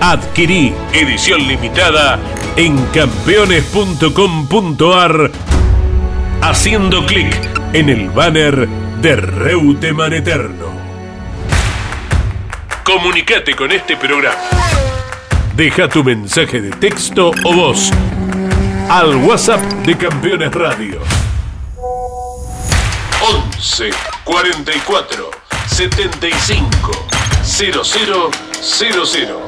Adquirí 0.00 0.72
edición 0.92 1.48
limitada 1.48 2.20
en 2.56 2.76
campeones.com.ar 2.86 5.32
haciendo 6.40 7.04
clic 7.04 7.36
en 7.72 7.88
el 7.88 8.08
banner 8.10 8.68
de 9.00 9.16
Reutemann 9.16 10.12
Eterno. 10.12 10.66
Comunicate 12.84 13.56
con 13.56 13.72
este 13.72 13.96
programa. 13.96 14.38
Deja 15.56 15.88
tu 15.88 16.04
mensaje 16.04 16.60
de 16.60 16.70
texto 16.70 17.32
o 17.44 17.52
voz 17.52 17.90
al 18.88 19.16
WhatsApp 19.16 19.60
de 19.84 19.96
Campeones 19.96 20.52
Radio. 20.52 21.00
11 23.20 23.90
44 24.24 25.28
75 25.66 27.06
0000. 27.42 29.47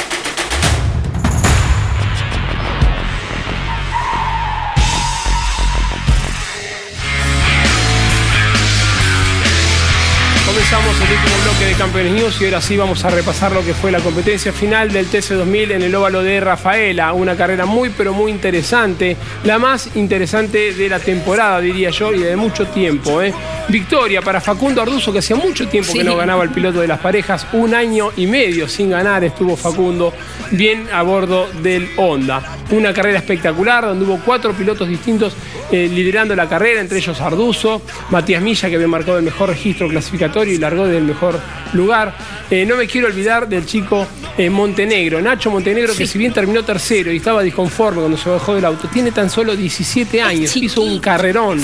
Campeones 11.75 12.13
News 12.13 12.41
y 12.41 12.45
ahora 12.45 12.61
sí 12.61 12.75
vamos 12.75 13.03
a 13.05 13.09
repasar 13.09 13.51
lo 13.51 13.63
que 13.63 13.73
fue 13.73 13.91
la 13.91 13.99
competencia 13.99 14.51
final 14.51 14.91
del 14.91 15.09
TC2000 15.09 15.71
en 15.71 15.81
el 15.83 15.93
óvalo 15.95 16.21
de 16.23 16.39
Rafaela. 16.39 17.13
Una 17.13 17.35
carrera 17.35 17.65
muy 17.65 17.89
pero 17.89 18.13
muy 18.13 18.31
interesante, 18.31 19.15
la 19.43 19.59
más 19.59 19.95
interesante 19.95 20.73
de 20.73 20.89
la 20.89 20.99
temporada 20.99 21.59
diría 21.59 21.89
yo 21.89 22.13
y 22.13 22.19
de 22.19 22.35
mucho 22.35 22.67
tiempo. 22.67 23.21
¿eh? 23.21 23.33
Victoria 23.69 24.21
para 24.21 24.41
Facundo 24.41 24.81
Arduzo 24.81 25.11
que 25.13 25.19
hacía 25.19 25.35
mucho 25.35 25.67
tiempo 25.67 25.93
que 25.93 26.03
no 26.03 26.17
ganaba 26.17 26.43
el 26.43 26.49
piloto 26.49 26.81
de 26.81 26.87
las 26.87 26.99
parejas, 26.99 27.47
un 27.53 27.73
año 27.73 28.09
y 28.17 28.27
medio 28.27 28.67
sin 28.67 28.89
ganar 28.89 29.23
estuvo 29.23 29.55
Facundo 29.55 30.13
bien 30.51 30.87
a 30.91 31.01
bordo 31.03 31.47
del 31.61 31.89
Honda. 31.97 32.57
Una 32.71 32.93
carrera 32.93 33.19
espectacular 33.19 33.85
donde 33.85 34.05
hubo 34.05 34.19
cuatro 34.19 34.53
pilotos 34.53 34.87
distintos 34.87 35.35
eh, 35.71 35.89
liderando 35.89 36.35
la 36.35 36.49
carrera, 36.49 36.81
entre 36.81 36.97
ellos 36.97 37.19
Arduzo, 37.21 37.81
Matías 38.09 38.41
Milla 38.41 38.69
que 38.69 38.75
había 38.75 38.87
marcado 38.87 39.17
el 39.17 39.23
mejor 39.23 39.49
registro 39.49 39.87
clasificatorio 39.87 40.53
y 40.53 40.57
largó 40.57 40.85
del 40.85 41.03
mejor 41.03 41.39
lugar. 41.73 42.13
Eh, 42.49 42.65
no 42.65 42.75
me 42.75 42.87
quiero 42.87 43.07
olvidar 43.07 43.47
del 43.47 43.65
chico 43.65 44.05
eh, 44.37 44.49
Montenegro, 44.49 45.21
Nacho 45.21 45.49
Montenegro, 45.49 45.95
que 45.95 46.05
si 46.05 46.17
bien 46.17 46.33
terminó 46.33 46.63
tercero 46.63 47.11
y 47.11 47.17
estaba 47.17 47.41
disconforme 47.41 47.99
cuando 47.99 48.17
se 48.17 48.29
bajó 48.29 48.55
del 48.55 48.65
auto, 48.65 48.89
tiene 48.89 49.11
tan 49.11 49.29
solo 49.29 49.55
17 49.55 50.21
años, 50.21 50.55
hizo 50.57 50.81
un 50.81 50.99
carrerón. 50.99 51.61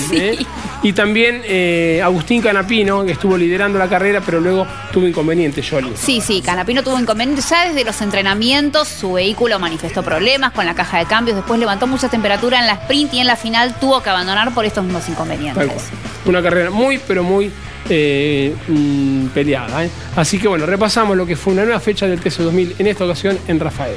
Y 0.82 0.92
también 0.92 1.42
eh, 1.88 2.02
Agustín 2.02 2.42
Canapino, 2.42 3.04
que 3.04 3.12
estuvo 3.12 3.36
liderando 3.36 3.78
la 3.78 3.88
carrera, 3.88 4.20
pero 4.24 4.40
luego 4.40 4.66
tuvo 4.92 5.06
inconveniente, 5.06 5.62
Jolly. 5.62 5.92
Sí, 5.94 6.20
sí, 6.20 6.42
Canapino 6.42 6.82
tuvo 6.82 6.98
inconvenientes. 6.98 7.48
Ya 7.48 7.66
desde 7.66 7.84
los 7.84 8.00
entrenamientos 8.02 8.88
su 8.88 9.12
vehículo 9.12 9.58
manifestó 9.58 10.02
problemas 10.02 10.52
con 10.52 10.66
la 10.66 10.74
caja 10.74 10.98
de 10.98 11.06
cambios. 11.06 11.36
Después 11.36 11.58
levantó 11.58 11.86
mucha 11.86 12.08
temperatura 12.08 12.60
en 12.60 12.66
la 12.66 12.74
sprint 12.74 13.14
y 13.14 13.20
en 13.20 13.26
la 13.26 13.36
final 13.36 13.74
tuvo 13.78 14.02
que 14.02 14.10
abandonar 14.10 14.52
por 14.52 14.64
estos 14.64 14.84
mismos 14.84 15.08
inconvenientes. 15.08 15.90
Una 16.26 16.42
carrera 16.42 16.70
muy, 16.70 16.98
pero 16.98 17.22
muy 17.22 17.50
eh, 17.88 18.54
mm, 18.68 19.26
peleada. 19.28 19.84
¿eh? 19.84 19.90
Así 20.16 20.38
que 20.38 20.48
bueno, 20.48 20.66
repasamos 20.66 21.16
lo 21.16 21.24
que 21.26 21.36
fue 21.36 21.52
una 21.54 21.64
nueva 21.64 21.80
fecha 21.80 22.06
del 22.06 22.20
TC2000, 22.20 22.74
en 22.78 22.86
esta 22.86 23.04
ocasión 23.04 23.38
en 23.48 23.60
Rafael. 23.60 23.96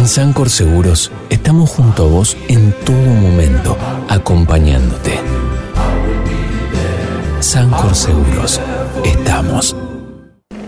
En 0.00 0.08
Sancor 0.08 0.48
Seguros 0.48 1.12
estamos 1.28 1.68
junto 1.68 2.04
a 2.04 2.06
vos 2.06 2.34
en 2.48 2.72
todo 2.86 2.96
momento, 2.96 3.76
acompañándote. 4.08 5.12
Sancor 7.40 7.94
Seguros, 7.94 8.62
estamos. 9.04 9.76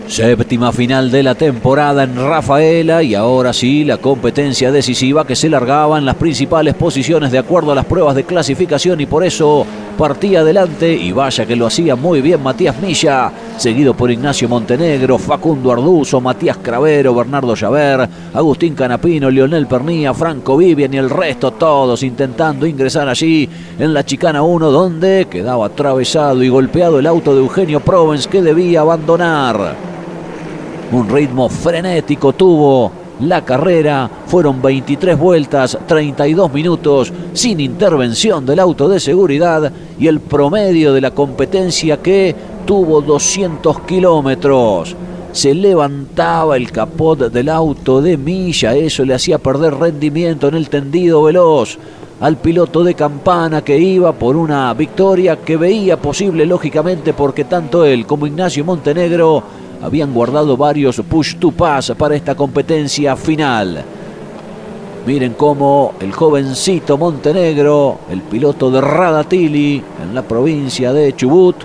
Séptima 0.07 0.71
final 0.71 1.09
de 1.09 1.23
la 1.23 1.33
temporada 1.33 2.03
en 2.03 2.15
Rafaela 2.15 3.01
y 3.01 3.15
ahora 3.15 3.53
sí 3.53 3.83
la 3.83 3.97
competencia 3.97 4.71
decisiva 4.71 5.25
que 5.25 5.35
se 5.35 5.49
largaba 5.49 5.97
en 5.97 6.05
las 6.05 6.17
principales 6.17 6.75
posiciones 6.75 7.31
de 7.31 7.39
acuerdo 7.39 7.71
a 7.71 7.75
las 7.75 7.85
pruebas 7.85 8.13
de 8.13 8.25
clasificación 8.25 9.01
y 9.01 9.07
por 9.07 9.23
eso 9.23 9.65
partía 9.97 10.41
adelante 10.41 10.93
y 10.93 11.11
vaya 11.11 11.45
que 11.45 11.55
lo 11.55 11.67
hacía 11.67 11.95
muy 11.95 12.21
bien 12.21 12.41
Matías 12.41 12.79
Milla, 12.81 13.31
seguido 13.57 13.93
por 13.93 14.11
Ignacio 14.11 14.49
Montenegro, 14.49 15.17
Facundo 15.17 15.71
Arduzo, 15.71 16.19
Matías 16.19 16.57
Cravero, 16.57 17.13
Bernardo 17.13 17.55
Llaver, 17.55 18.09
Agustín 18.33 18.73
Canapino, 18.75 19.29
Leonel 19.29 19.67
Pernía, 19.67 20.13
Franco 20.13 20.57
Vivian 20.57 20.93
y 20.93 20.97
el 20.97 21.09
resto 21.09 21.51
todos 21.51 22.03
intentando 22.03 22.65
ingresar 22.65 23.07
allí 23.07 23.47
en 23.77 23.93
la 23.93 24.03
chicana 24.03 24.41
1 24.41 24.71
donde 24.71 25.27
quedaba 25.29 25.67
atravesado 25.67 26.43
y 26.43 26.49
golpeado 26.49 26.99
el 26.99 27.07
auto 27.07 27.33
de 27.33 27.41
Eugenio 27.41 27.79
Provence 27.79 28.29
que 28.29 28.41
debía 28.41 28.81
abandonar. 28.81 29.75
Un 30.91 31.09
ritmo 31.09 31.49
frenético 31.49 32.33
tuvo 32.33 33.02
la 33.19 33.43
carrera. 33.43 34.09
Fueron 34.27 34.61
23 34.61 35.17
vueltas, 35.17 35.77
32 35.87 36.53
minutos 36.53 37.13
sin 37.33 37.59
intervención 37.59 38.45
del 38.45 38.59
auto 38.59 38.87
de 38.89 38.99
seguridad 38.99 39.71
y 39.99 40.07
el 40.07 40.19
promedio 40.19 40.93
de 40.93 41.01
la 41.01 41.11
competencia 41.11 41.97
que 41.97 42.35
tuvo 42.65 43.01
200 43.01 43.81
kilómetros. 43.81 44.95
Se 45.31 45.53
levantaba 45.53 46.57
el 46.57 46.71
capot 46.71 47.31
del 47.31 47.49
auto 47.49 48.01
de 48.01 48.17
Milla, 48.17 48.75
eso 48.75 49.03
le 49.03 49.15
hacía 49.15 49.39
perder 49.39 49.73
rendimiento 49.75 50.47
en 50.47 50.55
el 50.55 50.69
tendido 50.69 51.23
veloz 51.23 51.77
al 52.19 52.37
piloto 52.37 52.85
de 52.85 52.93
campana 52.93 53.63
que 53.63 53.77
iba 53.77 54.13
por 54.13 54.37
una 54.37 54.73
victoria 54.73 55.37
que 55.37 55.57
veía 55.57 55.97
posible 55.97 56.45
lógicamente 56.45 57.13
porque 57.13 57.43
tanto 57.43 57.83
él 57.83 58.05
como 58.05 58.27
Ignacio 58.27 58.63
Montenegro 58.63 59.43
habían 59.83 60.13
guardado 60.13 60.55
varios 60.55 61.01
push 61.01 61.35
to 61.35 61.51
pass 61.51 61.91
para 61.97 62.15
esta 62.15 62.35
competencia 62.35 63.17
final. 63.17 63.83
Miren 65.05 65.33
cómo 65.33 65.95
el 65.99 66.13
jovencito 66.13 66.97
Montenegro, 66.97 67.99
el 68.09 68.21
piloto 68.21 68.71
de 68.71 68.79
Radatili 68.79 69.83
en 70.01 70.15
la 70.15 70.21
provincia 70.21 70.93
de 70.93 71.13
Chubut, 71.13 71.57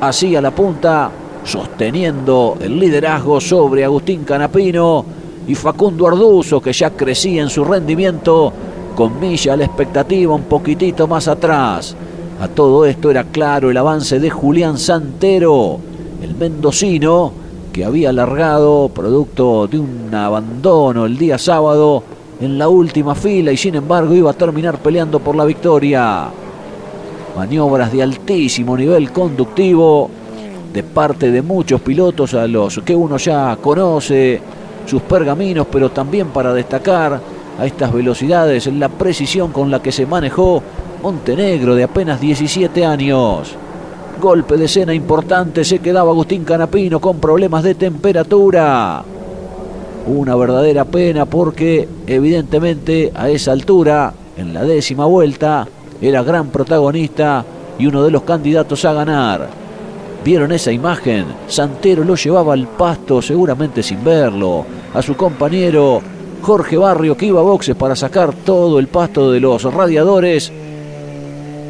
hacía 0.00 0.40
la 0.40 0.52
punta 0.52 1.10
sosteniendo 1.44 2.56
el 2.60 2.80
liderazgo 2.80 3.42
sobre 3.42 3.84
Agustín 3.84 4.24
Canapino 4.24 5.04
y 5.46 5.54
Facundo 5.54 6.06
Arduzo 6.06 6.62
que 6.62 6.72
ya 6.72 6.90
crecía 6.90 7.42
en 7.42 7.50
su 7.50 7.62
rendimiento 7.62 8.50
con 8.96 9.20
Milla 9.20 9.54
la 9.54 9.66
expectativa 9.66 10.34
un 10.34 10.44
poquitito 10.44 11.06
más 11.06 11.28
atrás. 11.28 11.94
A 12.40 12.48
todo 12.48 12.86
esto 12.86 13.10
era 13.10 13.24
claro 13.24 13.70
el 13.70 13.76
avance 13.76 14.18
de 14.18 14.30
Julián 14.30 14.78
Santero, 14.78 15.78
el 16.22 16.34
mendocino, 16.34 17.45
que 17.76 17.84
había 17.84 18.08
alargado 18.08 18.88
producto 18.88 19.66
de 19.66 19.78
un 19.78 20.08
abandono 20.14 21.04
el 21.04 21.18
día 21.18 21.36
sábado 21.36 22.02
en 22.40 22.56
la 22.56 22.70
última 22.70 23.14
fila 23.14 23.52
y 23.52 23.58
sin 23.58 23.74
embargo 23.74 24.14
iba 24.14 24.30
a 24.30 24.32
terminar 24.32 24.78
peleando 24.78 25.18
por 25.20 25.36
la 25.36 25.44
victoria. 25.44 26.26
Maniobras 27.36 27.92
de 27.92 28.02
altísimo 28.02 28.78
nivel 28.78 29.12
conductivo 29.12 30.08
de 30.72 30.82
parte 30.84 31.30
de 31.30 31.42
muchos 31.42 31.82
pilotos 31.82 32.32
a 32.32 32.46
los 32.46 32.78
que 32.78 32.96
uno 32.96 33.18
ya 33.18 33.58
conoce 33.60 34.40
sus 34.86 35.02
pergaminos, 35.02 35.66
pero 35.70 35.90
también 35.90 36.28
para 36.28 36.54
destacar 36.54 37.20
a 37.58 37.66
estas 37.66 37.92
velocidades 37.92 38.68
la 38.68 38.88
precisión 38.88 39.52
con 39.52 39.70
la 39.70 39.82
que 39.82 39.92
se 39.92 40.06
manejó 40.06 40.62
Montenegro 41.02 41.74
de 41.74 41.84
apenas 41.84 42.22
17 42.22 42.86
años. 42.86 43.54
Golpe 44.26 44.56
de 44.56 44.64
escena 44.64 44.92
importante, 44.92 45.64
se 45.64 45.78
quedaba 45.78 46.10
Agustín 46.10 46.42
Canapino 46.42 47.00
con 47.00 47.20
problemas 47.20 47.62
de 47.62 47.76
temperatura. 47.76 49.04
Una 50.08 50.34
verdadera 50.34 50.84
pena 50.84 51.26
porque 51.26 51.88
evidentemente 52.08 53.12
a 53.14 53.30
esa 53.30 53.52
altura, 53.52 54.12
en 54.36 54.52
la 54.52 54.64
décima 54.64 55.06
vuelta, 55.06 55.68
era 56.00 56.24
gran 56.24 56.48
protagonista 56.48 57.44
y 57.78 57.86
uno 57.86 58.02
de 58.02 58.10
los 58.10 58.24
candidatos 58.24 58.84
a 58.84 58.94
ganar. 58.94 59.48
¿Vieron 60.24 60.50
esa 60.50 60.72
imagen? 60.72 61.26
Santero 61.46 62.02
lo 62.02 62.16
llevaba 62.16 62.54
al 62.54 62.66
pasto 62.66 63.22
seguramente 63.22 63.80
sin 63.80 64.02
verlo. 64.02 64.66
A 64.92 65.02
su 65.02 65.14
compañero 65.14 66.02
Jorge 66.42 66.76
Barrio 66.76 67.16
que 67.16 67.26
iba 67.26 67.38
a 67.38 67.44
boxes 67.44 67.76
para 67.76 67.94
sacar 67.94 68.34
todo 68.34 68.80
el 68.80 68.88
pasto 68.88 69.30
de 69.30 69.38
los 69.38 69.62
radiadores 69.72 70.52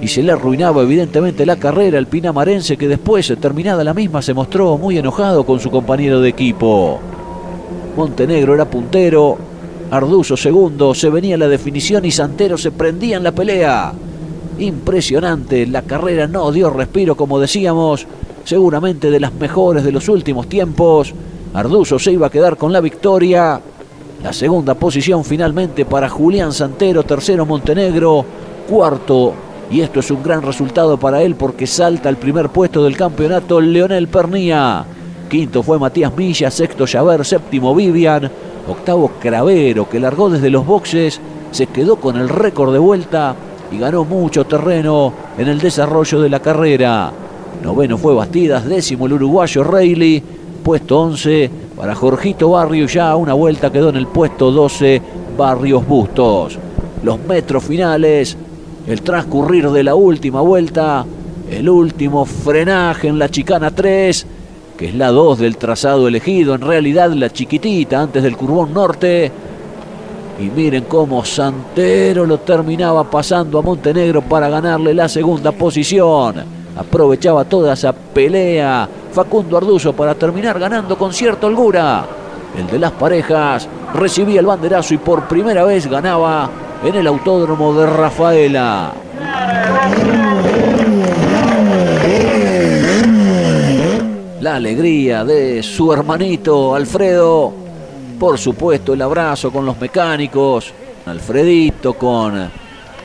y 0.01 0.09
se 0.09 0.23
le 0.23 0.33
arruinaba 0.33 0.83
evidentemente 0.83 1.47
la 1.47 1.57
carrera 1.57 1.99
al 1.99 2.07
pinamarense 2.07 2.77
que 2.77 2.89
después, 2.89 3.33
terminada 3.41 3.83
la 3.83 3.95
misma, 3.95 4.23
se 4.23 4.35
mostró 4.35 4.77
muy 4.77 4.99
enojado 4.99 5.45
con 5.45 5.59
su 5.59 5.71
compañero 5.71 6.21
de 6.21 6.29
equipo. 6.29 7.01
Montenegro 7.97 8.55
era 8.55 8.69
puntero, 8.69 9.39
Arduzo 9.91 10.37
segundo, 10.37 10.95
se 10.95 11.09
venía 11.09 11.37
la 11.37 11.49
definición 11.49 12.05
y 12.05 12.11
Santero 12.11 12.59
se 12.59 12.73
prendía 12.73 13.17
en 13.17 13.23
la 13.23 13.33
pelea. 13.33 13.93
Impresionante, 14.59 15.67
la 15.67 15.83
carrera 15.83 16.27
no 16.27 16.51
dio 16.53 16.71
respiro 16.71 17.17
como 17.17 17.39
decíamos, 17.39 18.07
seguramente 18.45 19.11
de 19.11 19.21
las 19.21 19.33
mejores 19.33 19.85
de 19.85 19.93
los 19.93 20.09
últimos 20.09 20.49
tiempos. 20.49 21.15
Arduzo 21.55 21.99
se 21.99 22.13
iba 22.13 22.27
a 22.27 22.31
quedar 22.31 22.57
con 22.57 22.73
la 22.73 22.81
victoria. 22.81 23.61
La 24.23 24.33
segunda 24.33 24.75
posición 24.75 25.25
finalmente 25.25 25.85
para 25.85 26.09
Julián 26.09 26.53
Santero, 26.53 27.05
tercero 27.05 27.47
Montenegro, 27.47 28.25
cuarto 28.69 29.46
y 29.71 29.81
esto 29.81 30.01
es 30.01 30.11
un 30.11 30.23
gran 30.23 30.43
resultado 30.43 30.97
para 30.97 31.23
él 31.23 31.35
porque 31.35 31.67
salta 31.67 32.09
al 32.09 32.17
primer 32.17 32.51
puesto 32.51 32.85
del 32.85 32.97
campeonato 32.97 33.61
Leonel 33.61 34.09
Pernía. 34.09 34.85
Quinto 35.29 35.63
fue 35.63 35.79
Matías 35.79 36.17
Milla, 36.17 36.51
sexto 36.51 36.87
Javer, 36.87 37.25
séptimo 37.25 37.75
Vivian, 37.75 38.31
octavo 38.69 39.11
Cravero 39.21 39.89
que 39.89 39.99
largó 39.99 40.31
desde 40.31 40.51
los 40.51 40.65
boxes, 40.65 41.21
se 41.51 41.67
quedó 41.67 41.97
con 41.97 42.17
el 42.17 42.29
récord 42.29 42.73
de 42.73 42.79
vuelta 42.79 43.35
y 43.73 43.79
ganó 43.79 44.05
mucho 44.05 44.45
terreno 44.45 45.13
en 45.37 45.49
el 45.49 45.59
desarrollo 45.59 46.21
de 46.21 46.29
la 46.29 46.41
carrera. 46.41 47.13
Noveno 47.63 47.99
fue 47.99 48.15
Bastidas, 48.15 48.65
décimo 48.67 49.07
el 49.07 49.15
uruguayo 49.15 49.65
Reilly, 49.65 50.23
puesto 50.63 51.01
11 51.01 51.51
para 51.77 51.95
Jorgito 51.95 52.51
Barrio, 52.51 52.87
ya 52.87 53.17
una 53.17 53.35
vuelta 53.35 53.73
quedó 53.73 53.89
en 53.89 53.97
el 53.97 54.07
puesto 54.07 54.53
12 54.53 55.03
Barrios 55.37 55.87
Bustos. 55.87 56.59
Los 57.03 57.19
metros 57.21 57.65
finales 57.65 58.37
el 58.87 59.03
transcurrir 59.03 59.71
de 59.71 59.83
la 59.83 59.95
última 59.95 60.41
vuelta, 60.41 61.05
el 61.51 61.69
último 61.69 62.25
frenaje 62.25 63.09
en 63.09 63.19
la 63.19 63.29
chicana 63.29 63.71
3, 63.71 64.27
que 64.77 64.89
es 64.89 64.95
la 64.95 65.11
2 65.11 65.39
del 65.39 65.57
trazado 65.57 66.07
elegido, 66.07 66.55
en 66.55 66.61
realidad 66.61 67.11
la 67.13 67.31
chiquitita 67.31 68.01
antes 68.01 68.23
del 68.23 68.37
curbón 68.37 68.73
norte. 68.73 69.31
Y 70.39 70.45
miren 70.51 70.85
cómo 70.85 71.25
Santero 71.25 72.27
lo 72.27 72.39
terminaba 72.39 73.11
pasando 73.11 73.59
a 73.59 73.63
Montenegro 73.63 74.23
para 74.23 74.49
ganarle 74.49 74.93
la 74.95 75.09
segunda 75.09 75.51
posición. 75.51 76.35
Aprovechaba 76.77 77.45
toda 77.45 77.73
esa 77.73 77.93
pelea 77.93 78.87
Facundo 79.13 79.57
Arduzo 79.57 79.95
para 79.95 80.15
terminar 80.15 80.59
ganando 80.59 80.99
con 80.99 81.13
cierta 81.13 81.47
holgura. 81.47 82.07
El 82.57 82.67
de 82.67 82.79
las 82.79 82.93
parejas 82.93 83.67
recibía 83.95 84.41
el 84.41 84.47
banderazo 84.47 84.93
y 84.93 84.99
por 84.99 85.27
primera 85.27 85.65
vez 85.65 85.87
ganaba 85.87 86.51
en 86.87 86.95
el 86.95 87.07
autódromo 87.09 87.75
de 87.75 87.85
Rafaela. 87.85 88.93
La 94.41 94.55
alegría 94.55 95.25
de 95.25 95.65
su 95.65 95.93
hermanito 95.93 96.77
Alfredo, 96.77 97.53
por 98.21 98.39
supuesto 98.39 98.95
el 98.95 99.03
abrazo 99.03 99.51
con 99.51 99.67
los 99.67 99.81
mecánicos, 99.81 100.73
Alfredito 101.07 101.95
con 101.95 102.51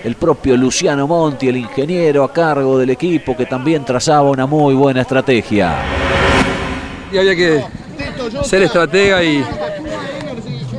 el 0.03 0.15
propio 0.15 0.55
Luciano 0.57 1.07
Monti, 1.07 1.47
el 1.47 1.57
ingeniero 1.57 2.23
a 2.23 2.31
cargo 2.31 2.77
del 2.77 2.91
equipo 2.91 3.35
que 3.35 3.47
también 3.47 3.83
trazaba 3.83 4.29
una 4.29 4.45
muy 4.45 4.75
buena 4.75 5.01
estrategia. 5.01 5.77
Y 7.11 7.17
había 7.17 7.35
que 7.35 7.63
ser 8.43 8.61
estratega 8.61 9.23
y 9.23 9.43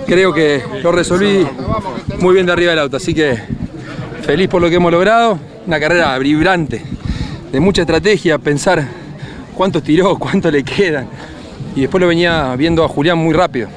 creo 0.07 0.33
que 0.33 0.63
lo 0.83 0.93
resolví 0.93 1.47
muy 2.19 2.35
bien 2.35 2.47
de 2.47 2.53
arriba 2.53 2.71
del 2.71 2.79
auto, 2.81 2.97
así 2.97 3.15
que 3.15 3.39
feliz 4.23 4.49
por 4.49 4.63
lo 4.63 4.69
que 4.69 4.77
hemos 4.77 4.93
logrado 4.93 5.39
una 5.67 5.79
carrera 5.79 6.19
vibrante, 6.19 6.83
de 7.51 7.61
mucha 7.61 7.83
estrategia, 7.83 8.39
pensar 8.39 8.87
cuánto 9.55 9.83
tiró, 9.83 10.17
cuánto 10.19 10.51
le 10.51 10.63
quedan. 10.63 11.07
Y 11.75 11.83
después 11.83 12.01
lo 12.01 12.09
venía 12.09 12.55
viendo 12.57 12.85
a 12.85 12.89
Julián 12.89 13.19
muy 13.19 13.33
rápido. 13.33 13.69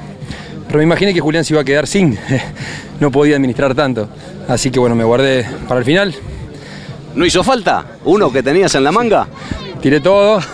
Pero 0.66 0.78
me 0.78 0.84
imaginé 0.84 1.14
que 1.14 1.20
Julián 1.20 1.44
se 1.44 1.54
iba 1.54 1.62
a 1.62 1.64
quedar 1.64 1.86
sin, 1.86 2.18
no 3.00 3.10
podía 3.10 3.36
administrar 3.36 3.74
tanto. 3.74 4.08
Así 4.48 4.70
que 4.70 4.78
bueno, 4.78 4.94
me 4.94 5.04
guardé 5.04 5.46
para 5.68 5.78
el 5.78 5.86
final. 5.86 6.14
¿No 7.14 7.24
hizo 7.24 7.42
falta? 7.42 7.86
¿Uno 8.04 8.30
que 8.30 8.42
tenías 8.42 8.74
en 8.74 8.84
la 8.84 8.92
manga? 8.92 9.26
Tiré 9.80 10.00
todo. 10.00 10.40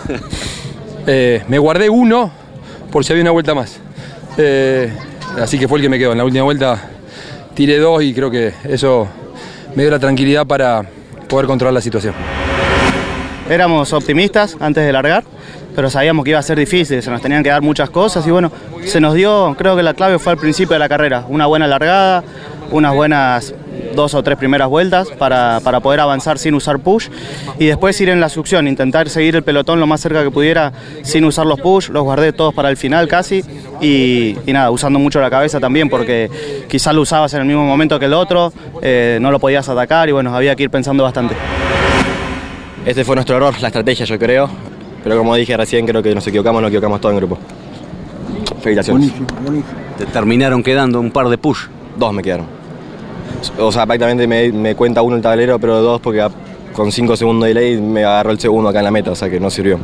Eh, 1.05 1.43
me 1.49 1.59
guardé 1.59 1.89
uno 1.89 2.31
por 2.89 3.03
si 3.03 3.11
había 3.11 3.23
una 3.23 3.31
vuelta 3.31 3.53
más. 3.53 3.77
Eh, 4.37 4.89
así 5.37 5.59
que 5.59 5.67
fue 5.67 5.79
el 5.79 5.83
que 5.83 5.89
me 5.89 5.99
quedó. 5.99 6.13
En 6.13 6.17
la 6.17 6.23
última 6.23 6.45
vuelta 6.45 6.81
tiré 7.53 7.77
dos 7.79 8.03
y 8.03 8.13
creo 8.13 8.31
que 8.31 8.53
eso 8.63 9.07
me 9.75 9.83
dio 9.83 9.91
la 9.91 9.99
tranquilidad 9.99 10.45
para 10.45 10.83
poder 11.27 11.47
controlar 11.47 11.73
la 11.73 11.81
situación. 11.81 12.13
Éramos 13.49 13.91
optimistas 13.93 14.55
antes 14.59 14.85
de 14.85 14.91
largar, 14.93 15.23
pero 15.75 15.89
sabíamos 15.89 16.23
que 16.23 16.31
iba 16.31 16.39
a 16.39 16.43
ser 16.43 16.57
difícil, 16.57 17.01
se 17.01 17.11
nos 17.11 17.21
tenían 17.21 17.43
que 17.43 17.49
dar 17.49 17.61
muchas 17.61 17.89
cosas 17.89 18.25
y 18.25 18.31
bueno, 18.31 18.51
se 18.85 19.01
nos 19.01 19.13
dio, 19.13 19.55
creo 19.57 19.75
que 19.75 19.83
la 19.83 19.93
clave 19.93 20.19
fue 20.19 20.31
al 20.31 20.37
principio 20.37 20.73
de 20.73 20.79
la 20.79 20.87
carrera, 20.87 21.25
una 21.27 21.45
buena 21.45 21.67
largada, 21.67 22.23
unas 22.71 22.93
buenas 22.93 23.53
dos 23.95 24.13
o 24.13 24.23
tres 24.23 24.37
primeras 24.37 24.67
vueltas 24.67 25.09
para, 25.09 25.59
para, 25.63 25.79
poder 25.79 25.99
avanzar 25.99 26.37
sin 26.37 26.53
usar 26.53 26.79
push 26.79 27.09
y 27.59 27.65
después 27.65 27.99
ir 28.01 28.09
en 28.09 28.19
la 28.19 28.29
succión, 28.29 28.67
intentar 28.67 29.09
seguir 29.09 29.35
el 29.35 29.43
pelotón 29.43 29.79
lo 29.79 29.87
más 29.87 30.01
cerca 30.01 30.23
que 30.23 30.31
pudiera 30.31 30.71
sin 31.03 31.25
usar 31.25 31.45
los 31.45 31.59
push, 31.59 31.89
los 31.89 32.03
guardé 32.03 32.33
todos 32.33 32.53
para 32.53 32.69
el 32.69 32.77
final 32.77 33.07
casi 33.07 33.43
y, 33.81 34.37
y 34.45 34.53
nada, 34.53 34.71
usando 34.71 34.99
mucho 34.99 35.19
la 35.19 35.29
cabeza 35.29 35.59
también 35.59 35.89
porque 35.89 36.29
quizás 36.67 36.93
lo 36.93 37.01
usabas 37.01 37.33
en 37.33 37.41
el 37.41 37.47
mismo 37.47 37.65
momento 37.65 37.99
que 37.99 38.05
el 38.05 38.13
otro, 38.13 38.51
eh, 38.81 39.17
no 39.21 39.31
lo 39.31 39.39
podías 39.39 39.67
atacar 39.69 40.09
y 40.09 40.11
bueno, 40.11 40.35
había 40.35 40.55
que 40.55 40.63
ir 40.63 40.69
pensando 40.69 41.03
bastante. 41.03 41.35
Este 42.85 43.05
fue 43.05 43.15
nuestro 43.15 43.37
error, 43.37 43.53
la 43.61 43.67
estrategia 43.67 44.05
yo 44.05 44.19
creo, 44.19 44.49
pero 45.03 45.17
como 45.17 45.35
dije 45.35 45.55
recién 45.55 45.85
creo 45.85 46.03
que 46.03 46.13
nos 46.13 46.25
equivocamos, 46.27 46.61
nos 46.61 46.69
equivocamos 46.69 46.99
todo 46.99 47.11
en 47.11 47.17
grupo. 47.17 47.37
Felicitaciones. 48.61 49.11
Te 49.97 50.05
terminaron 50.05 50.63
quedando 50.63 50.99
un 50.99 51.11
par 51.11 51.27
de 51.29 51.37
push. 51.37 51.67
Dos 51.97 52.13
me 52.13 52.21
quedaron. 52.21 52.62
O 53.59 53.71
sea, 53.71 53.85
prácticamente 53.85 54.27
me, 54.27 54.51
me 54.51 54.75
cuenta 54.75 55.01
uno 55.01 55.15
el 55.15 55.21
tablero, 55.21 55.59
pero 55.59 55.81
dos 55.81 56.01
porque 56.01 56.25
con 56.73 56.91
cinco 56.91 57.15
segundos 57.15 57.47
de 57.47 57.53
delay 57.53 57.81
me 57.81 58.03
agarró 58.03 58.31
el 58.31 58.39
segundo 58.39 58.69
acá 58.69 58.79
en 58.79 58.85
la 58.85 58.91
meta, 58.91 59.11
o 59.11 59.15
sea 59.15 59.29
que 59.29 59.39
no 59.39 59.49
sirvió. 59.49 59.79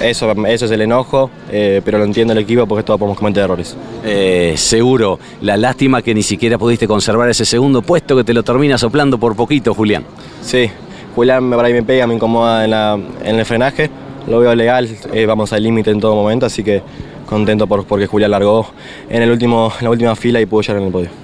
Eso, 0.00 0.32
eso 0.46 0.64
es 0.64 0.70
el 0.72 0.82
enojo, 0.82 1.30
eh, 1.50 1.80
pero 1.84 1.98
lo 1.98 2.04
entiende 2.04 2.32
el 2.32 2.38
equipo 2.38 2.66
porque 2.66 2.82
todos 2.82 2.98
podemos 2.98 3.16
cometer 3.16 3.44
errores. 3.44 3.76
Eh, 4.04 4.54
seguro, 4.56 5.20
la 5.40 5.56
lástima 5.56 6.02
que 6.02 6.14
ni 6.14 6.22
siquiera 6.22 6.58
pudiste 6.58 6.88
conservar 6.88 7.28
ese 7.28 7.44
segundo 7.44 7.80
puesto 7.80 8.16
que 8.16 8.24
te 8.24 8.34
lo 8.34 8.42
termina 8.42 8.76
soplando 8.76 9.18
por 9.18 9.36
poquito, 9.36 9.72
Julián. 9.72 10.04
Sí, 10.42 10.68
Julián 11.14 11.52
ahí 11.52 11.72
me 11.72 11.82
pega, 11.84 12.06
me 12.08 12.14
incomoda 12.14 12.64
en, 12.64 12.70
la, 12.70 12.98
en 13.24 13.38
el 13.38 13.44
frenaje, 13.44 13.88
lo 14.26 14.40
veo 14.40 14.54
legal, 14.54 14.88
eh, 15.12 15.26
vamos 15.26 15.52
al 15.52 15.62
límite 15.62 15.92
en 15.92 16.00
todo 16.00 16.16
momento, 16.16 16.46
así 16.46 16.64
que 16.64 16.82
contento 17.26 17.68
por, 17.68 17.84
porque 17.84 18.06
Julián 18.06 18.32
largó 18.32 18.66
en, 19.08 19.22
el 19.22 19.30
último, 19.30 19.72
en 19.78 19.84
la 19.84 19.90
última 19.90 20.16
fila 20.16 20.40
y 20.40 20.46
pudo 20.46 20.62
llegar 20.62 20.78
en 20.78 20.86
el 20.86 20.92
podio. 20.92 21.23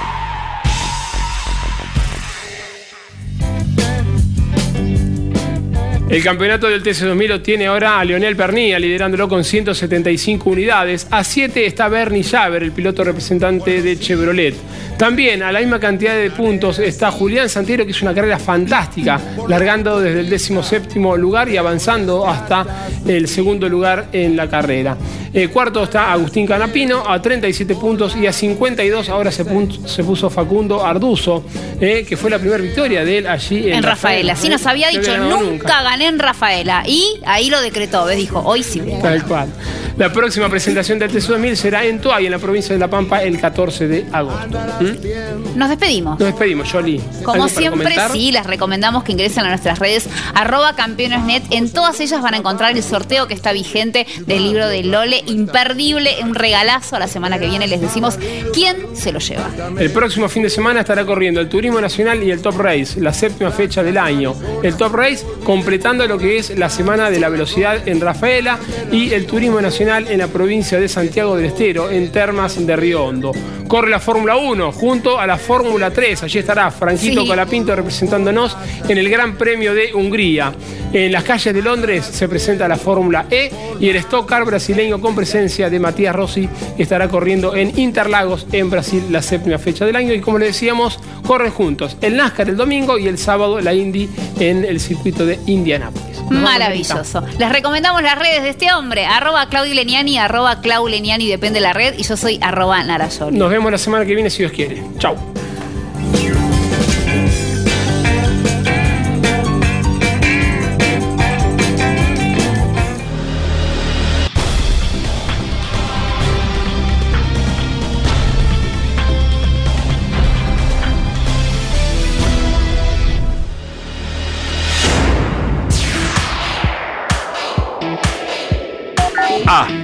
El 6.11 6.21
campeonato 6.21 6.67
del 6.67 6.83
TC2000 6.83 7.27
lo 7.29 7.41
tiene 7.41 7.67
ahora 7.67 7.97
a 7.97 8.03
Leonel 8.03 8.35
Pernilla, 8.35 8.77
liderándolo 8.77 9.29
con 9.29 9.45
175 9.45 10.49
unidades. 10.49 11.07
A 11.09 11.23
7 11.23 11.65
está 11.65 11.87
Bernie 11.87 12.21
Javer, 12.21 12.63
el 12.63 12.73
piloto 12.73 13.05
representante 13.05 13.81
de 13.81 13.97
Chevrolet. 13.97 14.53
También 14.97 15.41
a 15.41 15.53
la 15.53 15.61
misma 15.61 15.79
cantidad 15.79 16.13
de 16.13 16.29
puntos 16.29 16.79
está 16.79 17.11
Julián 17.11 17.47
Santiero, 17.47 17.85
que 17.85 17.91
es 17.91 18.01
una 18.01 18.13
carrera 18.13 18.37
fantástica, 18.39 19.21
largando 19.47 20.01
desde 20.01 20.19
el 20.19 20.29
17 20.29 20.99
lugar 21.17 21.47
y 21.47 21.55
avanzando 21.55 22.27
hasta 22.27 22.89
el 23.07 23.29
segundo 23.29 23.69
lugar 23.69 24.07
en 24.11 24.35
la 24.35 24.49
carrera. 24.49 24.97
Eh, 25.33 25.47
cuarto 25.47 25.83
está 25.83 26.11
Agustín 26.11 26.45
Canapino 26.45 27.09
a 27.09 27.21
37 27.21 27.75
puntos 27.75 28.17
y 28.17 28.27
a 28.27 28.33
52 28.33 29.07
ahora 29.07 29.31
se, 29.31 29.45
se 29.85 30.03
puso 30.03 30.29
Facundo 30.29 30.85
Arduzo, 30.85 31.45
eh, 31.79 32.05
que 32.07 32.17
fue 32.17 32.29
la 32.29 32.37
primera 32.37 32.61
victoria 32.61 33.05
de 33.05 33.19
él 33.19 33.27
allí 33.27 33.69
en, 33.69 33.75
en 33.75 33.83
Rafaela. 33.83 34.35
Sí, 34.35 34.49
nos 34.49 34.65
había 34.65 34.89
dicho, 34.89 35.17
nunca 35.17 35.81
gané 36.01 36.07
en 36.07 36.19
Rafaela. 36.19 36.83
Y 36.85 37.19
ahí 37.25 37.49
lo 37.49 37.61
decretó, 37.61 38.05
¿ves? 38.05 38.17
Dijo, 38.17 38.39
hoy 38.39 38.63
sí. 38.63 38.81
Tal 39.01 39.23
cual. 39.25 39.49
La 39.97 40.11
próxima 40.11 40.49
presentación 40.49 40.97
del 40.99 41.11
TSU 41.11 41.33
2000 41.33 41.57
será 41.57 41.83
en 41.83 41.99
Toay, 41.99 42.25
en 42.25 42.31
la 42.31 42.39
provincia 42.39 42.73
de 42.73 42.79
La 42.79 42.87
Pampa, 42.87 43.21
el 43.21 43.39
14 43.39 43.87
de 43.87 44.05
agosto. 44.11 44.57
¿Mm? 44.79 45.57
Nos 45.57 45.69
despedimos. 45.69 46.19
Nos 46.19 46.29
despedimos, 46.29 46.71
Jolie. 46.71 47.01
Como 47.23 47.47
siempre, 47.49 47.95
sí, 48.11 48.31
les 48.31 48.45
recomendamos 48.45 49.03
que 49.03 49.11
ingresen 49.11 49.45
a 49.45 49.49
nuestras 49.49 49.79
redes 49.79 50.09
arroba 50.33 50.75
campeonesnet. 50.75 51.43
En 51.51 51.71
todas 51.71 51.99
ellas 51.99 52.21
van 52.21 52.33
a 52.33 52.37
encontrar 52.37 52.75
el 52.75 52.81
sorteo 52.81 53.27
que 53.27 53.33
está 53.33 53.51
vigente 53.51 54.07
del 54.25 54.43
libro 54.43 54.67
de 54.67 54.83
Lole. 54.83 55.23
Imperdible, 55.27 56.15
un 56.23 56.35
regalazo. 56.35 56.97
La 56.97 57.07
semana 57.07 57.37
que 57.37 57.47
viene 57.47 57.67
les 57.67 57.81
decimos 57.81 58.17
quién 58.53 58.95
se 58.95 59.11
lo 59.11 59.19
lleva. 59.19 59.49
El 59.77 59.91
próximo 59.91 60.29
fin 60.29 60.43
de 60.43 60.49
semana 60.49 60.79
estará 60.79 61.05
corriendo 61.05 61.41
el 61.41 61.49
Turismo 61.49 61.81
Nacional 61.81 62.23
y 62.23 62.31
el 62.31 62.41
Top 62.41 62.57
Race, 62.57 62.99
la 62.99 63.13
séptima 63.13 63.51
fecha 63.51 63.83
del 63.83 63.97
año. 63.97 64.33
El 64.63 64.75
Top 64.77 64.95
Race 64.95 65.25
completando 65.43 65.90
lo 65.97 66.17
que 66.17 66.37
es 66.37 66.57
la 66.57 66.69
Semana 66.69 67.11
de 67.11 67.19
la 67.19 67.27
Velocidad 67.27 67.85
en 67.85 67.99
Rafaela 67.99 68.57
y 68.93 69.11
el 69.11 69.25
Turismo 69.25 69.59
Nacional 69.59 70.07
en 70.09 70.19
la 70.19 70.27
provincia 70.27 70.79
de 70.79 70.87
Santiago 70.87 71.35
del 71.35 71.47
Estero, 71.47 71.91
en 71.91 72.11
Termas 72.13 72.65
de 72.65 72.75
Río 72.77 73.03
Hondo. 73.03 73.33
Corre 73.67 73.89
la 73.89 73.99
Fórmula 73.99 74.37
1 74.37 74.71
junto 74.71 75.19
a 75.19 75.27
la 75.27 75.37
Fórmula 75.37 75.91
3. 75.91 76.23
Allí 76.23 76.39
estará 76.39 76.71
Franquito 76.71 77.21
Sí. 77.21 77.27
Colapinto 77.27 77.75
representándonos 77.75 78.57
en 78.87 78.97
el 78.97 79.09
Gran 79.09 79.35
Premio 79.37 79.73
de 79.73 79.93
Hungría. 79.93 80.53
En 80.93 81.11
las 81.11 81.23
calles 81.23 81.53
de 81.53 81.61
Londres 81.61 82.05
se 82.05 82.27
presenta 82.27 82.67
la 82.67 82.77
Fórmula 82.77 83.25
E 83.29 83.49
y 83.79 83.89
el 83.89 83.95
Stock 83.97 84.27
Car 84.27 84.43
brasileño 84.45 84.99
con 84.99 85.15
presencia 85.15 85.69
de 85.69 85.79
Matías 85.79 86.15
Rossi 86.15 86.49
que 86.75 86.83
estará 86.83 87.07
corriendo 87.07 87.55
en 87.55 87.77
Interlagos, 87.79 88.45
en 88.51 88.69
Brasil, 88.69 89.03
la 89.09 89.21
séptima 89.21 89.57
fecha 89.57 89.85
del 89.85 89.95
año. 89.95 90.13
Y 90.13 90.19
como 90.19 90.37
le 90.37 90.47
decíamos, 90.47 90.99
corren 91.25 91.51
juntos 91.51 91.97
el 92.01 92.17
NASCAR 92.17 92.49
el 92.49 92.57
domingo 92.57 92.97
y 92.97 93.07
el 93.07 93.17
sábado 93.17 93.61
la 93.61 93.73
Indy 93.73 94.09
en 94.39 94.65
el 94.65 94.79
circuito 94.79 95.25
de 95.25 95.39
Indianápolis. 95.45 95.80
Vamos, 95.89 96.29
Maravilloso. 96.29 97.23
Les 97.37 97.51
recomendamos 97.51 98.01
las 98.03 98.17
redes 98.17 98.43
de 98.43 98.49
este 98.49 98.71
hombre, 98.73 99.05
arroba 99.05 99.47
Claudio 99.49 99.73
Leniani, 99.73 100.17
arroba 100.17 100.61
Clau 100.61 100.87
Leniani, 100.87 101.27
depende 101.27 101.59
de 101.59 101.63
la 101.63 101.73
red, 101.73 101.95
y 101.97 102.03
yo 102.03 102.15
soy 102.15 102.39
arroba 102.41 102.83
Narayoli. 102.83 103.37
Nos 103.37 103.49
vemos 103.49 103.71
la 103.71 103.77
semana 103.77 104.05
que 104.05 104.13
viene 104.15 104.29
si 104.29 104.39
Dios 104.39 104.51
quiere. 104.51 104.81
Chau. 104.97 105.15